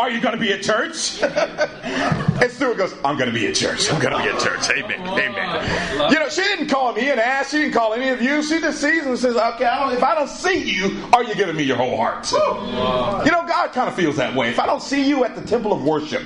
are 0.00 0.10
you 0.10 0.20
going 0.20 0.34
to 0.34 0.40
be 0.40 0.52
at 0.52 0.62
church? 0.62 1.22
and 1.22 2.50
Stuart 2.52 2.76
goes, 2.76 2.94
I'm 3.04 3.16
going 3.16 3.32
to 3.32 3.34
be 3.34 3.46
at 3.46 3.54
church. 3.54 3.90
I'm 3.90 4.00
going 4.00 4.16
to 4.16 4.22
be 4.22 4.28
at 4.28 4.40
church. 4.40 4.68
Amen. 4.70 5.00
Amen. 5.00 6.12
You 6.12 6.18
know, 6.18 6.28
she 6.28 6.42
didn't 6.42 6.68
call 6.68 6.92
me 6.92 7.10
and 7.10 7.20
ask. 7.20 7.50
She 7.50 7.58
didn't 7.58 7.74
call 7.74 7.94
any 7.94 8.08
of 8.08 8.20
you. 8.20 8.42
She 8.42 8.60
just 8.60 8.80
sees 8.80 9.06
and 9.06 9.18
says, 9.18 9.36
okay, 9.36 9.64
I 9.64 9.78
don't, 9.84 9.96
if 9.96 10.02
I 10.02 10.14
don't 10.14 10.28
see 10.28 10.58
you, 10.58 11.02
are 11.12 11.24
you 11.24 11.34
giving 11.34 11.56
me 11.56 11.62
your 11.62 11.76
whole 11.76 11.96
heart? 11.96 12.30
You 12.32 13.30
know, 13.30 13.46
God 13.46 13.72
kind 13.72 13.88
of 13.88 13.94
feels 13.94 14.16
that 14.16 14.34
way. 14.34 14.50
If 14.50 14.58
I 14.58 14.66
don't 14.66 14.82
see 14.82 15.06
you 15.06 15.24
at 15.24 15.34
the 15.34 15.42
temple 15.42 15.72
of 15.72 15.84
worship, 15.84 16.22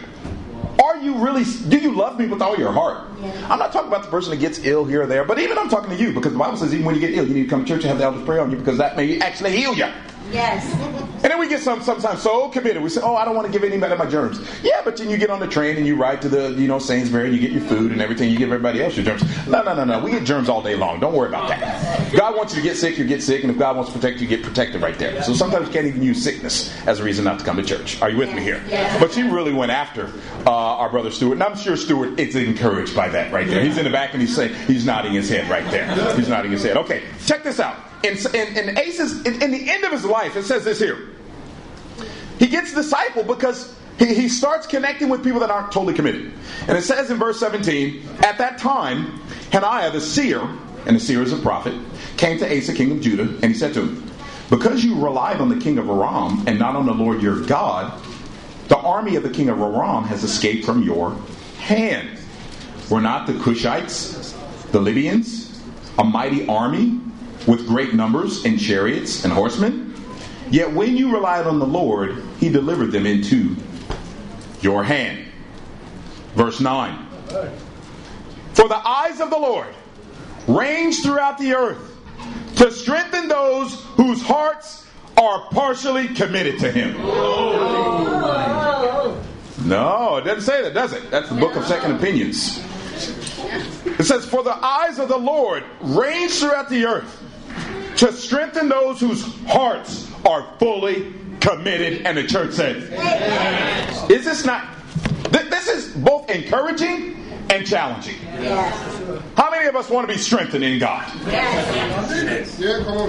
are 0.83 0.97
you 0.99 1.15
really, 1.15 1.45
do 1.69 1.79
you 1.79 1.95
love 1.95 2.19
me 2.19 2.27
with 2.27 2.43
all 2.43 2.57
your 2.57 2.73
heart? 2.73 3.09
I'm 3.49 3.59
not 3.59 3.73
talking 3.73 3.89
about 3.89 4.05
the 4.05 4.11
person 4.11 4.31
that 4.31 4.39
gets 4.39 4.59
ill 4.65 4.85
here 4.85 5.03
or 5.03 5.07
there, 5.07 5.25
but 5.25 5.39
even 5.39 5.57
I'm 5.59 5.69
talking 5.69 5.91
to 5.91 5.97
you 5.97 6.13
because 6.13 6.33
the 6.33 6.39
Bible 6.39 6.57
says 6.57 6.75
even 6.75 6.85
when 6.85 6.95
you 6.95 7.01
get 7.01 7.15
ill, 7.15 7.27
you 7.27 7.35
need 7.35 7.45
to 7.45 7.49
come 7.49 7.65
to 7.65 7.69
church 7.69 7.85
and 7.85 7.91
have 7.91 7.99
the 7.99 8.05
elders 8.05 8.25
pray 8.25 8.39
on 8.39 8.51
you 8.51 8.57
because 8.57 8.79
that 8.79 8.97
may 8.97 9.19
actually 9.21 9.57
heal 9.57 9.75
you. 9.75 9.87
Yes. 10.31 10.65
And 11.27 11.33
then 11.33 11.41
we 11.41 11.49
get 11.49 11.61
some 11.61 11.83
sometimes 11.83 12.23
so 12.23 12.49
committed. 12.51 12.81
We 12.81 12.89
say, 12.89 13.01
"Oh, 13.03 13.17
I 13.17 13.25
don't 13.25 13.35
want 13.35 13.49
to 13.49 13.53
give 13.53 13.69
anybody 13.69 13.97
my 13.97 14.07
germs." 14.07 14.39
Yeah, 14.63 14.81
but 14.85 14.97
then 14.97 15.11
you 15.11 15.17
get 15.19 15.29
on 15.29 15.41
the 15.41 15.49
train 15.49 15.77
and 15.77 15.85
you 15.85 15.97
ride 15.97 16.23
to 16.23 16.29
the 16.29 16.51
you 16.53 16.69
know 16.69 16.79
Sainsbury 16.79 17.25
and 17.25 17.35
you 17.35 17.41
get 17.41 17.51
your 17.51 17.63
food 17.63 17.91
and 17.91 18.01
everything. 18.01 18.31
You 18.31 18.39
give 18.39 18.53
everybody 18.53 18.81
else 18.81 18.95
your 18.95 19.05
germs. 19.05 19.25
No, 19.49 19.61
no, 19.65 19.75
no, 19.75 19.83
no. 19.83 19.99
We 19.99 20.13
get 20.13 20.23
germs 20.23 20.49
all 20.49 20.63
day 20.63 20.77
long. 20.77 21.01
Don't 21.01 21.13
worry 21.13 21.27
about 21.27 21.49
that. 21.49 22.13
God 22.13 22.37
wants 22.37 22.55
you 22.55 22.63
to 22.63 22.69
get 22.69 22.77
sick, 22.77 22.97
you 22.97 23.05
get 23.05 23.25
sick, 23.25 23.43
and 23.43 23.51
if 23.51 23.59
God 23.59 23.75
wants 23.75 23.91
to 23.91 23.99
protect 23.99 24.21
you, 24.21 24.29
get 24.29 24.45
protected 24.45 24.81
right 24.83 24.97
there. 25.01 25.21
So 25.25 25.35
sometimes 25.35 25.67
you 25.67 25.73
can't 25.73 25.89
even 25.89 26.01
use 26.01 26.23
sickness 26.23 26.73
as 26.87 27.01
a 27.01 27.03
reason 27.03 27.25
not 27.25 27.41
to 27.41 27.45
come 27.45 27.57
to 27.57 27.65
church. 27.65 28.01
Are 28.01 28.09
you 28.09 28.19
with 28.19 28.33
me 28.33 28.41
here? 28.41 28.63
But 29.01 29.13
she 29.13 29.25
really 29.25 29.53
went 29.53 29.73
after 29.73 30.13
uh, 30.47 30.53
our 30.53 30.91
brother 30.91 31.11
Stuart, 31.11 31.33
and 31.33 31.43
I'm 31.43 31.57
sure 31.57 31.77
Stuart 31.77 32.21
is 32.21 32.37
encouraged 32.37 32.95
by 32.95 33.09
that 33.09 33.33
right 33.33 33.49
there. 33.49 33.65
He's 33.65 33.79
in 33.79 33.85
the 33.85 33.91
back 33.91 34.13
and 34.13 34.23
he's 34.23 34.37
saying 34.37 34.55
he's 34.69 34.87
nodding 34.87 35.13
his 35.13 35.29
head 35.29 35.51
right 35.51 35.69
there. 35.73 35.93
He's 36.15 36.29
nodding 36.29 36.53
his 36.53 36.63
head. 36.63 36.77
Okay, 36.77 37.03
check 37.27 37.43
this 37.43 37.59
out. 37.59 37.79
In, 38.05 38.17
in, 38.33 38.69
in 38.69 38.79
Asa's, 38.79 39.25
in, 39.27 39.43
in 39.43 39.51
the 39.51 39.69
end 39.69 39.83
of 39.83 39.91
his 39.91 40.05
life, 40.05 40.37
it 40.37 40.45
says 40.45 40.63
this 40.63 40.79
here. 40.79 41.16
He 42.39 42.47
gets 42.47 42.73
discipled 42.75 43.27
because 43.27 43.75
he, 43.99 44.15
he 44.15 44.29
starts 44.29 44.67
connecting 44.67 45.09
with 45.09 45.25
people 45.25 45.41
that 45.41 45.51
aren't 45.51 45.73
totally 45.73 45.95
committed. 45.95 46.33
And 46.69 46.77
it 46.77 46.83
says 46.83 47.11
in 47.11 47.19
verse 47.19 47.41
17, 47.41 48.03
at 48.21 48.39
that 48.39 48.59
time, 48.59 49.21
Hananiah 49.53 49.91
the 49.91 50.01
seer, 50.01 50.41
and 50.87 50.97
the 50.97 51.01
seer 51.01 51.23
is 51.23 51.33
a 51.33 51.39
prophet, 51.39 51.75
came 52.17 52.39
to 52.39 52.57
Asa, 52.57 52.75
king 52.75 52.93
of 52.93 53.01
Judah, 53.01 53.29
and 53.43 53.45
he 53.45 53.55
said 53.55 53.75
to 53.75 53.83
him, 53.83 54.11
Because 54.51 54.85
you 54.85 55.03
relied 55.03 55.41
on 55.41 55.49
the 55.49 55.59
king 55.59 55.79
of 55.79 55.89
Aram 55.89 56.45
and 56.47 56.59
not 56.59 56.77
on 56.77 56.87
the 56.87 56.95
Lord 56.95 57.23
your 57.23 57.41
God, 57.47 58.01
the 58.69 58.77
army 58.79 59.17
of 59.17 59.23
the 59.23 59.31
king 59.31 59.49
of 59.49 59.61
Aram 59.61 60.05
has 60.05 60.25
escaped 60.25 60.65
from 60.65 60.83
your 60.83 61.17
hand. 61.59 62.19
Were 62.91 63.01
not 63.01 63.27
the 63.27 63.33
Cushites, 63.35 64.37
the 64.71 64.81
Libyans, 64.81 65.61
a 65.99 66.05
mighty 66.05 66.47
army 66.47 67.01
with 67.47 67.67
great 67.67 67.95
numbers 67.95 68.45
and 68.45 68.61
chariots 68.61 69.25
and 69.25 69.33
horsemen? 69.33 69.95
Yet 70.51 70.73
when 70.73 70.97
you 70.97 71.13
relied 71.13 71.47
on 71.47 71.59
the 71.59 71.67
Lord, 71.67 72.23
he 72.39 72.49
delivered 72.49 72.93
them 72.93 73.07
into 73.07 73.57
your 74.61 74.85
hand. 74.85 75.27
Verse 76.35 76.61
9 76.61 77.07
For 78.53 78.69
the 78.69 78.89
eyes 78.89 79.21
of 79.21 79.31
the 79.31 79.39
Lord 79.39 79.75
range 80.47 81.03
throughout 81.03 81.39
the 81.39 81.55
earth 81.55 81.97
to 82.57 82.71
strengthen 82.71 83.29
those 83.29 83.83
whose 83.97 84.23
hearts 84.23 84.87
are 85.17 85.49
partially 85.51 86.09
committed 86.09 86.59
to 86.61 86.71
him. 86.71 86.95
No, 89.67 90.19
it 90.19 90.25
doesn't 90.25 90.43
say 90.43 90.63
that, 90.63 90.75
does 90.75 90.93
it? 90.93 91.11
That's 91.11 91.29
the 91.29 91.35
book 91.35 91.57
of 91.57 91.65
Second 91.65 91.97
Opinions. 91.97 92.63
It 93.99 94.05
says, 94.05 94.27
For 94.27 94.43
the 94.43 94.55
eyes 94.55 94.99
of 94.99 95.09
the 95.09 95.17
Lord 95.17 95.65
range 95.81 96.35
throughout 96.35 96.69
the 96.69 96.85
earth 96.85 97.23
to 97.97 98.13
strengthen 98.13 98.69
those 98.69 99.01
whose 99.01 99.25
hearts 99.47 100.11
are 100.25 100.47
fully 100.59 101.13
committed. 101.47 102.07
And 102.07 102.17
the 102.19 102.27
church 102.27 102.53
says, 102.53 102.83
Is 104.11 104.25
this 104.25 104.45
not? 104.45 104.65
th- 105.33 105.49
This 105.51 105.69
is 105.69 105.95
both 105.97 106.29
encouraging 106.31 107.15
and 107.51 107.65
challenging. 107.67 108.17
Yes. 108.23 109.23
How 109.37 109.51
many 109.51 109.67
of 109.69 109.77
us 109.77 109.89
want 109.89 110.09
to 110.09 110.13
be 110.13 110.19
strengthened 110.19 110.65
in 110.65 110.81
God? 110.81 111.09
Yes. 111.27 112.59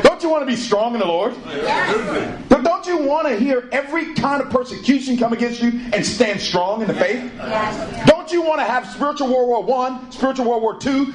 Don't 0.03 0.21
you 0.21 0.29
want 0.29 0.41
to 0.43 0.45
be 0.45 0.55
strong 0.55 0.93
in 0.93 0.99
the 0.99 1.07
Lord? 1.07 1.33
Yes. 1.47 2.43
But 2.47 2.63
don't 2.63 2.85
you 2.85 2.97
want 2.99 3.27
to 3.27 3.35
hear 3.37 3.67
every 3.71 4.13
kind 4.13 4.41
of 4.41 4.49
persecution 4.51 5.17
come 5.17 5.33
against 5.33 5.61
you 5.61 5.69
and 5.91 6.05
stand 6.05 6.39
strong 6.39 6.81
in 6.81 6.87
the 6.87 6.93
faith? 6.93 7.31
Don't 8.05 8.31
you 8.31 8.43
want 8.43 8.59
to 8.59 8.65
have 8.65 8.87
spiritual 8.87 9.27
World 9.33 9.47
War 9.47 9.63
One, 9.63 10.11
spiritual 10.11 10.45
World 10.45 10.61
War 10.61 10.77
Two 10.79 11.11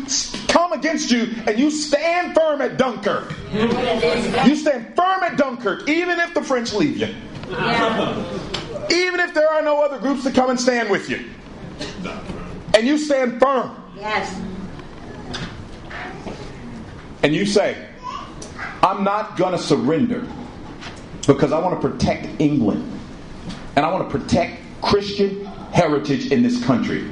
come 0.72 0.78
against 0.80 1.10
you 1.10 1.34
and 1.46 1.58
you 1.58 1.70
stand 1.70 2.34
firm 2.34 2.60
at 2.60 2.76
Dunkirk? 2.76 3.32
You 3.52 4.56
stand 4.56 4.94
firm 4.96 5.22
at 5.22 5.36
Dunkirk, 5.36 5.88
even 5.88 6.18
if 6.18 6.34
the 6.34 6.42
French 6.42 6.72
leave 6.72 6.96
you, 6.98 7.14
Yeah. 7.50 8.16
even 8.90 9.20
if 9.20 9.34
there 9.34 9.48
are 9.48 9.62
no 9.62 9.82
other 9.82 9.98
groups 9.98 10.24
to 10.24 10.30
come 10.30 10.50
and 10.50 10.60
stand 10.60 10.90
with 10.90 11.08
you, 11.08 11.24
and 12.74 12.86
you 12.86 12.96
stand 12.98 13.38
firm 13.40 13.70
Yes. 13.96 14.34
and 17.22 17.34
you 17.34 17.44
say, 17.46 17.76
I'm 18.82 19.04
not 19.04 19.36
going 19.36 19.52
to 19.52 19.58
surrender 19.58 20.26
because 21.26 21.52
I 21.52 21.58
want 21.58 21.80
to 21.80 21.88
protect 21.88 22.26
England 22.40 22.88
and 23.76 23.86
I 23.86 23.92
want 23.92 24.10
to 24.10 24.18
protect 24.18 24.60
Christian 24.82 25.44
heritage 25.72 26.32
in 26.32 26.42
this 26.42 26.62
country. 26.64 27.04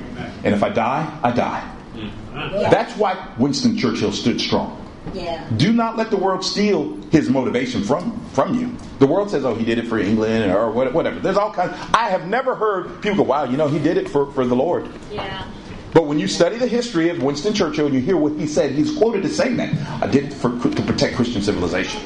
And 0.42 0.55
if 0.55 0.62
I 0.62 0.68
die, 0.70 1.18
I 1.23 1.31
die. 1.31 1.77
Mm-hmm. 2.01 2.71
That's 2.71 2.97
why 2.97 3.33
Winston 3.39 3.77
Churchill 3.77 4.13
stood 4.13 4.41
strong. 4.41 4.77
Yeah. 5.15 5.49
Do 5.57 5.73
not 5.73 5.97
let 5.97 6.11
the 6.11 6.17
world 6.17 6.45
steal 6.45 6.97
his 7.11 7.31
motivation 7.31 7.83
from 7.83 8.21
from 8.33 8.59
you. 8.59 8.77
The 8.99 9.07
world 9.07 9.31
says, 9.31 9.45
"Oh, 9.45 9.55
he 9.55 9.65
did 9.65 9.79
it 9.79 9.87
for 9.87 9.99
England 9.99 10.53
or 10.53 10.71
whatever." 10.71 11.19
There's 11.19 11.37
all 11.39 11.53
kinds. 11.53 11.73
I 11.95 12.11
have 12.11 12.29
never 12.29 12.55
heard 12.55 13.01
people 13.03 13.19
go, 13.19 13.23
"Wow, 13.25 13.45
you 13.45 13.57
know, 13.57 13.67
he 13.67 13.79
did 13.79 13.97
it 13.97 14.09
for 14.09 14.31
for 14.33 14.45
the 14.45 14.55
Lord." 14.55 14.89
Yeah. 15.11 15.47
But 15.93 16.07
when 16.07 16.19
you 16.21 16.29
study 16.29 16.57
the 16.57 16.69
history 16.69 17.09
of 17.09 17.21
Winston 17.23 17.53
Churchill 17.53 17.87
and 17.87 17.95
you 17.95 18.01
hear 18.01 18.17
what 18.17 18.35
he 18.35 18.47
said, 18.47 18.73
he's 18.73 18.97
quoted 18.97 19.25
as 19.25 19.37
saying 19.37 19.57
that 19.57 19.75
I 20.03 20.07
did 20.07 20.25
it 20.25 20.33
for 20.35 20.51
to 20.51 20.83
protect 20.83 21.17
Christian 21.17 21.43
civilization. 21.43 22.01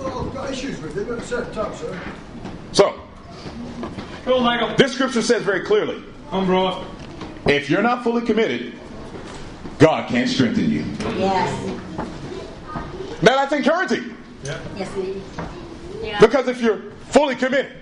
Oh, 0.00 0.30
got 0.32 0.50
issues 0.50 0.80
with 0.80 0.96
it, 0.96 1.06
but 1.06 1.22
set 1.22 1.48
it 1.48 1.58
up, 1.58 1.76
sir. 1.76 2.00
So 2.72 2.94
Go, 4.24 4.40
Michael. 4.40 4.74
this 4.76 4.92
scripture 4.92 5.22
says 5.22 5.42
very 5.42 5.60
clearly, 5.60 6.02
if 7.46 7.68
you're 7.68 7.82
not 7.82 8.02
fully 8.02 8.22
committed, 8.22 8.72
God 9.78 10.08
can't 10.08 10.28
strengthen 10.28 10.70
you. 10.70 10.84
Yes. 11.16 11.78
Now 13.22 13.36
that's 13.36 13.52
encouraging 13.52 14.16
Yes, 14.44 14.96
it 14.96 15.04
is. 15.04 15.22
Yeah. 16.02 16.20
because 16.20 16.48
if 16.48 16.60
you're 16.60 16.92
fully 17.08 17.34
committed, 17.34 17.72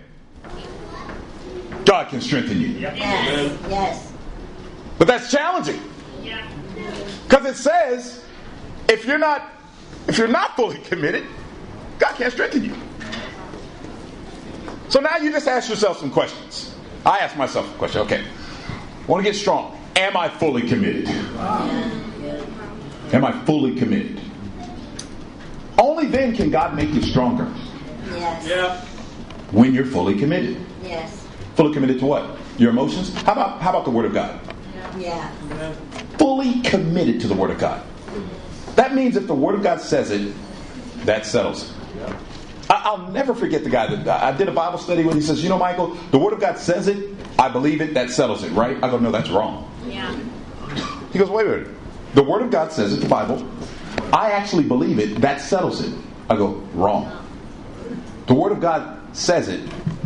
God 1.85 2.09
can 2.09 2.21
strengthen 2.21 2.61
you. 2.61 2.69
Yes. 2.69 2.97
Yes. 3.69 4.13
But 4.99 5.09
that's 5.09 5.31
challenging. 5.31 5.81
Yeah. 6.23 6.47
Because 7.29 7.45
it 7.47 7.57
says, 7.57 8.25
if 8.89 9.05
you're 9.05 9.19
not 9.19 9.51
if 10.09 10.19
you're 10.19 10.29
not 10.29 10.57
fully 10.57 10.79
committed, 10.79 11.25
God 11.99 12.15
can't 12.17 12.33
strengthen 12.33 12.65
you. 12.65 12.75
So 14.89 15.01
now 15.01 15.17
you 15.17 15.31
just 15.33 15.49
ask 15.49 15.69
yourself 15.69 15.99
some 15.99 16.11
questions. 16.11 16.75
I 17.05 17.19
ask 17.19 17.37
myself 17.37 17.73
a 17.75 17.79
question. 17.79 18.01
Okay, 18.03 18.23
I 18.23 19.07
want 19.07 19.25
to 19.25 19.31
get 19.31 19.37
strong. 19.39 19.79
Am 19.97 20.17
I 20.17 20.29
fully 20.29 20.63
committed? 20.63 21.09
Am 23.13 23.25
I 23.25 23.33
fully 23.45 23.75
committed? 23.77 24.21
Only 25.79 26.07
then 26.07 26.35
can 26.35 26.51
God 26.51 26.75
make 26.75 26.91
you 26.91 27.03
stronger. 27.03 27.53
Yes. 28.13 28.47
Yeah. 28.47 28.81
when 29.53 29.73
you're 29.73 29.85
fully 29.85 30.19
committed. 30.19 30.57
Yes. 30.83 31.27
Fully 31.55 31.73
committed 31.73 31.99
to 32.01 32.07
what? 32.07 32.37
Your 32.59 32.71
emotions? 32.71 33.13
How 33.23 33.33
about 33.33 33.61
how 33.61 33.71
about 33.71 33.85
the 33.85 33.91
Word 33.91 34.05
of 34.07 34.13
God? 34.15 34.41
Yeah. 34.99 35.29
Fully 36.19 36.61
committed 36.63 37.21
to 37.21 37.29
the 37.29 37.35
Word 37.35 37.51
of 37.51 37.59
God. 37.59 37.83
That 38.77 38.95
means 38.95 39.17
if 39.17 39.27
the 39.27 39.35
Word 39.35 39.55
of 39.55 39.63
God 39.63 39.81
says 39.81 40.11
it, 40.11 40.33
that 41.05 41.25
settles 41.27 41.71
it. 41.71 41.71
I- 42.71 42.83
I'll 42.85 43.11
never 43.13 43.35
forget 43.35 43.63
the 43.63 43.71
guy 43.71 43.95
that 43.95 44.23
I 44.23 44.33
did 44.33 44.49
a 44.49 44.53
Bible 44.53 44.79
study 44.79 45.05
with. 45.05 45.15
He 45.15 45.21
says, 45.21 45.43
"You 45.43 45.49
know, 45.51 45.59
Michael, 45.59 45.97
the 46.11 46.19
Word 46.19 46.33
of 46.33 46.41
God 46.41 46.59
says 46.59 46.89
it. 46.89 47.14
I 47.39 47.49
believe 47.49 47.81
it. 47.81 47.95
That 47.95 48.11
settles 48.11 48.43
it, 48.45 48.53
right?" 48.53 48.77
I 48.83 48.91
go, 48.91 48.99
"No, 48.99 49.11
that's 49.11 49.31
wrong." 49.31 49.71
Yeah. 49.89 50.15
He 51.13 51.19
goes, 51.19 51.31
"Wait 51.31 51.47
a 51.47 51.51
minute. 51.51 51.69
The 52.15 52.23
Word 52.23 52.43
of 52.43 52.51
God 52.51 52.73
says 52.73 52.93
it. 52.93 53.01
The 53.01 53.09
Bible. 53.09 53.47
I 54.13 54.31
actually 54.31 54.65
believe 54.65 54.99
it. 54.99 55.21
That 55.21 55.41
settles 55.41 55.81
it." 55.81 55.93
I 56.29 56.37
go, 56.37 56.63
"Wrong." 56.75 57.11
The 58.27 58.35
Word 58.35 58.53
of 58.53 58.61
God 58.61 58.99
says 59.13 59.49
it. 59.49 59.61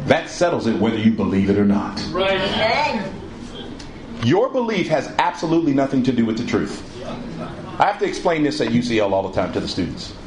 That 0.06 0.28
settles 0.30 0.66
it, 0.66 0.78
whether 0.78 0.96
you 0.96 1.12
believe 1.12 1.50
it 1.50 1.58
or 1.58 1.64
not. 1.64 2.02
Amen. 2.14 3.12
Your 4.24 4.48
belief 4.50 4.88
has 4.88 5.12
absolutely 5.18 5.72
nothing 5.72 6.02
to 6.04 6.12
do 6.12 6.24
with 6.24 6.38
the 6.38 6.44
truth. 6.44 6.82
I 7.78 7.86
have 7.86 7.98
to 8.00 8.06
explain 8.06 8.42
this 8.42 8.60
at 8.60 8.68
UCL 8.72 9.12
all 9.12 9.28
the 9.28 9.34
time 9.40 9.52
to 9.52 9.60
the 9.60 9.68
students. 9.68 10.14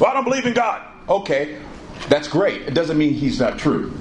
Well, 0.00 0.10
I 0.10 0.14
don't 0.14 0.24
believe 0.24 0.44
in 0.44 0.54
God. 0.54 0.82
Okay, 1.08 1.60
that's 2.08 2.26
great. 2.26 2.62
It 2.62 2.74
doesn't 2.74 2.98
mean 2.98 3.14
He's 3.14 3.38
not 3.38 3.58
true. 3.60 3.92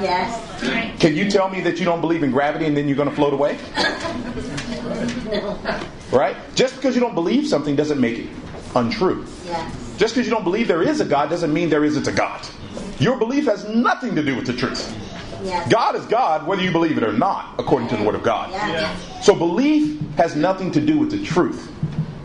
Yes. 0.00 1.00
Can 1.00 1.16
you 1.16 1.30
tell 1.30 1.48
me 1.48 1.60
that 1.62 1.78
you 1.78 1.84
don't 1.84 2.00
believe 2.00 2.22
in 2.22 2.30
gravity 2.30 2.66
and 2.66 2.76
then 2.76 2.86
you're 2.88 2.96
going 2.96 3.08
to 3.08 3.14
float 3.14 3.32
away? 3.32 3.58
no. 5.30 5.58
Right? 6.12 6.36
Just 6.54 6.76
because 6.76 6.94
you 6.94 7.00
don't 7.00 7.14
believe 7.14 7.48
something 7.48 7.74
doesn't 7.74 7.98
make 7.98 8.18
it 8.18 8.28
untrue. 8.74 9.24
Yes. 9.46 9.96
Just 9.96 10.14
because 10.14 10.26
you 10.26 10.30
don't 10.30 10.44
believe 10.44 10.68
there 10.68 10.82
is 10.82 11.00
a 11.00 11.06
God 11.06 11.30
doesn't 11.30 11.52
mean 11.54 11.70
there 11.70 11.86
isn't 11.86 12.06
a 12.06 12.12
God. 12.12 12.46
Your 12.98 13.16
belief 13.16 13.46
has 13.46 13.66
nothing 13.66 14.14
to 14.16 14.22
do 14.22 14.36
with 14.36 14.46
the 14.46 14.52
truth. 14.52 14.94
Yes. 15.42 15.70
God 15.70 15.96
is 15.96 16.04
God 16.06 16.46
whether 16.46 16.62
you 16.62 16.70
believe 16.70 16.98
it 16.98 17.02
or 17.02 17.12
not, 17.14 17.54
according 17.58 17.88
to 17.88 17.96
the 17.96 18.02
Word 18.02 18.14
of 18.14 18.22
God. 18.22 18.50
Yeah. 18.50 18.94
So 19.22 19.34
belief 19.34 20.00
has 20.16 20.36
nothing 20.36 20.70
to 20.72 20.80
do 20.80 20.98
with 20.98 21.10
the 21.10 21.24
truth. 21.24 21.72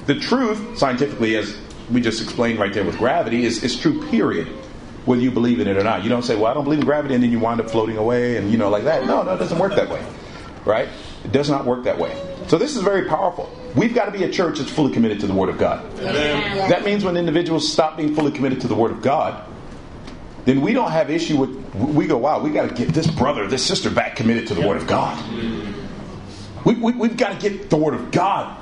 The 0.05 0.15
truth, 0.15 0.77
scientifically, 0.77 1.35
as 1.35 1.57
we 1.91 2.01
just 2.01 2.21
explained 2.21 2.59
right 2.59 2.73
there 2.73 2.83
with 2.83 2.97
gravity, 2.97 3.45
is, 3.45 3.63
is 3.63 3.77
true, 3.77 4.05
period. 4.09 4.47
Whether 5.07 5.21
you 5.21 5.31
believe 5.31 5.59
in 5.61 5.67
it 5.67 5.77
or 5.77 5.83
not. 5.83 6.03
You 6.03 6.09
don't 6.09 6.23
say, 6.23 6.35
well, 6.35 6.47
I 6.47 6.53
don't 6.53 6.65
believe 6.65 6.79
in 6.79 6.85
gravity, 6.85 7.15
and 7.15 7.23
then 7.23 7.31
you 7.31 7.39
wind 7.39 7.61
up 7.61 7.69
floating 7.71 7.95
away 7.97 8.35
and, 8.35 8.51
you 8.51 8.57
know, 8.57 8.69
like 8.69 8.83
that. 8.83 9.05
No, 9.05 9.23
no, 9.23 9.33
it 9.35 9.37
doesn't 9.37 9.57
work 9.57 9.73
that 9.75 9.89
way. 9.89 10.05
Right? 10.65 10.89
It 11.23 11.31
does 11.31 11.49
not 11.49 11.65
work 11.65 11.85
that 11.85 11.97
way. 11.97 12.21
So 12.47 12.57
this 12.57 12.75
is 12.75 12.83
very 12.83 13.07
powerful. 13.07 13.49
We've 13.73 13.93
got 13.95 14.05
to 14.05 14.11
be 14.11 14.25
a 14.25 14.29
church 14.29 14.59
that's 14.59 14.69
fully 14.69 14.91
committed 14.91 15.21
to 15.21 15.27
the 15.27 15.33
Word 15.33 15.47
of 15.49 15.57
God. 15.57 15.89
Yes. 15.97 16.69
That 16.69 16.83
means 16.83 17.05
when 17.05 17.15
individuals 17.15 17.71
stop 17.71 17.95
being 17.95 18.13
fully 18.15 18.31
committed 18.31 18.59
to 18.61 18.67
the 18.67 18.75
Word 18.75 18.91
of 18.91 19.01
God, 19.01 19.45
then 20.43 20.61
we 20.61 20.73
don't 20.73 20.91
have 20.91 21.09
issue 21.09 21.37
with. 21.37 21.75
We 21.75 22.05
go, 22.05 22.17
wow, 22.17 22.41
we 22.41 22.49
got 22.51 22.67
to 22.69 22.75
get 22.75 22.89
this 22.89 23.07
brother, 23.07 23.47
this 23.47 23.65
sister 23.65 23.89
back 23.89 24.15
committed 24.17 24.47
to 24.47 24.55
the 24.55 24.67
Word 24.67 24.77
of 24.77 24.87
God. 24.87 25.17
We, 26.65 26.75
we, 26.75 26.91
we've 26.93 27.17
got 27.17 27.39
to 27.39 27.49
get 27.49 27.69
the 27.69 27.77
Word 27.77 27.93
of 27.93 28.11
God 28.11 28.57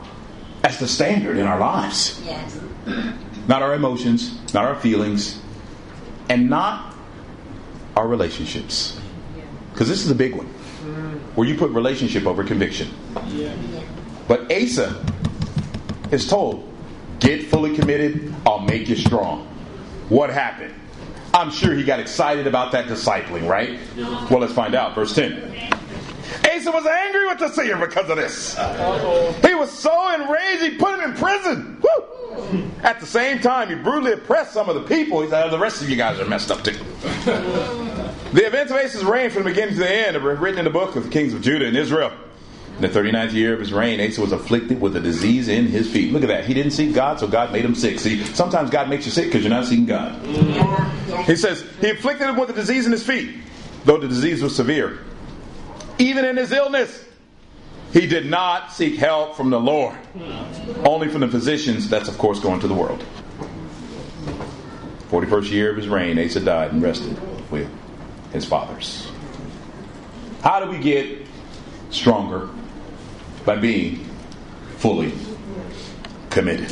as 0.64 0.80
the 0.80 0.88
standard 0.88 1.38
in 1.38 1.46
our 1.48 1.60
lives, 1.60 2.22
Yes. 2.24 2.60
not 3.48 3.62
our 3.64 3.74
emotions, 3.74 4.40
not 4.54 4.66
our 4.66 4.76
feelings, 4.76 5.40
and 6.30 6.50
not 6.50 6.96
our 7.96 8.08
relationships. 8.08 9.00
Because 9.72 9.90
this 9.90 10.04
is 10.04 10.12
a 10.12 10.16
big 10.16 10.36
one, 10.36 10.48
mm. 10.48 11.20
where 11.36 11.48
you 11.48 11.56
put 11.56 11.72
relationship 11.72 12.26
over 12.26 12.44
conviction. 12.44 12.90
But 14.28 14.52
Asa 14.52 15.04
is 16.12 16.28
told, 16.28 16.72
get 17.20 17.46
fully 17.46 17.76
committed, 17.76 18.34
I'll 18.46 18.60
make 18.60 18.88
you 18.90 18.96
strong. 18.96 19.48
What 20.10 20.30
happened? 20.30 20.74
I'm 21.34 21.52
sure 21.52 21.74
he 21.74 21.84
got 21.84 22.00
excited 22.00 22.48
about 22.48 22.72
that 22.72 22.86
discipling, 22.88 23.48
right? 23.50 23.78
Well, 24.30 24.40
let's 24.40 24.54
find 24.54 24.74
out. 24.74 24.96
Verse 24.96 25.14
10. 25.14 25.34
Asa 26.46 26.72
was 26.72 26.86
angry 26.86 27.28
with 27.28 27.40
the 27.40 27.50
seer 27.50 27.78
because 27.78 28.10
of 28.10 28.16
this. 28.16 28.56
He 29.46 29.54
was 29.54 29.70
so 29.72 30.14
enraged 30.14 30.64
he 30.64 30.78
put 30.78 30.98
him 30.98 31.12
in 31.12 31.18
prison. 31.18 31.82
Woo! 31.82 32.06
At 32.84 33.00
the 33.00 33.06
same 33.06 33.40
time, 33.40 33.70
he 33.70 33.76
brutally 33.76 34.14
oppressed 34.14 34.54
some 34.54 34.70
of 34.70 34.76
the 34.76 34.82
people. 34.82 35.22
He 35.22 35.30
said, 35.30 35.46
"Oh, 35.46 35.50
the 35.50 35.60
rest 35.60 35.82
of 35.82 35.90
you 35.90 35.96
guys 35.96 36.20
are 36.20 36.26
messed 36.26 36.52
up 36.52 36.64
too. 36.64 36.78
the 38.34 38.46
events 38.46 38.72
of 38.72 38.78
Asa's 38.78 39.04
reign 39.04 39.30
from 39.30 39.44
the 39.44 39.50
beginning 39.50 39.76
to 39.76 39.80
the 39.80 39.90
end 39.90 40.16
are 40.16 40.36
written 40.36 40.60
in 40.60 40.66
the 40.66 40.72
book 40.72 40.96
of 40.96 41.04
the 41.06 41.10
kings 41.10 41.34
of 41.34 41.42
Judah 41.42 41.66
and 41.66 41.76
Israel. 41.78 42.12
In 42.76 42.82
the 42.82 42.90
39th 42.90 43.32
year 43.32 43.54
of 43.54 43.60
his 43.62 43.72
reign, 43.72 44.02
Asa 44.02 44.20
was 44.20 44.34
afflicted 44.34 44.82
with 44.82 44.98
a 44.98 45.00
disease 45.00 45.48
in 45.48 45.68
his 45.68 45.90
feet. 45.90 46.12
Look 46.12 46.24
at 46.24 46.28
that. 46.28 46.46
He 46.46 46.54
didn't 46.54 46.72
seek 46.72 46.94
God, 46.94 47.20
so 47.20 47.28
God 47.28 47.54
made 47.54 47.64
him 47.64 47.74
sick. 47.74 48.00
See, 48.00 48.22
sometimes 48.26 48.70
God 48.70 48.90
makes 48.90 49.06
you 49.06 49.12
sick 49.14 49.28
because 49.28 49.44
you're 49.44 49.50
not 49.50 49.64
seeking 49.66 49.86
God. 49.86 50.14
He 51.26 51.38
says, 51.38 51.66
He 51.80 51.90
afflicted 51.92 52.28
him 52.28 52.36
with 52.36 52.50
a 52.50 52.54
disease 52.54 52.86
in 52.86 52.92
his 52.92 53.02
feet, 53.06 53.34
though 53.86 53.98
the 53.98 54.10
disease 54.10 54.44
was 54.44 54.54
severe. 54.54 55.00
Even 56.00 56.26
in 56.26 56.36
his 56.36 56.52
illness, 56.52 57.05
he 57.94 58.08
did 58.08 58.26
not 58.26 58.72
seek 58.74 58.98
help 58.98 59.36
from 59.36 59.50
the 59.50 59.60
Lord, 59.60 59.98
only 60.84 61.08
from 61.08 61.22
the 61.22 61.28
physicians. 61.28 61.90
That's, 61.90 62.10
of 62.10 62.18
course, 62.18 62.40
going 62.40 62.60
to 62.60 62.68
the 62.68 62.74
world. 62.74 63.04
41st 65.10 65.52
year 65.52 65.72
of 65.72 65.78
his 65.78 65.88
reign, 65.88 66.20
Asa 66.20 66.42
died 66.42 66.74
and 66.74 66.82
rested 66.82 67.18
with 67.52 67.70
his 68.34 68.46
fathers. 68.46 69.10
How 70.42 70.60
do 70.60 70.70
we 70.70 70.80
get 70.80 71.26
stronger? 71.90 72.50
By 73.46 73.56
being 73.56 74.04
fully 74.78 75.14
committed. 76.32 76.72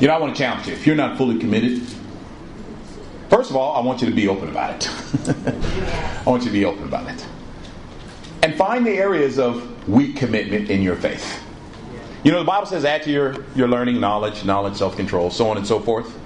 You 0.00 0.08
know, 0.08 0.14
I 0.14 0.18
want 0.18 0.34
to 0.34 0.38
challenge 0.42 0.68
you. 0.68 0.72
If 0.72 0.86
you're 0.86 0.96
not 0.96 1.18
fully 1.18 1.38
committed, 1.38 1.82
first 3.28 3.50
of 3.50 3.56
all, 3.56 3.76
I 3.76 3.80
want 3.84 4.00
you 4.00 4.08
to 4.08 4.14
be 4.14 4.28
open 4.28 4.48
about 4.48 4.76
it. 4.76 4.88
I 6.26 6.30
want 6.30 6.44
you 6.44 6.48
to 6.48 6.52
be 6.52 6.64
open 6.64 6.84
about 6.84 7.08
it. 7.10 7.26
And 8.42 8.54
find 8.54 8.86
the 8.86 8.92
areas 8.92 9.38
of 9.38 9.88
weak 9.88 10.16
commitment 10.16 10.70
in 10.70 10.82
your 10.82 10.96
faith. 10.96 11.42
You 12.24 12.32
know, 12.32 12.38
the 12.38 12.44
Bible 12.44 12.66
says 12.66 12.84
add 12.84 13.02
to 13.04 13.10
your, 13.10 13.44
your 13.54 13.68
learning 13.68 14.00
knowledge, 14.00 14.44
knowledge, 14.44 14.76
self 14.76 14.96
control, 14.96 15.30
so 15.30 15.50
on 15.50 15.56
and 15.56 15.66
so 15.66 15.80
forth. 15.80 16.18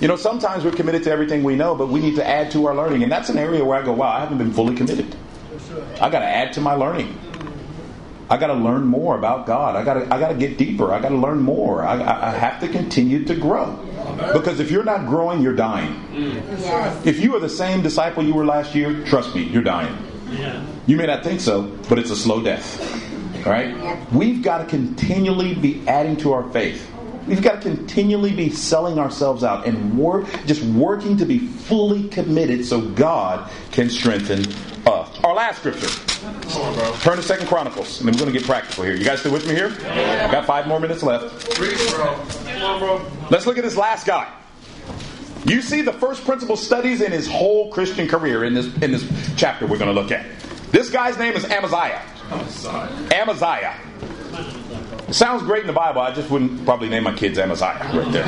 You 0.00 0.08
know, 0.08 0.16
sometimes 0.16 0.64
we're 0.64 0.72
committed 0.72 1.02
to 1.04 1.10
everything 1.10 1.42
we 1.42 1.56
know, 1.56 1.74
but 1.74 1.88
we 1.88 2.00
need 2.00 2.16
to 2.16 2.26
add 2.26 2.50
to 2.52 2.66
our 2.66 2.74
learning. 2.74 3.02
And 3.02 3.10
that's 3.10 3.30
an 3.30 3.38
area 3.38 3.64
where 3.64 3.78
I 3.80 3.84
go, 3.84 3.92
wow, 3.92 4.10
I 4.10 4.20
haven't 4.20 4.38
been 4.38 4.52
fully 4.52 4.74
committed. 4.74 5.16
I 6.00 6.10
got 6.10 6.18
to 6.18 6.26
add 6.26 6.52
to 6.54 6.60
my 6.60 6.74
learning. 6.74 7.18
I 8.28 8.36
got 8.36 8.48
to 8.48 8.54
learn 8.54 8.84
more 8.84 9.16
about 9.16 9.46
God. 9.46 9.76
I 9.76 9.84
got 9.84 9.94
to 9.94 10.12
I 10.12 10.18
got 10.18 10.28
to 10.28 10.34
get 10.34 10.58
deeper. 10.58 10.92
I 10.92 11.00
got 11.00 11.10
to 11.10 11.16
learn 11.16 11.40
more. 11.40 11.84
I, 11.84 12.00
I 12.00 12.28
I 12.28 12.30
have 12.36 12.60
to 12.60 12.68
continue 12.68 13.24
to 13.24 13.34
grow. 13.36 13.76
Because 14.32 14.58
if 14.58 14.70
you're 14.70 14.84
not 14.84 15.06
growing, 15.06 15.42
you're 15.42 15.54
dying. 15.54 15.94
Mm. 16.12 16.34
Yes. 16.60 17.06
If 17.06 17.20
you 17.20 17.36
are 17.36 17.40
the 17.40 17.48
same 17.48 17.82
disciple 17.82 18.24
you 18.24 18.34
were 18.34 18.44
last 18.44 18.74
year, 18.74 19.04
trust 19.04 19.34
me, 19.34 19.44
you're 19.44 19.62
dying. 19.62 19.96
You 20.86 20.96
may 20.96 21.06
not 21.06 21.24
think 21.24 21.40
so, 21.40 21.62
but 21.88 21.98
it's 21.98 22.10
a 22.10 22.16
slow 22.16 22.42
death. 22.42 22.80
All 23.44 23.52
right? 23.52 24.12
We've 24.12 24.42
got 24.42 24.58
to 24.58 24.64
continually 24.66 25.54
be 25.54 25.86
adding 25.88 26.16
to 26.18 26.32
our 26.32 26.48
faith. 26.50 26.92
We've 27.26 27.42
got 27.42 27.60
to 27.62 27.62
continually 27.62 28.32
be 28.32 28.50
selling 28.50 29.00
ourselves 29.00 29.42
out 29.42 29.66
and 29.66 29.98
work, 29.98 30.26
just 30.46 30.62
working 30.62 31.16
to 31.16 31.26
be 31.26 31.40
fully 31.40 32.08
committed 32.08 32.64
so 32.64 32.80
God 32.80 33.50
can 33.72 33.90
strengthen 33.90 34.46
us. 34.86 35.18
Our 35.24 35.34
last 35.34 35.58
scripture. 35.58 35.88
Turn 37.00 37.16
to 37.16 37.22
Second 37.22 37.48
Chronicles, 37.48 37.98
and 37.98 38.08
then 38.08 38.14
we're 38.14 38.20
going 38.20 38.32
to 38.32 38.38
get 38.38 38.46
practical 38.46 38.84
here. 38.84 38.94
You 38.94 39.04
guys 39.04 39.18
still 39.20 39.32
with 39.32 39.46
me 39.48 39.54
here? 39.54 39.76
I've 39.86 40.30
got 40.30 40.46
five 40.46 40.68
more 40.68 40.78
minutes 40.78 41.02
left. 41.02 41.58
Let's 43.28 43.44
look 43.44 43.58
at 43.58 43.64
this 43.64 43.76
last 43.76 44.06
guy. 44.06 44.32
You 45.46 45.62
see 45.62 45.80
the 45.80 45.92
first 45.92 46.24
principle 46.24 46.56
studies 46.56 47.00
in 47.00 47.10
his 47.10 47.28
whole 47.28 47.72
Christian 47.72 48.06
career 48.08 48.44
in 48.44 48.54
this 48.54 48.66
in 48.82 48.92
this 48.92 49.04
chapter 49.36 49.66
we're 49.66 49.78
going 49.78 49.94
to 49.94 50.00
look 50.00 50.12
at. 50.12 50.26
This 50.70 50.90
guy's 50.90 51.18
name 51.18 51.34
is 51.34 51.44
Amaziah. 51.44 52.02
Amaziah. 53.12 53.74
It 55.08 55.14
sounds 55.14 55.42
great 55.42 55.60
in 55.62 55.66
the 55.68 55.72
Bible. 55.72 56.00
I 56.00 56.12
just 56.12 56.30
wouldn't 56.30 56.64
probably 56.64 56.88
name 56.88 57.04
my 57.04 57.14
kids 57.14 57.38
Amaziah 57.38 57.90
right 57.94 58.12
there. 58.12 58.26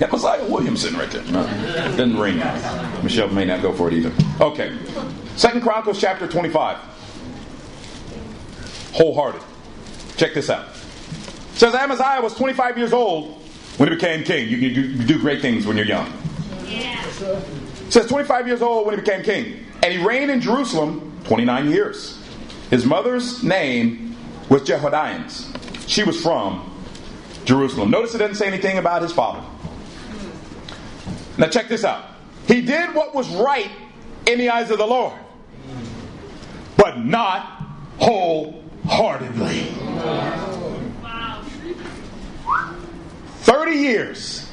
Amaziah 0.00 0.44
Williamson 0.48 0.96
right 0.96 1.10
there. 1.10 1.24
No, 1.24 1.42
doesn't 1.42 2.18
ring. 2.18 2.38
Michelle 3.02 3.28
may 3.28 3.44
not 3.44 3.62
go 3.62 3.72
for 3.72 3.88
it 3.88 3.94
either. 3.94 4.12
Okay. 4.40 4.76
Second 5.36 5.62
Chronicles 5.62 6.00
chapter 6.00 6.28
25. 6.28 6.76
Wholehearted. 8.92 9.42
Check 10.16 10.34
this 10.34 10.50
out. 10.50 10.68
It 10.68 11.58
says 11.58 11.74
Amaziah 11.74 12.20
was 12.22 12.34
25 12.34 12.78
years 12.78 12.92
old 12.92 13.40
when 13.76 13.88
he 13.88 13.94
became 13.96 14.22
king. 14.22 14.48
You, 14.48 14.56
you, 14.56 14.82
you 14.82 15.04
do 15.04 15.18
great 15.18 15.40
things 15.40 15.66
when 15.66 15.76
you're 15.76 15.86
young. 15.86 16.12
It 16.66 17.92
says 17.92 18.06
25 18.06 18.46
years 18.46 18.62
old 18.62 18.86
when 18.86 18.94
he 18.94 19.00
became 19.00 19.22
king. 19.22 19.64
And 19.82 19.92
he 19.92 20.04
reigned 20.04 20.30
in 20.30 20.40
Jerusalem 20.40 21.13
29 21.24 21.70
years. 21.70 22.18
His 22.70 22.84
mother's 22.84 23.42
name 23.42 24.16
was 24.48 24.62
Jehoiadines. 24.62 25.50
She 25.88 26.02
was 26.02 26.20
from 26.20 26.70
Jerusalem. 27.44 27.90
Notice 27.90 28.14
it 28.14 28.18
doesn't 28.18 28.36
say 28.36 28.46
anything 28.46 28.78
about 28.78 29.02
his 29.02 29.12
father. 29.12 29.42
Now 31.38 31.48
check 31.48 31.68
this 31.68 31.84
out. 31.84 32.04
He 32.46 32.60
did 32.60 32.94
what 32.94 33.14
was 33.14 33.28
right 33.28 33.70
in 34.26 34.38
the 34.38 34.50
eyes 34.50 34.70
of 34.70 34.78
the 34.78 34.86
Lord, 34.86 35.18
but 36.76 36.98
not 36.98 37.62
wholeheartedly. 37.98 39.72
30 43.40 43.72
years 43.72 44.50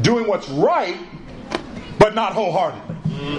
doing 0.00 0.26
what's 0.26 0.48
right, 0.48 0.98
but 1.98 2.14
not 2.14 2.32
wholeheartedly. 2.32 2.96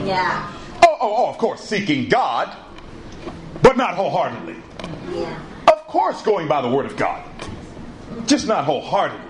Yeah. 0.08 0.59
Oh, 1.02 1.16
oh, 1.16 1.30
of 1.30 1.38
course, 1.38 1.62
seeking 1.62 2.10
God, 2.10 2.56
but 3.62 3.78
not 3.78 3.96
wholeheartedly. 3.96 4.56
Yeah. 5.12 5.40
Of 5.68 5.88
course, 5.88 6.22
going 6.22 6.48
by 6.48 6.62
the 6.62 6.70
Word 6.70 6.86
of 6.86 6.98
God, 6.98 7.24
just 8.26 8.48
not 8.48 8.66
wholeheartedly. 8.66 9.26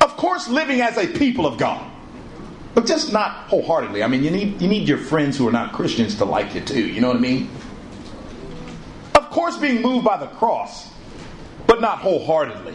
Of 0.00 0.16
course, 0.16 0.48
living 0.48 0.80
as 0.80 0.96
a 0.96 1.06
people 1.06 1.46
of 1.46 1.58
God, 1.58 1.90
but 2.74 2.86
just 2.86 3.12
not 3.12 3.48
wholeheartedly. 3.48 4.02
I 4.02 4.06
mean, 4.06 4.24
you 4.24 4.30
need 4.30 4.60
you 4.60 4.68
need 4.68 4.88
your 4.88 4.98
friends 4.98 5.36
who 5.36 5.46
are 5.48 5.52
not 5.52 5.72
Christians 5.72 6.14
to 6.16 6.24
like 6.24 6.54
you 6.54 6.60
too. 6.62 6.86
You 6.86 7.00
know 7.00 7.08
what 7.08 7.18
I 7.18 7.20
mean? 7.20 7.50
Of 9.14 9.30
course, 9.30 9.56
being 9.58 9.82
moved 9.82 10.04
by 10.04 10.16
the 10.16 10.26
cross, 10.26 10.90
but 11.66 11.80
not 11.80 11.98
wholeheartedly. 11.98 12.74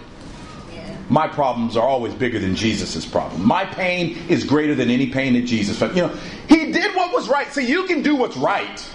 My 1.09 1.27
problems 1.27 1.75
are 1.75 1.85
always 1.85 2.13
bigger 2.13 2.39
than 2.39 2.55
Jesus' 2.55 3.05
problem. 3.05 3.45
My 3.45 3.65
pain 3.65 4.17
is 4.29 4.45
greater 4.45 4.73
than 4.75 4.89
any 4.89 5.07
pain 5.07 5.33
that 5.33 5.41
Jesus 5.41 5.77
felt. 5.77 5.93
You 5.93 6.03
know, 6.03 6.15
he 6.47 6.71
did 6.71 6.90
what 7.11 7.21
was 7.21 7.29
right. 7.29 7.51
See, 7.51 7.67
you 7.67 7.85
can 7.87 8.01
do 8.01 8.15
what's 8.15 8.37
right 8.37 8.89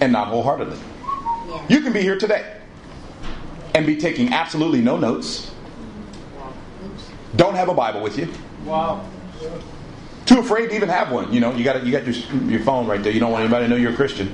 and 0.00 0.12
not 0.12 0.28
wholeheartedly. 0.28 0.78
You 1.68 1.80
can 1.80 1.92
be 1.92 2.02
here 2.02 2.18
today 2.18 2.56
and 3.74 3.86
be 3.86 3.96
taking 3.96 4.32
absolutely 4.32 4.80
no 4.82 4.96
notes. 4.98 5.50
Don't 7.36 7.54
have 7.54 7.68
a 7.68 7.74
Bible 7.74 8.02
with 8.02 8.18
you. 8.18 8.28
Wow. 8.64 9.06
Too 10.26 10.40
afraid 10.40 10.68
to 10.68 10.76
even 10.76 10.88
have 10.90 11.10
one. 11.10 11.32
You 11.32 11.40
know, 11.40 11.54
you 11.54 11.64
got 11.64 11.84
you 11.84 11.92
got 11.92 12.04
your, 12.04 12.14
your 12.44 12.60
phone 12.60 12.86
right 12.86 13.02
there. 13.02 13.12
You 13.12 13.20
don't 13.20 13.32
want 13.32 13.42
anybody 13.42 13.64
to 13.64 13.70
know 13.70 13.76
you're 13.76 13.92
a 13.92 13.96
Christian. 13.96 14.32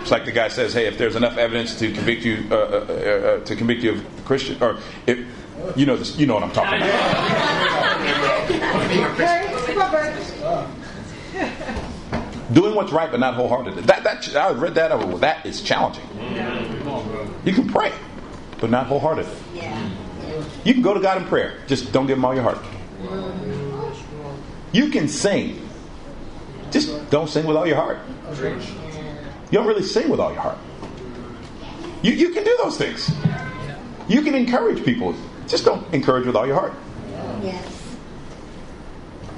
It's 0.00 0.10
like 0.10 0.24
the 0.24 0.32
guy 0.32 0.48
says, 0.48 0.74
"Hey, 0.74 0.86
if 0.86 0.98
there's 0.98 1.16
enough 1.16 1.38
evidence 1.38 1.78
to 1.78 1.92
convict 1.92 2.24
you 2.24 2.46
uh, 2.50 2.54
uh, 2.54 2.58
uh, 2.58 2.92
uh, 2.92 3.44
to 3.44 3.56
convict 3.56 3.82
you 3.82 3.92
of 3.92 4.24
Christian, 4.24 4.60
or 4.62 4.78
if 5.06 5.18
you 5.76 5.86
know 5.86 5.96
this, 5.96 6.16
you 6.18 6.26
know 6.26 6.34
what 6.34 6.42
I'm 6.42 6.52
talking 6.52 6.82
about." 6.82 7.60
Doing 12.52 12.74
what's 12.74 12.92
right, 12.92 13.10
but 13.10 13.20
not 13.20 13.34
wholeheartedly. 13.34 13.82
That 13.82 14.02
that 14.04 14.36
I 14.36 14.50
read 14.50 14.74
that 14.74 14.90
over. 14.92 15.18
That 15.18 15.46
is 15.46 15.62
challenging. 15.62 16.04
You 17.44 17.52
can 17.52 17.68
pray, 17.68 17.92
but 18.60 18.70
not 18.70 18.86
wholeheartedly. 18.86 19.32
You 20.64 20.74
can 20.74 20.82
go 20.82 20.92
to 20.94 21.00
God 21.00 21.22
in 21.22 21.28
prayer. 21.28 21.58
Just 21.66 21.92
don't 21.92 22.06
give 22.06 22.18
him 22.18 22.24
all 22.24 22.34
your 22.34 22.42
heart. 22.42 22.58
You 24.72 24.90
can 24.90 25.08
sing. 25.08 25.68
Just 26.70 27.10
don't 27.10 27.28
sing 27.28 27.46
with 27.46 27.56
all 27.56 27.66
your 27.66 27.76
heart. 27.76 27.98
You 29.50 29.58
don't 29.58 29.66
really 29.66 29.82
sing 29.82 30.08
with 30.08 30.20
all 30.20 30.32
your 30.32 30.42
heart. 30.42 30.58
You, 32.02 32.12
you 32.12 32.30
can 32.30 32.44
do 32.44 32.56
those 32.62 32.78
things. 32.78 33.10
You 34.08 34.22
can 34.22 34.34
encourage 34.34 34.84
people. 34.84 35.14
Just 35.48 35.64
don't 35.64 35.92
encourage 35.92 36.26
with 36.26 36.36
all 36.36 36.46
your 36.46 36.56
heart. 36.56 36.72
Yes. 37.42 37.96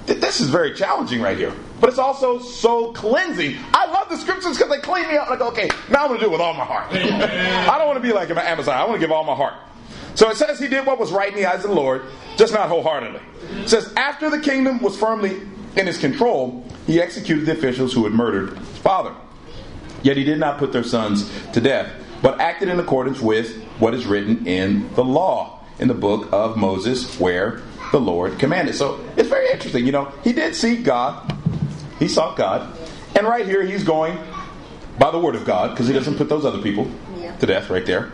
This 0.07 0.41
is 0.41 0.49
very 0.49 0.75
challenging 0.75 1.21
right 1.23 1.37
here. 1.37 1.53
But 1.83 1.89
it's 1.89 1.99
also 1.99 2.39
so 2.39 2.93
cleansing. 2.93 3.57
I 3.74 3.87
love 3.87 4.09
the 4.09 4.16
scriptures 4.16 4.57
because 4.57 4.70
they 4.70 4.78
clean 4.78 5.09
me 5.09 5.16
up. 5.16 5.28
Like, 5.28 5.41
okay, 5.41 5.68
now 5.91 6.03
I'm 6.03 6.09
going 6.11 6.20
to 6.20 6.26
do 6.26 6.30
it 6.30 6.33
with 6.33 6.41
all 6.41 6.55
my 6.55 6.64
heart. 6.64 6.93
I 6.93 7.76
don't 7.76 7.89
want 7.89 7.97
to 7.97 8.01
be 8.01 8.12
like 8.12 8.30
Amaziah. 8.30 8.74
I 8.74 8.85
want 8.85 9.01
to 9.01 9.01
give 9.01 9.11
all 9.11 9.24
my 9.24 9.35
heart. 9.35 9.55
So 10.14 10.30
it 10.30 10.37
says 10.37 10.61
he 10.61 10.68
did 10.68 10.87
what 10.87 11.01
was 11.01 11.11
right 11.11 11.28
in 11.28 11.35
the 11.35 11.45
eyes 11.45 11.64
of 11.64 11.70
the 11.70 11.74
Lord, 11.74 12.05
just 12.37 12.55
not 12.55 12.68
wholeheartedly. 12.68 13.20
It 13.62 13.68
says 13.68 13.93
after 13.97 14.30
the 14.30 14.39
kingdom 14.39 14.80
was 14.80 14.97
firmly 14.97 15.41
in 15.74 15.89
his 15.89 15.99
control, 15.99 16.64
he 16.87 17.01
executed 17.01 17.47
the 17.47 17.53
officials 17.53 17.93
who 17.93 18.05
had 18.05 18.12
murdered 18.12 18.57
his 18.57 18.78
father. 18.78 19.12
Yet 20.05 20.16
he 20.16 20.22
did 20.22 20.39
not 20.39 20.59
put 20.59 20.70
their 20.72 20.85
sons 20.85 21.28
to 21.51 21.61
death, 21.61 21.93
but 22.22 22.41
acted 22.41 22.68
in 22.68 22.78
accordance 22.78 23.20
with 23.20 23.61
what 23.80 23.93
is 23.93 24.07
written 24.07 24.47
in 24.47 24.95
the 24.95 25.03
law, 25.03 25.64
in 25.80 25.89
the 25.89 25.95
book 25.95 26.28
of 26.30 26.57
Moses, 26.57 27.18
where 27.18 27.61
the 27.91 28.01
Lord 28.01 28.39
commanded. 28.39 28.76
So 28.76 29.05
it's 29.16 29.28
very 29.28 29.51
interesting. 29.51 29.85
You 29.85 29.91
know, 29.91 30.12
he 30.22 30.33
did 30.33 30.55
seek 30.55 30.85
God, 30.85 31.37
he 31.99 32.09
sought 32.09 32.36
God, 32.36 32.76
and 33.16 33.26
right 33.26 33.47
here 33.47 33.62
he's 33.62 33.84
going 33.84 34.18
by 34.99 35.11
the 35.11 35.18
word 35.18 35.34
of 35.34 35.45
God 35.45 35.70
because 35.70 35.86
he 35.88 35.95
doesn't 35.95 36.16
put 36.16 36.28
those 36.28 36.45
other 36.45 36.61
people 36.62 36.90
Yeah. 37.18 37.34
to 37.36 37.47
death 37.47 37.70
right 37.70 37.84
there. 37.86 38.12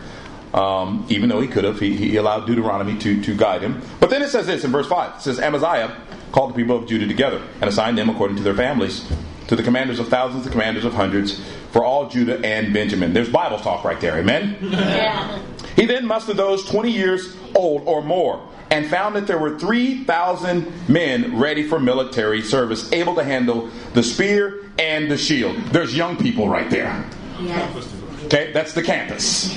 Um, 0.54 1.04
even 1.10 1.28
though 1.28 1.40
he 1.40 1.48
could 1.48 1.64
have, 1.64 1.78
he, 1.78 1.94
he 1.94 2.16
allowed 2.16 2.46
Deuteronomy 2.46 2.96
to, 3.00 3.22
to 3.22 3.36
guide 3.36 3.60
him. 3.62 3.82
But 4.00 4.08
then 4.08 4.22
it 4.22 4.30
says 4.30 4.46
this 4.46 4.64
in 4.64 4.70
verse 4.72 4.86
5 4.86 5.16
it 5.16 5.20
says, 5.22 5.38
Amaziah 5.38 5.94
called 6.32 6.50
the 6.50 6.54
people 6.54 6.76
of 6.76 6.86
Judah 6.86 7.06
together 7.06 7.42
and 7.60 7.64
assigned 7.64 7.98
them 7.98 8.08
according 8.08 8.36
to 8.38 8.42
their 8.42 8.54
families 8.54 9.06
to 9.48 9.56
the 9.56 9.62
commanders 9.62 9.98
of 9.98 10.08
thousands, 10.08 10.44
the 10.44 10.50
commanders 10.50 10.84
of 10.84 10.94
hundreds, 10.94 11.40
for 11.72 11.84
all 11.84 12.08
Judah 12.08 12.38
and 12.44 12.72
Benjamin. 12.72 13.12
There's 13.12 13.28
Bible 13.30 13.58
talk 13.58 13.84
right 13.84 14.00
there, 14.00 14.16
amen? 14.18 14.56
Yeah. 14.62 15.38
He 15.76 15.84
then 15.86 16.06
mustered 16.06 16.36
those 16.36 16.64
20 16.66 16.90
years 16.90 17.36
old 17.54 17.82
or 17.86 18.02
more 18.02 18.46
and 18.70 18.86
found 18.86 19.16
that 19.16 19.26
there 19.26 19.38
were 19.38 19.58
3,000 19.58 20.88
men 20.88 21.38
ready 21.38 21.66
for 21.66 21.78
military 21.78 22.42
service, 22.42 22.90
able 22.92 23.14
to 23.14 23.24
handle 23.24 23.70
the 23.94 24.02
spear 24.02 24.64
and 24.78 25.10
the 25.10 25.16
shield. 25.16 25.56
There's 25.72 25.96
young 25.96 26.16
people 26.16 26.48
right 26.48 26.68
there. 26.70 27.04
Yes. 27.40 27.94
Okay, 28.24 28.52
that's 28.52 28.74
the 28.74 28.82
campus. 28.82 29.50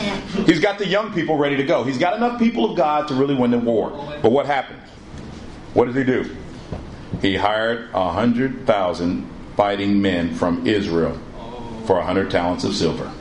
He's 0.46 0.62
got 0.62 0.78
the 0.78 0.88
young 0.88 1.14
people 1.14 1.36
ready 1.36 1.58
to 1.58 1.64
go. 1.64 1.84
He's 1.84 1.98
got 1.98 2.16
enough 2.16 2.40
people 2.40 2.70
of 2.70 2.78
God 2.78 3.08
to 3.10 3.16
really 3.16 3.36
win 3.36 3.52
the 3.52 3.58
war. 3.58 3.90
But 4.22 4.32
what 4.32 4.46
happened? 4.46 4.80
What 5.74 5.86
did 5.86 5.96
he 5.96 6.04
do? 6.04 6.36
He 7.22 7.36
hired 7.36 7.90
a 7.94 8.12
hundred 8.12 8.66
thousand 8.66 9.30
fighting 9.58 10.02
men 10.02 10.34
from 10.36 10.66
Israel 10.66 11.20
for 11.86 12.00
a 12.00 12.06
hundred 12.06 12.32
talents 12.32 12.64
of 12.64 12.74
silver. 12.74 13.12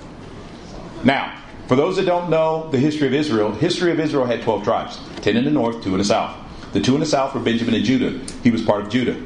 Now, 1.03 1.40
for 1.71 1.77
those 1.77 1.95
that 1.95 2.05
don't 2.05 2.29
know 2.29 2.69
the 2.71 2.79
history 2.79 3.07
of 3.07 3.15
Israel, 3.15 3.53
history 3.53 3.93
of 3.93 4.01
Israel 4.01 4.27
had 4.27 4.43
12 4.43 4.65
tribes 4.65 4.99
10 5.23 5.37
in 5.37 5.45
the 5.45 5.53
north, 5.53 5.85
2 5.85 5.93
in 5.93 5.99
the 5.99 6.05
south. 6.05 6.37
The 6.73 6.81
2 6.81 6.95
in 6.95 7.01
the 7.01 7.07
south 7.07 7.33
were 7.33 7.39
Benjamin 7.39 7.75
and 7.75 7.85
Judah. 7.85 8.19
He 8.43 8.51
was 8.51 8.61
part 8.61 8.81
of 8.81 8.89
Judah. 8.89 9.17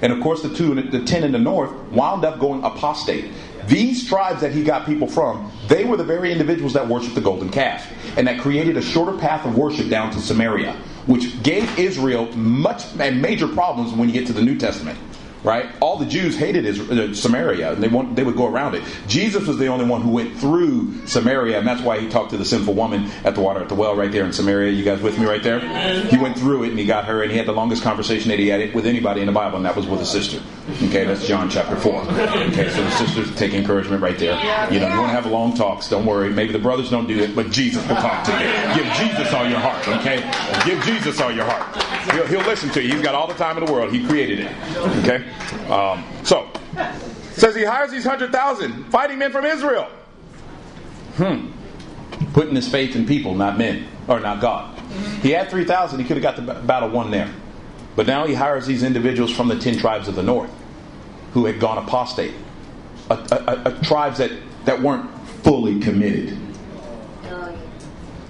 And 0.00 0.12
of 0.12 0.20
course, 0.20 0.42
the, 0.42 0.54
two, 0.54 0.80
the 0.80 1.02
10 1.04 1.24
in 1.24 1.32
the 1.32 1.40
north 1.40 1.72
wound 1.90 2.24
up 2.24 2.38
going 2.38 2.62
apostate. 2.62 3.32
These 3.66 4.08
tribes 4.08 4.42
that 4.42 4.52
he 4.52 4.62
got 4.62 4.86
people 4.86 5.08
from, 5.08 5.50
they 5.66 5.82
were 5.82 5.96
the 5.96 6.04
very 6.04 6.30
individuals 6.30 6.72
that 6.74 6.86
worshiped 6.86 7.16
the 7.16 7.20
golden 7.20 7.50
calf. 7.50 7.92
And 8.16 8.28
that 8.28 8.38
created 8.40 8.76
a 8.76 8.82
shorter 8.82 9.18
path 9.18 9.44
of 9.44 9.58
worship 9.58 9.88
down 9.88 10.12
to 10.12 10.20
Samaria, 10.20 10.74
which 11.06 11.42
gave 11.42 11.80
Israel 11.80 12.26
much 12.36 12.84
and 13.00 13.20
major 13.20 13.48
problems 13.48 13.92
when 13.92 14.08
you 14.08 14.14
get 14.14 14.28
to 14.28 14.32
the 14.32 14.42
New 14.42 14.56
Testament 14.56 14.96
right? 15.44 15.70
All 15.80 15.96
the 15.96 16.06
Jews 16.06 16.36
hated 16.36 16.64
Israel, 16.64 17.10
uh, 17.10 17.14
Samaria, 17.14 17.72
and 17.72 17.82
they 17.82 17.88
want, 17.88 18.16
they 18.16 18.24
would 18.24 18.36
go 18.36 18.46
around 18.46 18.74
it. 18.74 18.82
Jesus 19.08 19.46
was 19.46 19.58
the 19.58 19.66
only 19.66 19.84
one 19.84 20.00
who 20.02 20.10
went 20.10 20.36
through 20.36 21.06
Samaria, 21.06 21.58
and 21.58 21.66
that's 21.66 21.82
why 21.82 21.98
he 21.98 22.08
talked 22.08 22.30
to 22.30 22.36
the 22.36 22.44
sinful 22.44 22.74
woman 22.74 23.10
at 23.24 23.34
the 23.34 23.40
water 23.40 23.60
at 23.60 23.68
the 23.68 23.74
well 23.74 23.94
right 23.96 24.10
there 24.12 24.24
in 24.24 24.32
Samaria. 24.32 24.72
You 24.72 24.84
guys 24.84 25.00
with 25.02 25.18
me 25.18 25.26
right 25.26 25.42
there? 25.42 25.60
He 26.06 26.16
went 26.16 26.38
through 26.38 26.64
it, 26.64 26.70
and 26.70 26.78
he 26.78 26.86
got 26.86 27.04
her, 27.06 27.22
and 27.22 27.30
he 27.30 27.38
had 27.38 27.46
the 27.46 27.52
longest 27.52 27.82
conversation 27.82 28.28
that 28.30 28.38
he 28.38 28.48
had 28.48 28.74
with 28.74 28.86
anybody 28.86 29.20
in 29.20 29.26
the 29.26 29.32
Bible, 29.32 29.56
and 29.56 29.66
that 29.66 29.76
was 29.76 29.86
with 29.86 30.00
a 30.00 30.06
sister. 30.06 30.40
Okay, 30.84 31.04
that's 31.04 31.26
John 31.26 31.50
chapter 31.50 31.76
four. 31.76 32.02
Okay, 32.02 32.68
so 32.70 32.82
the 32.82 32.90
sisters 32.92 33.34
take 33.36 33.52
encouragement 33.52 34.02
right 34.02 34.18
there. 34.18 34.34
You 34.72 34.78
know, 34.80 34.88
you 34.88 34.98
want 34.98 35.08
to 35.10 35.14
have 35.14 35.26
long 35.26 35.54
talks. 35.54 35.88
Don't 35.88 36.06
worry. 36.06 36.30
Maybe 36.30 36.52
the 36.52 36.58
brothers 36.58 36.90
don't 36.90 37.06
do 37.08 37.18
it, 37.18 37.34
but 37.34 37.50
Jesus 37.50 37.86
will 37.88 37.96
talk 37.96 38.24
to 38.26 38.32
you. 38.32 38.82
Give 38.82 38.92
Jesus 38.94 39.32
all 39.32 39.48
your 39.48 39.58
heart. 39.58 39.88
Okay, 39.88 40.18
give 40.64 40.82
Jesus 40.84 41.20
all 41.20 41.32
your 41.32 41.44
heart. 41.44 41.91
He'll, 42.10 42.26
he'll 42.26 42.40
listen 42.40 42.70
to 42.70 42.82
you. 42.82 42.94
He's 42.94 43.02
got 43.02 43.14
all 43.14 43.26
the 43.26 43.34
time 43.34 43.56
in 43.58 43.64
the 43.64 43.72
world. 43.72 43.92
He 43.92 44.04
created 44.06 44.40
it. 44.40 44.52
Okay? 44.98 45.24
Um, 45.70 46.04
so, 46.24 46.50
says 47.32 47.54
he 47.54 47.64
hires 47.64 47.90
these 47.90 48.04
100,000 48.04 48.84
fighting 48.90 49.18
men 49.18 49.30
from 49.30 49.44
Israel. 49.44 49.88
Hmm. 51.16 51.52
Putting 52.32 52.54
his 52.54 52.68
faith 52.68 52.96
in 52.96 53.06
people, 53.06 53.34
not 53.34 53.58
men, 53.58 53.86
or 54.08 54.20
not 54.20 54.40
God. 54.40 54.78
He 55.22 55.30
had 55.30 55.50
3,000. 55.50 55.98
He 55.98 56.04
could 56.04 56.16
have 56.16 56.22
got 56.22 56.36
the 56.36 56.54
battle 56.66 56.88
won 56.88 57.10
there. 57.10 57.32
But 57.94 58.06
now 58.06 58.26
he 58.26 58.34
hires 58.34 58.66
these 58.66 58.82
individuals 58.82 59.30
from 59.34 59.48
the 59.48 59.58
10 59.58 59.78
tribes 59.78 60.08
of 60.08 60.14
the 60.14 60.22
north 60.22 60.50
who 61.32 61.46
had 61.46 61.60
gone 61.60 61.78
apostate. 61.78 62.34
A, 63.10 63.14
a, 63.14 63.70
a, 63.70 63.74
a 63.74 63.82
tribes 63.82 64.18
that, 64.18 64.30
that 64.64 64.80
weren't 64.80 65.10
fully 65.42 65.80
committed. 65.80 66.38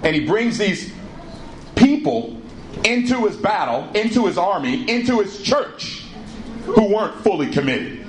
And 0.03 0.15
he 0.15 0.25
brings 0.25 0.57
these 0.57 0.93
people 1.75 2.41
into 2.85 3.25
his 3.25 3.35
battle, 3.37 3.89
into 3.93 4.25
his 4.25 4.37
army, 4.37 4.89
into 4.89 5.19
his 5.19 5.41
church 5.41 6.03
who 6.65 6.93
weren't 6.93 7.23
fully 7.23 7.49
committed. 7.51 8.05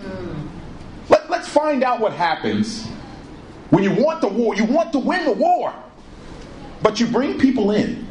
Let, 1.08 1.30
let's 1.30 1.48
find 1.48 1.82
out 1.82 2.00
what 2.00 2.12
happens 2.12 2.86
when 3.70 3.84
you 3.84 3.92
want 3.92 4.20
the 4.20 4.28
war. 4.28 4.54
You 4.54 4.64
want 4.64 4.92
to 4.92 4.98
win 4.98 5.24
the 5.24 5.32
war, 5.32 5.74
but 6.82 7.00
you 7.00 7.06
bring 7.06 7.38
people 7.38 7.70
in 7.72 8.06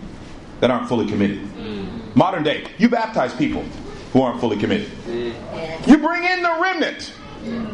that 0.59 0.69
aren't 0.71 0.87
fully 0.87 1.07
committed. 1.07 1.39
Mm. 1.55 2.15
Modern 2.15 2.43
day, 2.43 2.65
you 2.77 2.89
baptize 2.89 3.33
people 3.33 3.63
who 4.11 4.21
aren't 4.21 4.39
fully 4.39 4.57
committed. 4.57 4.89
Mm. 5.07 5.87
You 5.87 5.97
bring 5.97 6.23
in 6.23 6.43
the 6.43 6.57
remnant, 6.61 7.13
mm. 7.43 7.72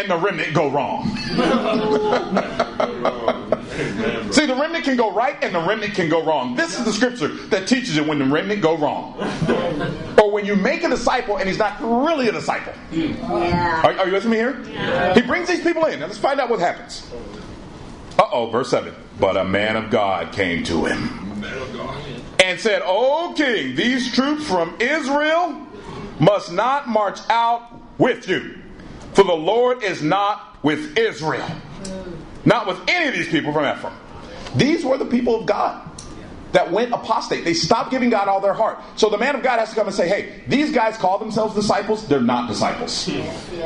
And 0.00 0.10
the 0.10 0.16
remnant 0.16 0.54
go 0.54 0.70
wrong. 0.70 1.16
See, 4.32 4.46
the 4.46 4.54
remnant 4.54 4.84
can 4.84 4.96
go 4.96 5.12
right 5.12 5.36
and 5.42 5.54
the 5.54 5.60
remnant 5.60 5.94
can 5.94 6.08
go 6.08 6.24
wrong. 6.24 6.54
This 6.56 6.78
is 6.78 6.84
the 6.84 6.92
scripture 6.92 7.28
that 7.48 7.68
teaches 7.68 7.96
it 7.96 8.06
when 8.06 8.18
the 8.18 8.24
remnant 8.24 8.62
go 8.62 8.76
wrong. 8.76 9.14
or 10.18 10.30
when 10.30 10.44
you 10.46 10.56
make 10.56 10.82
a 10.84 10.88
disciple 10.88 11.36
and 11.36 11.48
he's 11.48 11.58
not 11.58 11.76
really 11.80 12.28
a 12.28 12.32
disciple. 12.32 12.72
Yeah. 12.90 13.82
Are, 13.84 13.98
are 13.98 14.06
you 14.06 14.12
with 14.14 14.26
me 14.26 14.36
here? 14.38 14.62
He 15.14 15.22
brings 15.22 15.48
these 15.48 15.62
people 15.62 15.84
in. 15.86 16.00
Now 16.00 16.06
let's 16.06 16.18
find 16.18 16.40
out 16.40 16.48
what 16.50 16.60
happens. 16.60 17.08
Uh 18.18 18.24
oh, 18.32 18.50
verse 18.50 18.70
7. 18.70 18.94
But 19.18 19.36
a 19.36 19.44
man 19.44 19.76
of 19.76 19.90
God 19.90 20.32
came 20.32 20.64
to 20.64 20.84
him 20.86 21.44
and 22.42 22.58
said, 22.58 22.82
O 22.84 23.34
king, 23.36 23.74
these 23.76 24.12
troops 24.12 24.46
from 24.46 24.76
Israel 24.80 25.66
must 26.18 26.52
not 26.52 26.88
march 26.88 27.18
out 27.28 27.62
with 27.98 28.28
you, 28.28 28.58
for 29.14 29.24
the 29.24 29.34
Lord 29.34 29.82
is 29.82 30.02
not 30.02 30.56
with 30.62 30.96
Israel, 30.98 31.48
not 32.44 32.66
with 32.66 32.80
any 32.88 33.08
of 33.08 33.14
these 33.14 33.28
people 33.28 33.52
from 33.52 33.64
Ephraim. 33.64 33.96
These 34.56 34.84
were 34.84 34.98
the 34.98 35.06
people 35.06 35.40
of 35.40 35.46
God 35.46 35.90
that 36.52 36.70
went 36.70 36.92
apostate. 36.92 37.44
They 37.44 37.54
stopped 37.54 37.90
giving 37.90 38.10
God 38.10 38.28
all 38.28 38.40
their 38.40 38.52
heart. 38.54 38.80
So 38.96 39.08
the 39.08 39.18
man 39.18 39.36
of 39.36 39.42
God 39.42 39.58
has 39.58 39.70
to 39.70 39.74
come 39.76 39.86
and 39.86 39.94
say, 39.94 40.08
hey, 40.08 40.42
these 40.48 40.72
guys 40.72 40.96
call 40.96 41.18
themselves 41.18 41.54
disciples, 41.54 42.06
they're 42.08 42.20
not 42.20 42.48
disciples. 42.48 43.06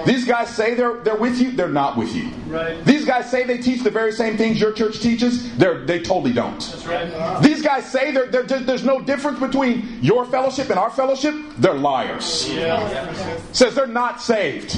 These 0.04 0.26
guys 0.26 0.54
say 0.54 0.74
they're, 0.74 0.98
they're 1.02 1.16
with 1.16 1.40
you, 1.40 1.52
they're 1.52 1.68
not 1.68 1.96
with 1.96 2.14
you. 2.14 2.28
Right. 2.46 2.84
These 2.84 3.04
guys 3.04 3.30
say 3.30 3.44
they 3.44 3.58
teach 3.58 3.82
the 3.82 3.90
very 3.90 4.12
same 4.12 4.36
things 4.36 4.60
your 4.60 4.72
church 4.72 5.00
teaches, 5.00 5.56
they're, 5.56 5.84
they 5.86 6.00
totally 6.00 6.32
don't. 6.32 6.84
Right. 6.86 7.42
These 7.42 7.62
guys 7.62 7.90
say 7.90 8.10
they're, 8.12 8.26
they're 8.26 8.44
there's 8.44 8.84
no 8.84 9.00
difference 9.00 9.40
between 9.40 9.98
your 10.02 10.26
fellowship 10.26 10.70
and 10.70 10.78
our 10.78 10.90
fellowship, 10.90 11.34
they're 11.56 11.74
liars. 11.74 12.52
Yeah. 12.52 13.42
Says 13.52 13.74
they're 13.74 13.86
not 13.86 14.20
saved. 14.20 14.76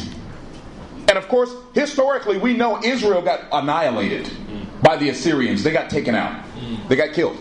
And 1.09 1.17
of 1.19 1.29
course, 1.29 1.55
historically, 1.75 2.39
we 2.39 2.55
know 2.55 2.83
Israel 2.83 3.23
got 3.23 3.49
annihilated 3.53 4.31
by 4.83 4.97
the 4.97 5.11
Assyrians. 5.11 5.63
They 5.63 5.73
got 5.73 5.91
taken 5.91 6.15
out, 6.15 6.45
they 6.89 6.97
got 6.97 7.15
killed. 7.15 7.39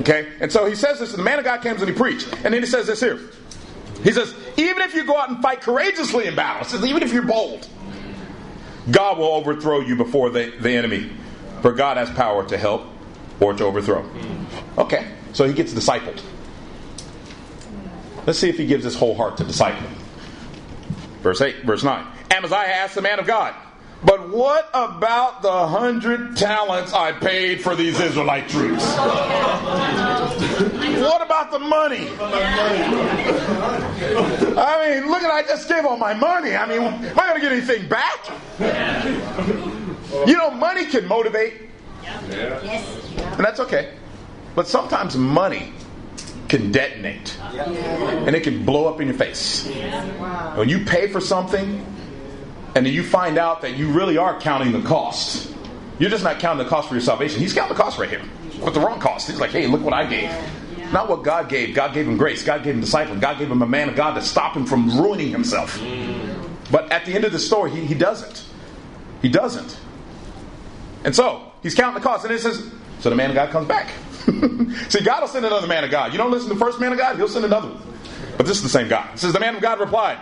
Okay? 0.00 0.28
And 0.40 0.50
so 0.50 0.66
he 0.66 0.74
says 0.74 1.00
this, 1.00 1.10
and 1.10 1.18
the 1.18 1.24
man 1.24 1.38
of 1.38 1.44
God 1.44 1.62
comes 1.62 1.82
and 1.82 1.90
he 1.90 1.96
preached. 1.96 2.32
And 2.44 2.54
then 2.54 2.62
he 2.62 2.66
says 2.66 2.86
this 2.86 3.00
here. 3.00 3.18
He 4.02 4.12
says, 4.12 4.32
even 4.56 4.82
if 4.82 4.94
you 4.94 5.04
go 5.04 5.18
out 5.18 5.28
and 5.28 5.42
fight 5.42 5.60
courageously 5.60 6.26
in 6.26 6.36
battle, 6.36 6.64
says, 6.64 6.84
even 6.84 7.02
if 7.02 7.12
you're 7.12 7.22
bold, 7.22 7.68
God 8.90 9.18
will 9.18 9.32
overthrow 9.32 9.80
you 9.80 9.96
before 9.96 10.30
the, 10.30 10.54
the 10.60 10.70
enemy. 10.70 11.10
For 11.62 11.72
God 11.72 11.96
has 11.96 12.08
power 12.10 12.46
to 12.48 12.56
help 12.56 12.86
or 13.40 13.52
to 13.54 13.64
overthrow. 13.64 14.02
Hmm. 14.02 14.80
Okay, 14.80 15.08
so 15.32 15.44
he 15.44 15.52
gets 15.52 15.72
discipled. 15.72 16.22
Let's 18.26 18.38
see 18.38 18.48
if 18.48 18.58
he 18.58 18.66
gives 18.66 18.84
his 18.84 18.94
whole 18.94 19.14
heart 19.14 19.36
to 19.38 19.44
discipling. 19.44 19.92
Verse 21.22 21.40
8, 21.40 21.64
verse 21.64 21.82
9. 21.82 22.06
Amaziah 22.30 22.58
asked 22.58 22.94
the 22.94 23.02
man 23.02 23.18
of 23.18 23.26
God, 23.26 23.54
But 24.04 24.28
what 24.28 24.68
about 24.74 25.42
the 25.42 25.66
hundred 25.66 26.36
talents 26.36 26.92
I 26.92 27.12
paid 27.12 27.60
for 27.60 27.74
these 27.74 27.98
Israelite 28.00 28.48
troops? 28.48 28.84
What 30.98 31.22
about 31.22 31.50
the 31.50 31.58
money? 31.58 32.08
I 34.56 35.00
mean, 35.00 35.10
look 35.10 35.22
at 35.22 35.30
I 35.30 35.42
just 35.46 35.68
gave 35.68 35.84
all 35.84 35.96
my 35.96 36.14
money. 36.14 36.56
I 36.56 36.66
mean, 36.66 36.82
am 36.82 37.18
I 37.18 37.28
going 37.28 37.34
to 37.34 37.40
get 37.40 37.52
anything 37.52 37.88
back? 37.88 38.28
You 40.26 40.36
know, 40.36 40.50
money 40.50 40.86
can 40.86 41.06
motivate, 41.06 41.68
and 42.04 43.44
that's 43.44 43.60
okay. 43.60 43.94
But 44.54 44.66
sometimes 44.66 45.16
money 45.16 45.72
can 46.48 46.72
detonate, 46.72 47.38
and 47.40 48.34
it 48.34 48.42
can 48.42 48.64
blow 48.64 48.86
up 48.92 49.00
in 49.00 49.08
your 49.08 49.16
face. 49.16 49.68
When 50.56 50.68
you 50.68 50.84
pay 50.84 51.08
for 51.08 51.20
something, 51.20 51.84
and 52.74 52.86
then 52.86 52.92
you 52.92 53.02
find 53.02 53.38
out 53.38 53.62
that 53.62 53.76
you 53.76 53.90
really 53.90 54.16
are 54.16 54.38
counting 54.40 54.72
the 54.72 54.82
cost. 54.82 55.54
You're 55.98 56.10
just 56.10 56.24
not 56.24 56.38
counting 56.38 56.64
the 56.64 56.70
cost 56.70 56.88
for 56.88 56.94
your 56.94 57.02
salvation. 57.02 57.40
He's 57.40 57.52
counting 57.52 57.76
the 57.76 57.82
cost 57.82 57.98
right 57.98 58.08
here, 58.08 58.22
but 58.60 58.74
the 58.74 58.80
wrong 58.80 59.00
cost. 59.00 59.28
He's 59.28 59.40
like, 59.40 59.50
hey, 59.50 59.66
look 59.66 59.82
what 59.82 59.94
I 59.94 60.06
gave. 60.06 60.30
Not 60.92 61.08
what 61.08 61.22
God 61.22 61.48
gave. 61.48 61.74
God 61.74 61.92
gave 61.92 62.08
him 62.08 62.16
grace. 62.16 62.42
God 62.42 62.62
gave 62.62 62.74
him 62.74 62.80
discipline. 62.80 63.20
God 63.20 63.38
gave 63.38 63.50
him 63.50 63.60
a 63.60 63.66
man 63.66 63.88
of 63.90 63.96
God 63.96 64.14
to 64.14 64.22
stop 64.22 64.56
him 64.56 64.64
from 64.64 64.98
ruining 64.98 65.28
himself. 65.28 65.78
Mm. 65.78 66.48
But 66.70 66.90
at 66.90 67.04
the 67.04 67.12
end 67.12 67.24
of 67.24 67.32
the 67.32 67.38
story, 67.38 67.70
he, 67.70 67.84
he 67.84 67.94
doesn't. 67.94 68.44
He 69.20 69.28
doesn't. 69.28 69.78
And 71.04 71.14
so, 71.14 71.52
he's 71.62 71.74
counting 71.74 72.02
the 72.02 72.08
cost. 72.08 72.24
And 72.24 72.32
it 72.32 72.40
says, 72.40 72.70
so 73.00 73.10
the 73.10 73.16
man 73.16 73.30
of 73.30 73.34
God 73.34 73.50
comes 73.50 73.68
back. 73.68 73.90
See, 74.88 75.00
God 75.00 75.20
will 75.20 75.28
send 75.28 75.44
another 75.44 75.66
man 75.66 75.84
of 75.84 75.90
God. 75.90 76.12
You 76.12 76.18
don't 76.18 76.30
listen 76.30 76.48
to 76.48 76.54
the 76.54 76.60
first 76.60 76.80
man 76.80 76.92
of 76.92 76.98
God, 76.98 77.16
he'll 77.16 77.28
send 77.28 77.44
another 77.44 77.68
one. 77.68 77.82
But 78.36 78.46
this 78.46 78.56
is 78.56 78.62
the 78.62 78.68
same 78.68 78.88
God. 78.88 79.14
It 79.14 79.18
says, 79.18 79.32
the 79.32 79.40
man 79.40 79.56
of 79.56 79.62
God 79.62 79.80
replied, 79.80 80.18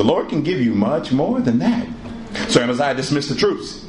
the 0.00 0.04
Lord 0.04 0.30
can 0.30 0.42
give 0.42 0.62
you 0.62 0.74
much 0.74 1.12
more 1.12 1.42
than 1.42 1.58
that. 1.58 1.86
So 2.48 2.62
Amaziah 2.62 2.94
dismissed 2.94 3.28
the 3.28 3.34
troops 3.34 3.84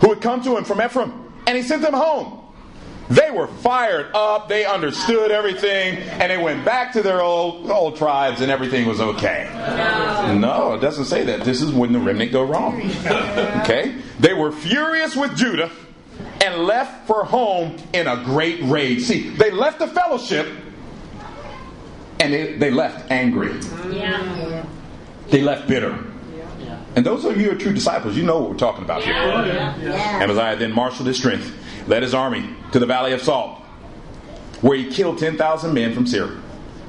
who 0.00 0.10
had 0.10 0.22
come 0.22 0.40
to 0.44 0.56
him 0.56 0.62
from 0.62 0.80
Ephraim, 0.80 1.12
and 1.44 1.56
he 1.56 1.64
sent 1.64 1.82
them 1.82 1.92
home. 1.92 2.38
They 3.10 3.32
were 3.32 3.48
fired 3.48 4.14
up, 4.14 4.48
they 4.48 4.64
understood 4.64 5.32
everything, 5.32 5.96
and 5.98 6.30
they 6.30 6.38
went 6.38 6.64
back 6.64 6.92
to 6.92 7.02
their 7.02 7.20
old 7.20 7.68
old 7.68 7.96
tribes, 7.96 8.42
and 8.42 8.48
everything 8.52 8.86
was 8.86 9.00
okay. 9.00 9.50
No, 10.38 10.74
it 10.74 10.80
doesn't 10.80 11.06
say 11.06 11.24
that. 11.24 11.40
This 11.40 11.60
is 11.60 11.72
when 11.72 11.92
the 11.92 11.98
remnant 11.98 12.30
go 12.30 12.44
wrong. 12.44 12.88
Okay? 13.62 13.96
They 14.20 14.34
were 14.34 14.52
furious 14.52 15.16
with 15.16 15.36
Judah 15.36 15.72
and 16.44 16.62
left 16.62 17.08
for 17.08 17.24
home 17.24 17.76
in 17.92 18.06
a 18.06 18.22
great 18.22 18.62
rage. 18.62 19.02
See, 19.02 19.30
they 19.30 19.50
left 19.50 19.80
the 19.80 19.88
fellowship 19.88 20.46
and 22.20 22.32
they, 22.32 22.52
they 22.54 22.70
left 22.70 23.10
angry. 23.10 23.58
Yeah. 23.90 24.35
They 25.28 25.42
left 25.42 25.68
bitter. 25.68 25.98
And 26.96 27.04
those 27.04 27.26
of 27.26 27.36
you 27.36 27.50
who 27.50 27.56
are 27.56 27.58
true 27.58 27.74
disciples, 27.74 28.16
you 28.16 28.22
know 28.22 28.40
what 28.40 28.50
we're 28.50 28.56
talking 28.56 28.82
about 28.82 29.02
here. 29.02 29.14
Amaziah 29.14 30.56
then 30.56 30.72
marshaled 30.72 31.06
his 31.06 31.18
strength, 31.18 31.54
led 31.86 32.02
his 32.02 32.14
army 32.14 32.48
to 32.72 32.78
the 32.78 32.86
valley 32.86 33.12
of 33.12 33.20
Salt, 33.20 33.58
where 34.62 34.78
he 34.78 34.90
killed 34.90 35.18
10,000 35.18 35.74
men 35.74 35.94
from 35.94 36.06
Seir. 36.06 36.38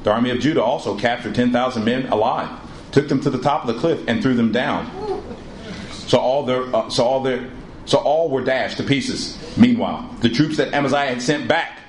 The 0.03 0.11
army 0.11 0.29
of 0.29 0.39
Judah 0.39 0.63
also 0.63 0.97
captured 0.97 1.35
10,000 1.35 1.83
men 1.83 2.07
alive, 2.07 2.49
took 2.93 3.09
them 3.09 3.19
to 3.19 3.29
the 3.29 3.39
top 3.39 3.67
of 3.67 3.75
the 3.75 3.81
cliff, 3.81 4.01
and 4.07 4.21
threw 4.21 4.33
them 4.33 4.53
down. 4.53 4.89
So 5.91 6.19
all 6.19 6.45
their, 6.45 6.73
uh, 6.73 6.89
so 6.89 7.03
all 7.03 7.21
their, 7.21 7.49
so 7.85 7.97
all 7.97 8.29
were 8.29 8.41
dashed 8.41 8.77
to 8.77 8.83
pieces. 8.83 9.37
Meanwhile, 9.57 10.15
the 10.21 10.29
troops 10.29 10.55
that 10.55 10.73
Amaziah 10.73 11.07
had 11.07 11.21
sent 11.21 11.49
back 11.49 11.79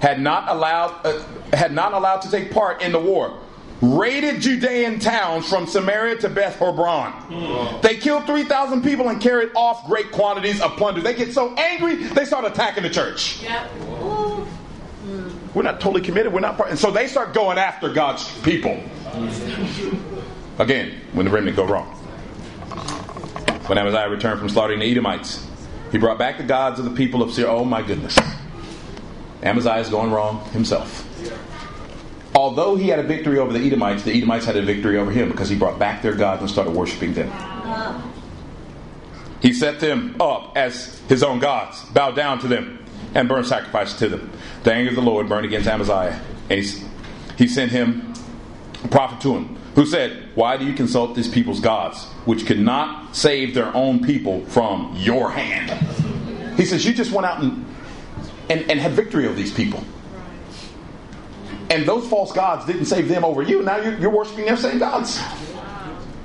had 0.00 0.20
not 0.20 0.48
allowed, 0.48 1.06
uh, 1.06 1.22
had 1.52 1.72
not 1.72 1.92
allowed 1.92 2.22
to 2.22 2.30
take 2.30 2.50
part 2.50 2.82
in 2.82 2.90
the 2.90 2.98
war. 2.98 3.38
Raided 3.82 4.40
Judean 4.40 4.98
towns 4.98 5.48
from 5.48 5.66
Samaria 5.66 6.16
to 6.18 6.28
Beth 6.28 6.56
Horon. 6.56 7.80
They 7.82 7.96
killed 7.96 8.24
3,000 8.26 8.82
people 8.82 9.08
and 9.08 9.20
carried 9.20 9.50
off 9.54 9.86
great 9.86 10.10
quantities 10.12 10.60
of 10.60 10.72
plunder. 10.76 11.00
They 11.00 11.14
get 11.14 11.32
so 11.34 11.54
angry, 11.54 11.96
they 11.96 12.24
start 12.24 12.44
attacking 12.44 12.82
the 12.82 12.90
church. 12.90 13.44
We're 15.54 15.62
not 15.62 15.80
totally 15.80 16.02
committed. 16.02 16.32
We're 16.32 16.40
not 16.40 16.56
part. 16.56 16.70
And 16.70 16.78
so 16.78 16.90
they 16.90 17.06
start 17.06 17.32
going 17.34 17.58
after 17.58 17.92
God's 17.92 18.26
people. 18.40 18.82
Again, 20.58 21.00
when 21.12 21.26
the 21.26 21.32
remnant 21.32 21.56
go 21.56 21.64
wrong. 21.64 21.86
When 23.66 23.78
Amaziah 23.78 24.08
returned 24.08 24.40
from 24.40 24.48
slaughtering 24.48 24.80
the 24.80 24.90
Edomites, 24.90 25.46
he 25.92 25.98
brought 25.98 26.18
back 26.18 26.38
the 26.38 26.44
gods 26.44 26.78
of 26.78 26.84
the 26.84 26.90
people 26.90 27.22
of 27.22 27.32
Seir. 27.32 27.48
Oh 27.48 27.64
my 27.64 27.82
goodness. 27.82 28.18
Amaziah 29.42 29.78
is 29.78 29.88
going 29.88 30.10
wrong 30.10 30.44
himself. 30.50 31.08
Although 32.34 32.74
he 32.74 32.88
had 32.88 32.98
a 32.98 33.04
victory 33.04 33.38
over 33.38 33.52
the 33.52 33.64
Edomites, 33.64 34.02
the 34.02 34.12
Edomites 34.12 34.44
had 34.44 34.56
a 34.56 34.62
victory 34.62 34.98
over 34.98 35.10
him 35.10 35.30
because 35.30 35.48
he 35.48 35.56
brought 35.56 35.78
back 35.78 36.02
their 36.02 36.14
gods 36.14 36.42
and 36.42 36.50
started 36.50 36.74
worshiping 36.74 37.14
them. 37.14 37.30
He 39.40 39.52
set 39.52 39.78
them 39.78 40.16
up 40.20 40.56
as 40.56 41.00
his 41.08 41.22
own 41.22 41.38
gods, 41.38 41.84
bowed 41.90 42.16
down 42.16 42.40
to 42.40 42.48
them, 42.48 42.84
and 43.14 43.28
burned 43.28 43.46
sacrifices 43.46 43.98
to 43.98 44.08
them. 44.08 44.30
The 44.64 44.72
anger 44.72 44.90
of 44.90 44.96
the 44.96 45.02
Lord 45.02 45.28
burned 45.28 45.44
against 45.44 45.68
Amaziah, 45.68 46.20
and 46.50 46.60
he, 46.60 46.84
he 47.36 47.46
sent 47.46 47.70
him 47.70 48.14
a 48.82 48.88
prophet 48.88 49.20
to 49.20 49.36
him, 49.36 49.56
who 49.74 49.86
said, 49.86 50.30
Why 50.34 50.56
do 50.56 50.64
you 50.64 50.72
consult 50.72 51.14
this 51.14 51.28
people's 51.28 51.60
gods, 51.60 52.04
which 52.24 52.46
could 52.46 52.58
not 52.58 53.14
save 53.14 53.54
their 53.54 53.74
own 53.76 54.02
people 54.02 54.44
from 54.46 54.96
your 54.96 55.30
hand? 55.30 55.70
He 56.56 56.64
says, 56.64 56.84
You 56.84 56.94
just 56.94 57.12
went 57.12 57.26
out 57.26 57.42
and, 57.42 57.64
and, 58.48 58.68
and 58.70 58.80
had 58.80 58.92
victory 58.92 59.26
over 59.26 59.36
these 59.36 59.52
people. 59.52 59.84
And 61.70 61.86
those 61.86 62.06
false 62.08 62.32
gods 62.32 62.66
didn't 62.66 62.86
save 62.86 63.08
them 63.08 63.24
over 63.24 63.42
you. 63.42 63.62
Now 63.62 63.78
you're, 63.78 63.98
you're 63.98 64.10
worshiping 64.10 64.46
their 64.46 64.56
same 64.56 64.78
gods. 64.78 65.20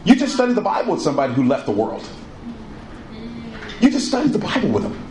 You 0.03 0.15
just 0.15 0.33
studied 0.33 0.55
the 0.55 0.61
Bible 0.61 0.93
with 0.93 1.01
somebody 1.01 1.33
who 1.33 1.43
left 1.43 1.65
the 1.65 1.71
world. 1.71 2.07
You 3.79 3.89
just 3.89 4.07
studied 4.07 4.33
the 4.33 4.39
Bible 4.39 4.69
with 4.69 4.83
them. 4.83 5.07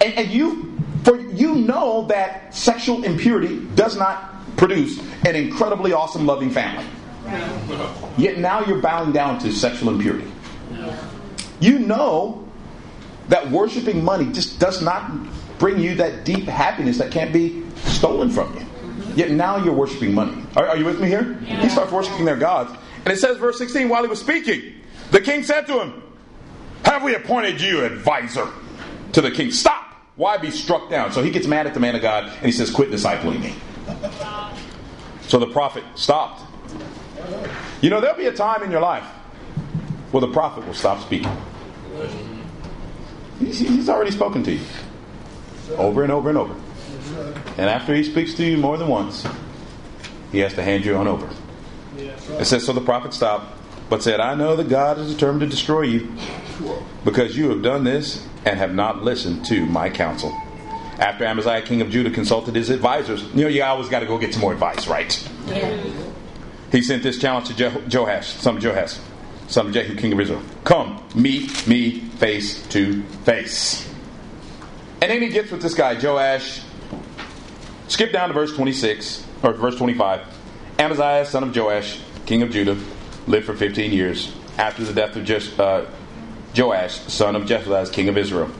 And, 0.00 0.14
and 0.14 0.30
you, 0.30 0.78
for 1.04 1.20
you 1.20 1.56
know 1.56 2.06
that 2.08 2.54
sexual 2.54 3.04
impurity 3.04 3.60
does 3.74 3.96
not 3.96 4.32
produce 4.56 4.98
an 5.24 5.36
incredibly 5.36 5.92
awesome, 5.92 6.26
loving 6.26 6.50
family. 6.50 6.84
Yet 8.16 8.38
now 8.38 8.64
you're 8.64 8.80
bowing 8.80 9.12
down 9.12 9.38
to 9.40 9.52
sexual 9.52 9.90
impurity. 9.90 10.30
You 11.60 11.78
know 11.78 12.46
that 13.28 13.50
worshiping 13.50 14.04
money 14.04 14.32
just 14.32 14.60
does 14.60 14.82
not 14.82 15.10
bring 15.58 15.78
you 15.78 15.94
that 15.96 16.24
deep 16.24 16.44
happiness 16.44 16.98
that 16.98 17.10
can't 17.10 17.32
be 17.32 17.64
stolen 17.84 18.30
from 18.30 18.56
you. 18.56 18.65
Yet 19.16 19.30
now 19.30 19.56
you're 19.56 19.74
worshiping 19.74 20.14
money. 20.14 20.44
Are, 20.54 20.68
are 20.68 20.76
you 20.76 20.84
with 20.84 21.00
me 21.00 21.08
here? 21.08 21.34
He 21.34 21.68
starts 21.70 21.90
worshiping 21.90 22.26
their 22.26 22.36
gods. 22.36 22.70
And 23.04 23.12
it 23.12 23.18
says, 23.18 23.38
verse 23.38 23.58
16, 23.58 23.88
while 23.88 24.02
he 24.02 24.08
was 24.08 24.20
speaking, 24.20 24.74
the 25.10 25.20
king 25.20 25.42
said 25.42 25.66
to 25.68 25.80
him, 25.80 26.02
Have 26.84 27.02
we 27.02 27.14
appointed 27.14 27.60
you 27.60 27.84
advisor 27.84 28.46
to 29.12 29.20
the 29.22 29.30
king? 29.30 29.50
Stop! 29.50 29.84
Why 30.16 30.36
be 30.36 30.50
struck 30.50 30.90
down? 30.90 31.12
So 31.12 31.22
he 31.22 31.30
gets 31.30 31.46
mad 31.46 31.66
at 31.66 31.72
the 31.72 31.80
man 31.80 31.96
of 31.96 32.02
God 32.02 32.24
and 32.24 32.44
he 32.44 32.52
says, 32.52 32.70
Quit 32.70 32.90
discipling 32.90 33.40
me. 33.40 33.54
So 35.22 35.38
the 35.38 35.48
prophet 35.48 35.84
stopped. 35.94 36.42
You 37.80 37.90
know, 37.90 38.00
there'll 38.00 38.16
be 38.16 38.26
a 38.26 38.32
time 38.32 38.62
in 38.62 38.70
your 38.70 38.80
life 38.80 39.04
where 40.12 40.20
the 40.20 40.32
prophet 40.32 40.66
will 40.66 40.74
stop 40.74 41.00
speaking. 41.02 41.34
He's, 43.38 43.58
he's 43.58 43.88
already 43.88 44.10
spoken 44.10 44.42
to 44.44 44.52
you 44.52 44.60
over 45.76 46.02
and 46.02 46.12
over 46.12 46.28
and 46.28 46.38
over. 46.38 46.54
And 47.58 47.70
after 47.70 47.94
he 47.94 48.02
speaks 48.04 48.34
to 48.34 48.44
you 48.44 48.56
more 48.56 48.76
than 48.76 48.88
once, 48.88 49.26
he 50.32 50.38
has 50.40 50.54
to 50.54 50.62
hand 50.62 50.84
you 50.84 50.96
on 50.96 51.08
over. 51.08 51.28
It 51.98 52.44
says, 52.44 52.64
So 52.64 52.72
the 52.72 52.80
prophet 52.80 53.14
stopped, 53.14 53.56
but 53.88 54.02
said, 54.02 54.20
I 54.20 54.34
know 54.34 54.56
that 54.56 54.68
God 54.68 54.98
is 54.98 55.12
determined 55.12 55.40
to 55.40 55.46
destroy 55.46 55.82
you, 55.82 56.12
because 57.04 57.36
you 57.36 57.48
have 57.50 57.62
done 57.62 57.84
this 57.84 58.26
and 58.44 58.58
have 58.58 58.74
not 58.74 59.02
listened 59.02 59.46
to 59.46 59.64
my 59.66 59.88
counsel. 59.90 60.30
After 60.98 61.24
Amaziah, 61.24 61.62
king 61.62 61.82
of 61.82 61.90
Judah, 61.90 62.10
consulted 62.10 62.54
his 62.54 62.70
advisors, 62.70 63.22
you 63.34 63.42
know, 63.42 63.48
you 63.48 63.62
always 63.62 63.88
got 63.88 64.00
to 64.00 64.06
go 64.06 64.18
get 64.18 64.32
some 64.32 64.40
more 64.40 64.52
advice, 64.52 64.86
right? 64.86 65.28
Yeah. 65.46 65.82
He 66.72 66.82
sent 66.82 67.02
this 67.02 67.18
challenge 67.18 67.48
to 67.48 67.54
Je- 67.54 67.96
Joash, 67.96 68.28
son 68.28 68.56
of 68.56 68.64
Joash, 68.64 68.98
son 69.48 69.66
of 69.66 69.72
Jehu, 69.72 69.94
king 69.94 70.12
of 70.12 70.20
Israel. 70.20 70.42
Come, 70.64 71.02
meet 71.14 71.66
me 71.66 72.00
face 72.00 72.66
to 72.68 73.02
face. 73.24 73.86
And 75.02 75.10
then 75.10 75.22
he 75.22 75.28
gets 75.28 75.50
with 75.50 75.62
this 75.62 75.74
guy, 75.74 75.94
Joash. 76.00 76.62
Skip 77.88 78.12
down 78.12 78.28
to 78.28 78.34
verse 78.34 78.54
26, 78.54 79.24
or 79.42 79.52
verse 79.52 79.76
25. 79.76 80.22
Amaziah, 80.78 81.24
son 81.24 81.44
of 81.44 81.56
Joash, 81.56 82.00
king 82.26 82.42
of 82.42 82.50
Judah, 82.50 82.76
lived 83.26 83.46
for 83.46 83.54
15 83.54 83.92
years 83.92 84.34
after 84.58 84.84
the 84.84 84.92
death 84.92 85.16
of 85.16 85.60
uh, 85.60 85.84
Joash, 86.56 86.94
son 87.12 87.36
of 87.36 87.46
Jehoahaz, 87.46 87.90
king 87.90 88.08
of 88.08 88.18
Israel. 88.18 88.50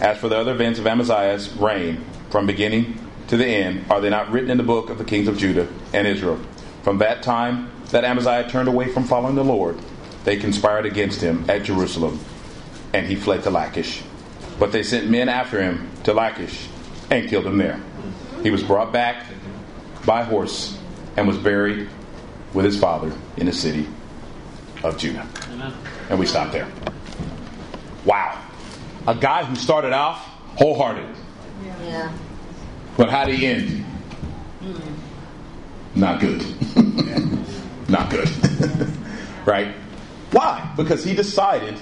As 0.00 0.18
for 0.18 0.28
the 0.28 0.38
other 0.38 0.52
events 0.52 0.78
of 0.78 0.86
Amaziah's 0.86 1.52
reign, 1.54 2.04
from 2.30 2.46
beginning 2.46 2.98
to 3.28 3.36
the 3.36 3.46
end, 3.46 3.90
are 3.90 4.00
they 4.00 4.10
not 4.10 4.30
written 4.30 4.50
in 4.50 4.58
the 4.58 4.62
book 4.62 4.90
of 4.90 4.98
the 4.98 5.04
kings 5.04 5.26
of 5.26 5.38
Judah 5.38 5.68
and 5.92 6.06
Israel? 6.06 6.38
From 6.82 6.98
that 6.98 7.22
time 7.22 7.70
that 7.90 8.04
Amaziah 8.04 8.48
turned 8.48 8.68
away 8.68 8.92
from 8.92 9.04
following 9.04 9.34
the 9.34 9.44
Lord, 9.44 9.78
they 10.24 10.36
conspired 10.36 10.86
against 10.86 11.20
him 11.20 11.44
at 11.48 11.64
Jerusalem, 11.64 12.20
and 12.92 13.06
he 13.06 13.16
fled 13.16 13.42
to 13.44 13.50
Lachish. 13.50 14.02
But 14.58 14.72
they 14.72 14.82
sent 14.82 15.08
men 15.08 15.28
after 15.28 15.60
him 15.60 15.88
to 16.04 16.14
Lachish 16.14 16.68
and 17.10 17.28
killed 17.28 17.46
him 17.46 17.58
there. 17.58 17.80
He 18.46 18.52
was 18.52 18.62
brought 18.62 18.92
back 18.92 19.26
by 20.04 20.22
horse 20.22 20.78
and 21.16 21.26
was 21.26 21.36
buried 21.36 21.88
with 22.54 22.64
his 22.64 22.78
father 22.78 23.12
in 23.36 23.46
the 23.46 23.52
city 23.52 23.88
of 24.84 24.96
Judah. 24.96 25.26
And 26.08 26.20
we 26.20 26.26
stop 26.26 26.52
there. 26.52 26.68
Wow. 28.04 28.40
A 29.08 29.16
guy 29.16 29.42
who 29.42 29.56
started 29.56 29.92
off 29.92 30.24
wholehearted. 30.58 31.08
Yeah. 31.82 32.12
But 32.96 33.10
how 33.10 33.24
did 33.24 33.34
he 33.34 33.46
end? 33.46 33.84
Not 35.96 36.20
good. 36.20 36.44
Not 37.88 38.10
good. 38.10 38.30
right? 39.44 39.74
Why? 40.30 40.72
Because 40.76 41.02
he 41.02 41.16
decided 41.16 41.74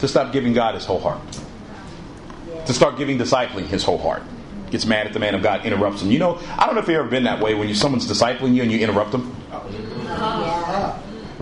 to 0.00 0.06
stop 0.06 0.34
giving 0.34 0.52
God 0.52 0.74
his 0.74 0.84
whole 0.84 1.00
heart. 1.00 1.22
To 2.66 2.74
start 2.74 2.98
giving 2.98 3.16
discipling 3.16 3.68
his 3.68 3.82
whole 3.82 3.96
heart. 3.96 4.22
Gets 4.70 4.86
mad 4.86 5.06
at 5.06 5.12
the 5.12 5.18
man 5.18 5.34
of 5.34 5.42
God, 5.42 5.64
interrupts 5.64 6.02
him. 6.02 6.10
You 6.10 6.18
know, 6.18 6.40
I 6.58 6.66
don't 6.66 6.74
know 6.74 6.80
if 6.80 6.88
you've 6.88 6.98
ever 6.98 7.08
been 7.08 7.24
that 7.24 7.40
way 7.40 7.54
when 7.54 7.68
you, 7.68 7.74
someone's 7.74 8.06
discipling 8.06 8.54
you 8.54 8.62
and 8.62 8.70
you 8.70 8.78
interrupt 8.78 9.12
them. 9.12 9.34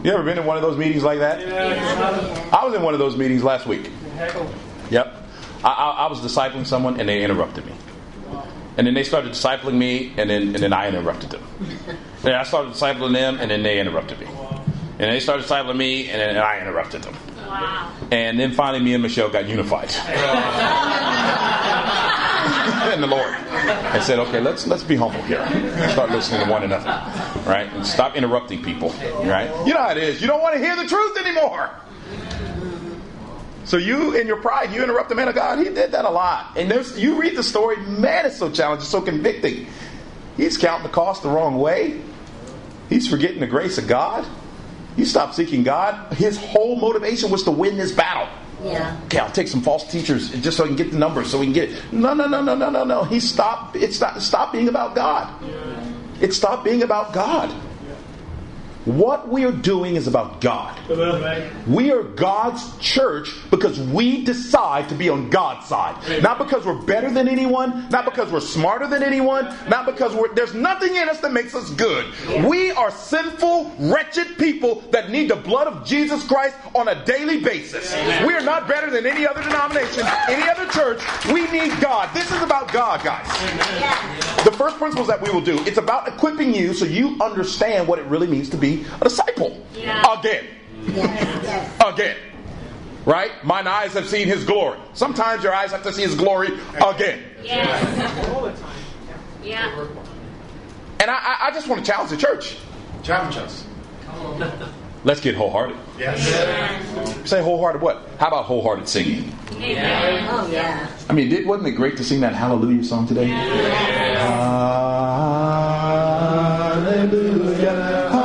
You 0.04 0.12
ever 0.12 0.22
been 0.22 0.38
in 0.38 0.44
one 0.44 0.56
of 0.56 0.62
those 0.62 0.76
meetings 0.76 1.02
like 1.02 1.18
that? 1.18 1.40
I 2.52 2.64
was 2.64 2.74
in 2.74 2.82
one 2.82 2.94
of 2.94 3.00
those 3.00 3.16
meetings 3.16 3.42
last 3.42 3.66
week. 3.66 3.90
Yep. 4.90 5.22
I, 5.64 5.68
I, 5.68 5.90
I 6.04 6.06
was 6.06 6.20
discipling 6.20 6.66
someone 6.66 7.00
and 7.00 7.08
they 7.08 7.24
interrupted 7.24 7.66
me. 7.66 7.72
And 8.76 8.86
then 8.86 8.94
they 8.94 9.04
started 9.04 9.32
discipling 9.32 9.74
me 9.74 10.12
and 10.16 10.28
then, 10.28 10.42
and 10.54 10.56
then 10.56 10.72
I 10.72 10.88
interrupted 10.88 11.30
them. 11.30 11.42
Then 12.22 12.34
I 12.34 12.42
started 12.42 12.72
discipling 12.72 13.12
them 13.12 13.38
and 13.38 13.50
then 13.50 13.62
they 13.62 13.78
interrupted 13.78 14.18
me. 14.18 14.26
And 14.98 15.12
they 15.12 15.20
started 15.20 15.46
discipling 15.46 15.76
me 15.76 16.08
and 16.08 16.20
then 16.20 16.36
I 16.36 16.60
interrupted 16.60 17.02
them. 17.02 17.14
Wow. 17.36 17.92
And 18.10 18.40
then 18.40 18.50
finally 18.52 18.82
me 18.82 18.94
and 18.94 19.02
Michelle 19.02 19.30
got 19.30 19.48
unified. 19.48 19.90
in 22.92 23.00
the 23.00 23.06
Lord. 23.06 23.32
I 23.34 24.00
said, 24.00 24.18
okay, 24.18 24.40
let's 24.40 24.66
let's 24.66 24.82
be 24.82 24.96
humble 24.96 25.22
here. 25.22 25.44
Start 25.90 26.10
listening 26.10 26.44
to 26.44 26.50
one 26.50 26.62
another. 26.62 26.88
Right? 27.48 27.72
And 27.72 27.86
stop 27.86 28.16
interrupting 28.16 28.62
people. 28.62 28.90
Right? 29.24 29.50
You 29.66 29.74
know 29.74 29.80
how 29.80 29.90
it 29.90 29.98
is. 29.98 30.20
You 30.20 30.26
don't 30.26 30.42
want 30.42 30.54
to 30.54 30.60
hear 30.60 30.76
the 30.76 30.86
truth 30.86 31.16
anymore. 31.18 31.70
So 33.64 33.78
you, 33.78 34.14
in 34.14 34.28
your 34.28 34.40
pride, 34.40 34.72
you 34.72 34.82
interrupt 34.84 35.08
the 35.08 35.16
man 35.16 35.26
of 35.26 35.34
God. 35.34 35.58
He 35.58 35.64
did 35.64 35.90
that 35.90 36.04
a 36.04 36.10
lot. 36.10 36.56
And 36.56 36.70
there's, 36.70 36.96
you 36.96 37.20
read 37.20 37.36
the 37.36 37.42
story, 37.42 37.76
man, 37.78 38.24
it's 38.24 38.38
so 38.38 38.48
challenging, 38.48 38.86
so 38.86 39.00
convicting. 39.00 39.66
He's 40.36 40.56
counting 40.56 40.84
the 40.84 40.92
cost 40.92 41.24
the 41.24 41.30
wrong 41.30 41.58
way. 41.58 42.00
He's 42.88 43.08
forgetting 43.08 43.40
the 43.40 43.48
grace 43.48 43.76
of 43.76 43.88
God. 43.88 44.24
He 44.94 45.04
stopped 45.04 45.34
seeking 45.34 45.64
God. 45.64 46.12
His 46.12 46.38
whole 46.38 46.76
motivation 46.76 47.28
was 47.30 47.42
to 47.42 47.50
win 47.50 47.76
this 47.76 47.90
battle. 47.90 48.28
Yeah. 48.66 49.00
Okay, 49.06 49.18
I'll 49.18 49.30
take 49.30 49.48
some 49.48 49.62
false 49.62 49.90
teachers 49.90 50.30
just 50.42 50.56
so 50.56 50.64
I 50.64 50.66
can 50.66 50.76
get 50.76 50.90
the 50.90 50.98
numbers, 50.98 51.30
so 51.30 51.38
we 51.38 51.46
can 51.46 51.52
get 51.52 51.70
it. 51.70 51.92
No, 51.92 52.14
no, 52.14 52.26
no, 52.26 52.42
no, 52.42 52.54
no, 52.54 52.70
no, 52.70 52.84
no. 52.84 53.04
He 53.04 53.20
stopped. 53.20 53.76
It's 53.76 54.00
not 54.00 54.20
Stop 54.20 54.52
being 54.52 54.68
about 54.68 54.94
God. 54.94 55.32
It 56.20 56.32
stopped 56.32 56.64
being 56.64 56.82
about 56.82 57.12
God. 57.12 57.54
What 58.86 59.28
we 59.28 59.44
are 59.44 59.50
doing 59.52 59.96
is 59.96 60.06
about 60.06 60.40
God. 60.40 60.78
We 61.66 61.90
are 61.90 62.04
God's 62.04 62.78
church 62.78 63.34
because 63.50 63.80
we 63.80 64.24
decide 64.24 64.88
to 64.90 64.94
be 64.94 65.08
on 65.08 65.28
God's 65.28 65.66
side. 65.66 66.22
Not 66.22 66.38
because 66.38 66.64
we're 66.64 66.80
better 66.82 67.10
than 67.10 67.26
anyone, 67.26 67.88
not 67.90 68.04
because 68.04 68.30
we're 68.30 68.38
smarter 68.38 68.86
than 68.86 69.02
anyone, 69.02 69.52
not 69.68 69.86
because 69.86 70.14
we're, 70.14 70.32
there's 70.36 70.54
nothing 70.54 70.94
in 70.94 71.08
us 71.08 71.18
that 71.20 71.32
makes 71.32 71.52
us 71.56 71.68
good. 71.70 72.06
We 72.46 72.70
are 72.70 72.92
sinful, 72.92 73.74
wretched 73.80 74.38
people 74.38 74.82
that 74.92 75.10
need 75.10 75.30
the 75.30 75.36
blood 75.36 75.66
of 75.66 75.84
Jesus 75.84 76.24
Christ 76.24 76.54
on 76.72 76.86
a 76.86 77.04
daily 77.04 77.40
basis. 77.40 77.92
We 78.24 78.34
are 78.34 78.40
not 78.40 78.68
better 78.68 78.88
than 78.88 79.04
any 79.04 79.26
other 79.26 79.42
denomination, 79.42 80.04
any 80.28 80.48
other 80.48 80.66
church. 80.70 81.02
We 81.26 81.50
need 81.50 81.72
God. 81.80 82.14
This 82.14 82.30
is 82.30 82.40
about 82.40 82.72
God, 82.72 83.02
guys. 83.02 83.26
The 84.44 84.52
first 84.52 84.76
principles 84.78 85.08
that 85.08 85.20
we 85.20 85.28
will 85.30 85.40
do, 85.40 85.58
it's 85.64 85.78
about 85.78 86.06
equipping 86.06 86.54
you 86.54 86.72
so 86.72 86.84
you 86.84 87.16
understand 87.20 87.88
what 87.88 87.98
it 87.98 88.04
really 88.06 88.28
means 88.28 88.48
to 88.50 88.56
be 88.56 88.75
a 88.84 89.04
disciple. 89.04 89.64
Yeah. 89.74 90.18
Again. 90.18 90.46
Yes. 90.86 91.44
Yes. 91.44 91.94
Again. 91.94 92.16
Right? 93.04 93.30
Mine 93.44 93.66
eyes 93.68 93.92
have 93.92 94.08
seen 94.08 94.26
his 94.26 94.44
glory. 94.44 94.78
Sometimes 94.94 95.44
your 95.44 95.54
eyes 95.54 95.70
have 95.70 95.84
to 95.84 95.92
see 95.92 96.02
his 96.02 96.16
glory 96.16 96.48
again. 96.74 97.22
Yes. 97.42 98.52
Yeah. 99.44 99.86
And 100.98 101.10
I, 101.10 101.14
I, 101.14 101.36
I 101.48 101.50
just 101.52 101.68
want 101.68 101.84
to 101.84 101.90
challenge 101.90 102.10
the 102.10 102.16
church. 102.16 102.56
Challenge 103.04 103.36
us. 103.36 103.64
Let's 105.04 105.20
get 105.20 105.36
wholehearted. 105.36 105.76
Yes. 105.98 106.20
Say 107.28 107.40
wholehearted 107.40 107.80
what? 107.80 108.08
How 108.18 108.26
about 108.26 108.46
wholehearted 108.46 108.88
singing? 108.88 109.32
Amen. 109.52 110.26
Oh 110.28 110.48
yeah. 110.50 110.90
I 111.08 111.12
mean, 111.12 111.28
did, 111.28 111.46
wasn't 111.46 111.68
it 111.68 111.72
great 111.72 111.96
to 111.98 112.04
sing 112.04 112.20
that 112.22 112.34
Hallelujah 112.34 112.82
song 112.82 113.06
today? 113.06 113.26
Hallelujah. 113.26 113.76
Hallelujah. 116.96 118.15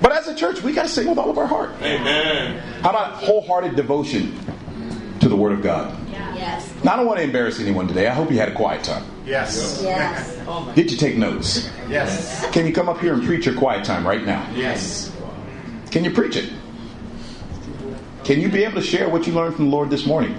But 0.00 0.12
as 0.12 0.28
a 0.28 0.34
church, 0.34 0.62
we 0.62 0.72
got 0.72 0.82
to 0.84 0.88
sing 0.88 1.08
with 1.08 1.18
all 1.18 1.30
of 1.30 1.38
our 1.38 1.46
heart. 1.46 1.72
Amen. 1.82 2.58
How 2.82 2.90
about 2.90 3.14
wholehearted 3.14 3.76
devotion 3.76 4.38
to 5.20 5.28
the 5.28 5.36
Word 5.36 5.52
of 5.52 5.62
God? 5.62 5.96
Yes. 6.10 6.72
Now, 6.82 6.94
I 6.94 6.96
don't 6.96 7.06
want 7.06 7.18
to 7.18 7.24
embarrass 7.24 7.60
anyone 7.60 7.86
today. 7.86 8.08
I 8.08 8.14
hope 8.14 8.30
you 8.30 8.38
had 8.38 8.48
a 8.48 8.54
quiet 8.54 8.82
time. 8.82 9.04
Yes. 9.26 9.80
Yes. 9.82 10.36
Did 10.74 10.90
you 10.90 10.96
take 10.96 11.16
notes? 11.16 11.70
Yes. 11.88 12.46
Can 12.50 12.66
you 12.66 12.72
come 12.72 12.88
up 12.88 12.98
here 12.98 13.12
and 13.12 13.22
preach 13.24 13.44
your 13.44 13.54
quiet 13.56 13.84
time 13.84 14.06
right 14.06 14.24
now? 14.24 14.48
Yes. 14.54 15.14
Can 15.90 16.02
you 16.02 16.12
preach 16.12 16.36
it? 16.36 16.50
Can 18.24 18.40
you 18.40 18.48
be 18.48 18.64
able 18.64 18.80
to 18.80 18.82
share 18.86 19.08
what 19.08 19.26
you 19.26 19.34
learned 19.34 19.56
from 19.56 19.66
the 19.66 19.70
Lord 19.70 19.90
this 19.90 20.06
morning? 20.06 20.34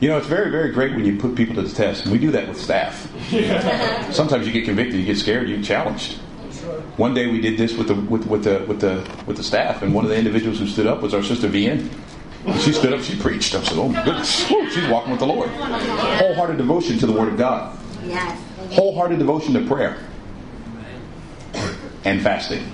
You 0.00 0.08
know, 0.08 0.18
it's 0.18 0.26
very, 0.26 0.50
very 0.50 0.72
great 0.72 0.94
when 0.94 1.04
you 1.04 1.18
put 1.18 1.34
people 1.36 1.54
to 1.54 1.62
the 1.62 1.72
test, 1.72 2.04
and 2.04 2.12
we 2.12 2.18
do 2.18 2.30
that 2.32 2.48
with 2.48 2.60
staff. 2.60 3.10
Sometimes 4.12 4.46
you 4.46 4.52
get 4.52 4.64
convicted, 4.64 4.96
you 5.00 5.06
get 5.06 5.16
scared, 5.16 5.48
you 5.48 5.56
get 5.56 5.64
challenged. 5.64 6.18
One 6.96 7.14
day 7.14 7.26
we 7.26 7.40
did 7.40 7.58
this 7.58 7.74
with 7.76 7.88
the 7.88 7.94
with, 7.94 8.26
with 8.26 8.44
the 8.44 8.64
with 8.66 8.80
the 8.80 9.06
with 9.26 9.36
the 9.36 9.42
staff, 9.42 9.82
and 9.82 9.94
one 9.94 10.04
of 10.04 10.10
the 10.10 10.16
individuals 10.16 10.58
who 10.58 10.66
stood 10.66 10.86
up 10.86 11.02
was 11.02 11.14
our 11.14 11.22
sister 11.22 11.48
VN. 11.48 11.88
And 12.46 12.60
she 12.60 12.72
stood 12.72 12.92
up, 12.92 13.00
she 13.02 13.16
preached. 13.16 13.54
I 13.54 13.62
said, 13.62 13.76
"Oh 13.76 13.88
my 13.88 14.04
goodness, 14.04 14.46
Whew, 14.48 14.70
she's 14.70 14.86
walking 14.88 15.10
with 15.10 15.20
the 15.20 15.26
Lord." 15.26 15.48
Wholehearted 15.50 16.56
devotion 16.58 16.96
to 16.98 17.06
the 17.06 17.12
Word 17.12 17.28
of 17.28 17.36
God, 17.36 17.76
Yes. 18.06 18.38
wholehearted 18.70 19.18
devotion 19.18 19.54
to 19.54 19.60
prayer 19.66 19.98
and 22.04 22.22
fasting. 22.22 22.64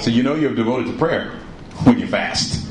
So 0.00 0.10
you 0.10 0.22
know 0.22 0.34
you're 0.34 0.54
devoted 0.54 0.86
to 0.86 0.92
prayer 0.98 1.38
when 1.84 1.98
you 1.98 2.06
fast, 2.06 2.66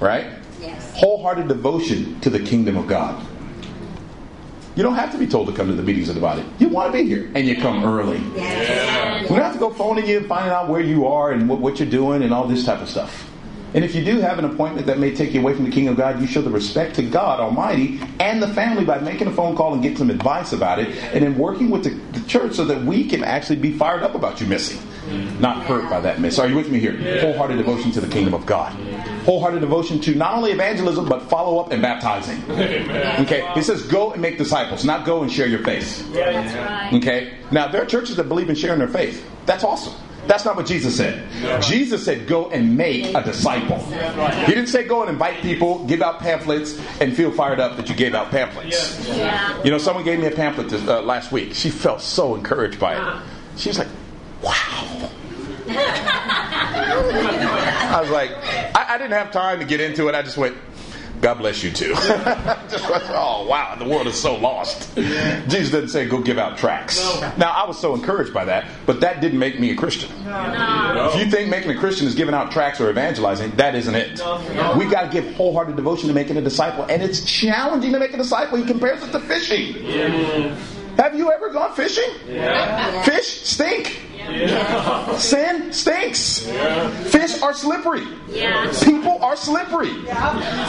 right? 0.00 0.26
Yes. 0.60 0.92
Wholehearted 0.94 1.48
devotion 1.48 2.20
to 2.20 2.30
the 2.30 2.38
kingdom 2.38 2.76
of 2.76 2.86
God. 2.86 3.24
You 4.74 4.82
don't 4.82 4.94
have 4.94 5.12
to 5.12 5.18
be 5.18 5.26
told 5.26 5.48
to 5.48 5.52
come 5.52 5.68
to 5.68 5.74
the 5.74 5.82
meetings 5.82 6.08
of 6.08 6.14
the 6.14 6.20
body. 6.20 6.44
You 6.58 6.68
want 6.68 6.92
to 6.92 6.98
be 6.98 7.06
here, 7.06 7.30
and 7.34 7.46
you 7.46 7.56
come 7.56 7.84
early. 7.84 8.18
Yes. 8.34 9.28
We 9.28 9.36
don't 9.36 9.44
have 9.44 9.52
to 9.52 9.58
go 9.58 9.70
phoning 9.70 10.06
you 10.06 10.18
and 10.18 10.26
finding 10.26 10.50
out 10.52 10.68
where 10.68 10.80
you 10.80 11.06
are 11.06 11.32
and 11.32 11.48
what, 11.48 11.60
what 11.60 11.78
you're 11.78 11.90
doing 11.90 12.22
and 12.22 12.32
all 12.32 12.46
this 12.46 12.64
type 12.64 12.80
of 12.80 12.88
stuff. 12.88 13.28
And 13.74 13.84
if 13.84 13.94
you 13.94 14.04
do 14.04 14.20
have 14.20 14.38
an 14.38 14.44
appointment 14.44 14.86
that 14.86 14.98
may 14.98 15.14
take 15.14 15.32
you 15.32 15.40
away 15.40 15.54
from 15.54 15.64
the 15.64 15.70
kingdom 15.70 15.92
of 15.92 15.98
God, 15.98 16.20
you 16.20 16.26
show 16.26 16.42
the 16.42 16.50
respect 16.50 16.94
to 16.96 17.02
God 17.02 17.40
Almighty 17.40 18.00
and 18.20 18.42
the 18.42 18.48
family 18.48 18.84
by 18.84 18.98
making 18.98 19.28
a 19.28 19.32
phone 19.32 19.56
call 19.56 19.72
and 19.72 19.82
getting 19.82 19.96
some 19.96 20.10
advice 20.10 20.52
about 20.52 20.78
it, 20.78 20.88
and 21.14 21.24
then 21.24 21.38
working 21.38 21.70
with 21.70 21.84
the, 21.84 21.90
the 22.18 22.26
church 22.28 22.52
so 22.54 22.66
that 22.66 22.82
we 22.82 23.08
can 23.08 23.24
actually 23.24 23.56
be 23.56 23.72
fired 23.72 24.02
up 24.02 24.14
about 24.14 24.42
you 24.42 24.46
missing, 24.46 24.78
not 25.40 25.64
hurt 25.64 25.88
by 25.88 26.00
that 26.00 26.20
miss. 26.20 26.38
Are 26.38 26.46
you 26.46 26.54
with 26.54 26.70
me 26.70 26.80
here? 26.80 26.92
Wholehearted 27.22 27.56
devotion 27.56 27.92
to 27.92 28.00
the 28.02 28.08
kingdom 28.08 28.34
of 28.34 28.44
God. 28.44 28.76
Wholehearted 29.24 29.60
devotion 29.60 30.00
to 30.00 30.14
not 30.14 30.34
only 30.34 30.52
evangelism, 30.52 31.08
but 31.08 31.22
follow 31.28 31.58
up 31.58 31.72
and 31.72 31.80
baptizing. 31.80 32.42
Okay? 32.50 33.48
He 33.54 33.62
says, 33.62 33.82
go 33.82 34.12
and 34.12 34.20
make 34.20 34.38
disciples, 34.38 34.84
not 34.84 35.06
go 35.06 35.22
and 35.22 35.32
share 35.32 35.46
your 35.46 35.62
faith. 35.64 36.12
That's 36.12 36.54
right. 36.54 36.92
Okay? 36.94 37.34
Now, 37.50 37.68
there 37.68 37.82
are 37.82 37.86
churches 37.86 38.16
that 38.16 38.24
believe 38.28 38.50
in 38.50 38.56
sharing 38.56 38.78
their 38.78 38.88
faith. 38.88 39.28
That's 39.46 39.64
awesome. 39.64 39.94
That's 40.26 40.44
not 40.44 40.54
what 40.54 40.66
Jesus 40.66 40.96
said. 40.96 41.28
Jesus 41.62 42.04
said, 42.04 42.28
go 42.28 42.48
and 42.50 42.76
make 42.76 43.12
a 43.12 43.24
disciple. 43.24 43.78
He 43.78 44.54
didn't 44.54 44.68
say 44.68 44.84
go 44.84 45.02
and 45.02 45.10
invite 45.10 45.42
people, 45.42 45.84
give 45.86 46.00
out 46.00 46.20
pamphlets, 46.20 46.80
and 47.00 47.16
feel 47.16 47.32
fired 47.32 47.58
up 47.58 47.76
that 47.76 47.88
you 47.88 47.96
gave 47.96 48.14
out 48.14 48.30
pamphlets. 48.30 49.08
Yeah. 49.08 49.60
You 49.64 49.72
know, 49.72 49.78
someone 49.78 50.04
gave 50.04 50.20
me 50.20 50.26
a 50.26 50.30
pamphlet 50.30 50.68
this, 50.68 50.86
uh, 50.86 51.02
last 51.02 51.32
week. 51.32 51.54
She 51.54 51.70
felt 51.70 52.00
so 52.00 52.36
encouraged 52.36 52.78
by 52.78 52.94
it. 52.94 53.22
She 53.56 53.68
was 53.68 53.78
like, 53.80 53.88
wow. 54.42 55.10
I 56.74 57.98
was 58.00 58.10
like, 58.10 58.30
I, 58.74 58.94
I 58.94 58.98
didn't 58.98 59.12
have 59.12 59.30
time 59.30 59.58
to 59.60 59.64
get 59.64 59.80
into 59.80 60.08
it. 60.08 60.14
I 60.14 60.22
just 60.22 60.36
went, 60.36 60.56
God 61.20 61.34
bless 61.38 61.62
you 61.62 61.70
too. 61.70 61.94
just 61.94 62.90
went, 62.90 63.04
oh 63.10 63.46
wow, 63.48 63.76
the 63.76 63.84
world 63.84 64.08
is 64.08 64.20
so 64.20 64.34
lost. 64.34 64.92
Jesus 64.96 65.70
didn't 65.70 65.90
say 65.90 66.06
go 66.08 66.20
give 66.20 66.36
out 66.36 66.58
tracts. 66.58 66.98
Now 67.38 67.52
I 67.52 67.64
was 67.66 67.78
so 67.78 67.94
encouraged 67.94 68.34
by 68.34 68.44
that, 68.46 68.66
but 68.86 69.00
that 69.02 69.20
didn't 69.20 69.38
make 69.38 69.60
me 69.60 69.70
a 69.70 69.76
Christian. 69.76 70.10
If 70.26 71.14
you 71.24 71.30
think 71.30 71.48
making 71.48 71.70
a 71.70 71.78
Christian 71.78 72.08
is 72.08 72.16
giving 72.16 72.34
out 72.34 72.50
tracts 72.50 72.80
or 72.80 72.90
evangelizing, 72.90 73.52
that 73.52 73.76
isn't 73.76 73.94
it. 73.94 74.20
We 74.76 74.86
got 74.86 75.02
to 75.02 75.08
give 75.12 75.32
wholehearted 75.36 75.76
devotion 75.76 76.08
to 76.08 76.14
making 76.14 76.38
a 76.38 76.42
disciple, 76.42 76.84
and 76.84 77.02
it's 77.02 77.24
challenging 77.24 77.92
to 77.92 78.00
make 78.00 78.12
a 78.14 78.16
disciple. 78.16 78.58
He 78.58 78.64
compares 78.64 79.02
it 79.04 79.12
to 79.12 79.20
fishing. 79.20 79.74
Have 80.96 81.14
you 81.16 81.30
ever 81.30 81.50
gone 81.50 81.72
fishing? 81.74 82.10
Fish 83.04 83.42
stink. 83.44 84.00
Sin 85.18 85.72
stinks. 85.72 86.40
Fish 87.10 87.40
are 87.42 87.52
slippery. 87.54 88.06
Yeah. 88.28 88.72
People 88.84 89.22
are 89.22 89.36
slippery. 89.36 89.92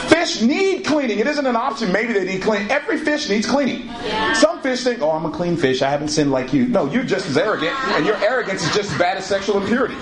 Fish 0.08 0.42
need 0.42 0.84
cleaning. 0.84 1.18
It 1.18 1.26
isn't 1.26 1.46
an 1.46 1.56
option. 1.56 1.92
Maybe 1.92 2.12
they 2.12 2.24
need 2.24 2.42
cleaning. 2.42 2.70
Every 2.70 2.98
fish 2.98 3.28
needs 3.28 3.46
cleaning. 3.46 3.90
Some 4.34 4.60
fish 4.60 4.84
think, 4.84 5.02
"Oh, 5.02 5.10
I'm 5.10 5.24
a 5.26 5.30
clean 5.30 5.56
fish. 5.56 5.82
I 5.82 5.90
haven't 5.90 6.08
sinned 6.08 6.30
like 6.30 6.52
you." 6.52 6.66
No, 6.66 6.86
you're 6.86 7.04
just 7.04 7.28
as 7.28 7.36
arrogant, 7.36 7.72
and 7.90 8.04
your 8.06 8.16
arrogance 8.16 8.62
is 8.62 8.74
just 8.74 8.92
as 8.92 8.98
bad 8.98 9.16
as 9.16 9.24
sexual 9.26 9.58
impurity. 9.60 9.96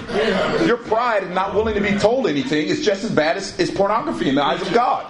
Your 0.66 0.76
pride 0.76 1.22
and 1.24 1.34
not 1.34 1.54
willing 1.54 1.74
to 1.74 1.80
be 1.80 1.92
told 1.98 2.26
anything 2.26 2.66
is 2.68 2.84
just 2.84 3.04
as 3.04 3.10
bad 3.10 3.36
as, 3.36 3.58
as 3.58 3.70
pornography 3.70 4.28
in 4.28 4.34
the 4.34 4.42
eyes 4.42 4.60
of 4.62 4.72
God. 4.72 5.06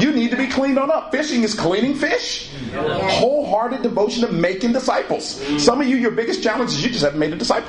You 0.00 0.12
need 0.12 0.30
to 0.30 0.36
be 0.36 0.46
cleaned 0.46 0.78
on 0.78 0.90
up. 0.90 1.10
Fishing 1.10 1.42
is 1.42 1.54
cleaning 1.54 1.94
fish. 1.94 2.50
Wholehearted 2.74 3.82
devotion 3.82 4.26
to 4.26 4.32
making 4.32 4.72
disciples. 4.72 5.40
Some 5.58 5.80
of 5.80 5.86
you, 5.86 5.96
your 5.96 6.10
biggest 6.10 6.42
challenge 6.42 6.70
is 6.72 6.84
you 6.84 6.90
just 6.90 7.04
haven't 7.04 7.18
made 7.18 7.32
a 7.32 7.36
disciple. 7.36 7.65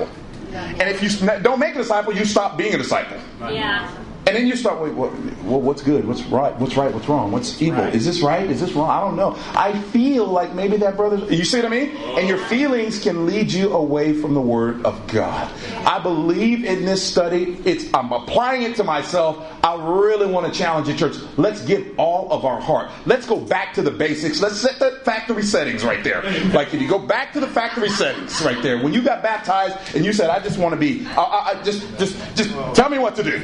And 0.52 0.88
if 0.88 1.02
you 1.02 1.10
don't 1.40 1.58
make 1.58 1.74
a 1.74 1.78
disciple, 1.78 2.14
you 2.14 2.24
stop 2.24 2.56
being 2.56 2.74
a 2.74 2.78
disciple. 2.78 3.18
Yeah. 3.40 3.90
And 4.28 4.36
then 4.36 4.46
you 4.46 4.56
start, 4.56 4.80
wait, 4.82 4.92
what, 4.92 5.08
what, 5.42 5.62
what's 5.62 5.80
good? 5.80 6.06
What's 6.06 6.22
right? 6.24 6.54
What's 6.58 6.76
right? 6.76 6.92
What's 6.92 7.08
wrong? 7.08 7.32
What's 7.32 7.62
evil? 7.62 7.82
Is 7.84 8.04
this 8.04 8.20
right? 8.20 8.48
Is 8.50 8.60
this 8.60 8.72
wrong? 8.72 8.90
I 8.90 9.00
don't 9.00 9.16
know. 9.16 9.36
I 9.54 9.80
feel 9.80 10.26
like 10.26 10.52
maybe 10.54 10.76
that 10.76 10.96
brother. 10.96 11.16
You 11.32 11.44
see 11.44 11.56
what 11.56 11.64
I 11.64 11.68
mean? 11.70 11.96
And 12.18 12.28
your 12.28 12.36
feelings 12.36 13.02
can 13.02 13.24
lead 13.24 13.50
you 13.50 13.72
away 13.72 14.12
from 14.12 14.34
the 14.34 14.40
Word 14.40 14.84
of 14.84 15.06
God. 15.06 15.50
I 15.86 15.98
believe 15.98 16.64
in 16.64 16.84
this 16.84 17.02
study. 17.02 17.58
It's 17.64 17.92
I'm 17.94 18.12
applying 18.12 18.62
it 18.64 18.76
to 18.76 18.84
myself. 18.84 19.42
I 19.64 19.74
really 19.82 20.30
want 20.30 20.52
to 20.52 20.58
challenge 20.58 20.88
the 20.88 20.94
church. 20.94 21.16
Let's 21.38 21.64
give 21.64 21.98
all 21.98 22.30
of 22.30 22.44
our 22.44 22.60
heart. 22.60 22.90
Let's 23.06 23.26
go 23.26 23.40
back 23.40 23.72
to 23.74 23.82
the 23.82 23.90
basics. 23.90 24.42
Let's 24.42 24.60
set 24.60 24.78
the 24.78 25.00
factory 25.04 25.42
settings 25.42 25.84
right 25.84 26.04
there. 26.04 26.22
Like 26.52 26.74
if 26.74 26.82
you 26.82 26.88
go 26.88 26.98
back 26.98 27.32
to 27.32 27.40
the 27.40 27.48
factory 27.48 27.88
settings 27.88 28.42
right 28.42 28.62
there. 28.62 28.82
When 28.82 28.92
you 28.92 29.02
got 29.02 29.22
baptized 29.22 29.96
and 29.96 30.04
you 30.04 30.12
said, 30.12 30.28
"I 30.28 30.38
just 30.40 30.58
want 30.58 30.74
to 30.74 30.78
be," 30.78 31.06
I, 31.06 31.22
I, 31.22 31.60
I 31.60 31.62
just, 31.62 31.98
just, 31.98 32.36
just 32.36 32.50
tell 32.74 32.90
me 32.90 32.98
what 32.98 33.16
to 33.16 33.22
do. 33.22 33.38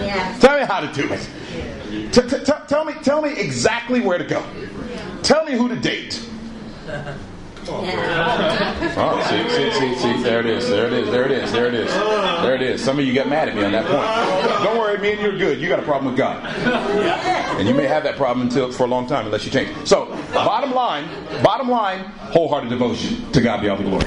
Yes. 0.00 0.40
Tell 0.40 0.58
me 0.58 0.64
how 0.66 0.80
to 0.80 0.92
do 0.92 1.12
it. 1.12 1.28
T- 2.12 2.20
t- 2.22 2.44
t- 2.44 2.52
tell 2.68 2.84
me, 2.84 2.94
tell 3.02 3.22
me 3.22 3.32
exactly 3.38 4.00
where 4.00 4.18
to 4.18 4.24
go. 4.24 4.44
Tell 5.22 5.44
me 5.44 5.52
who 5.52 5.68
to 5.68 5.76
date. 5.76 6.24
Oh, 7.70 7.84
oh, 8.96 9.26
see, 9.28 9.50
see, 9.50 9.94
see, 9.94 10.00
see, 10.00 10.22
there 10.22 10.40
it 10.40 10.46
is, 10.46 10.70
there 10.70 10.86
it 10.86 10.92
is, 10.94 11.10
there 11.10 11.26
it 11.26 11.32
is, 11.32 11.52
there 11.52 11.66
it 11.68 11.74
is, 11.74 11.92
there 11.92 12.54
it 12.54 12.62
is. 12.62 12.82
Some 12.82 12.98
of 12.98 13.04
you 13.04 13.12
got 13.12 13.28
mad 13.28 13.48
at 13.50 13.54
me 13.54 13.62
on 13.62 13.72
that 13.72 13.84
point. 13.84 14.64
Don't 14.64 14.78
worry, 14.78 14.96
me 14.96 15.12
and 15.12 15.20
you're 15.20 15.36
good. 15.36 15.60
You 15.60 15.68
got 15.68 15.78
a 15.78 15.82
problem 15.82 16.06
with 16.06 16.16
God, 16.16 16.42
and 17.58 17.68
you 17.68 17.74
may 17.74 17.86
have 17.86 18.04
that 18.04 18.16
problem 18.16 18.46
until 18.48 18.72
for 18.72 18.84
a 18.84 18.86
long 18.86 19.06
time 19.06 19.26
unless 19.26 19.44
you 19.44 19.50
change. 19.50 19.86
So, 19.86 20.06
bottom 20.32 20.72
line, 20.72 21.10
bottom 21.42 21.68
line, 21.68 22.04
wholehearted 22.32 22.70
devotion 22.70 23.30
to 23.32 23.40
God 23.42 23.60
be 23.60 23.68
all 23.68 23.76
the 23.76 23.84
glory. 23.84 24.06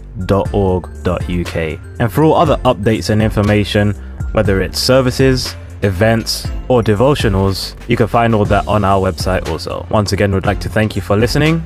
dot 0.25 0.53
org 0.53 0.89
dot 1.03 1.29
uk. 1.29 1.55
And 1.99 2.11
for 2.11 2.23
all 2.23 2.35
other 2.35 2.57
updates 2.57 3.09
and 3.09 3.21
information, 3.21 3.93
whether 4.33 4.61
it's 4.61 4.79
services, 4.79 5.55
events, 5.81 6.47
or 6.67 6.81
devotionals, 6.81 7.75
you 7.89 7.97
can 7.97 8.07
find 8.07 8.33
all 8.33 8.45
that 8.45 8.67
on 8.67 8.83
our 8.83 8.99
website 9.11 9.49
also. 9.49 9.85
Once 9.89 10.13
again, 10.13 10.33
we'd 10.33 10.45
like 10.45 10.59
to 10.61 10.69
thank 10.69 10.95
you 10.95 11.01
for 11.01 11.17
listening, 11.17 11.63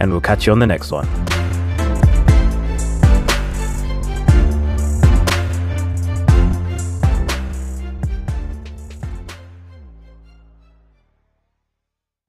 and 0.00 0.10
we'll 0.10 0.20
catch 0.20 0.46
you 0.46 0.52
on 0.52 0.58
the 0.58 0.66
next 0.66 0.90
one. 0.90 1.08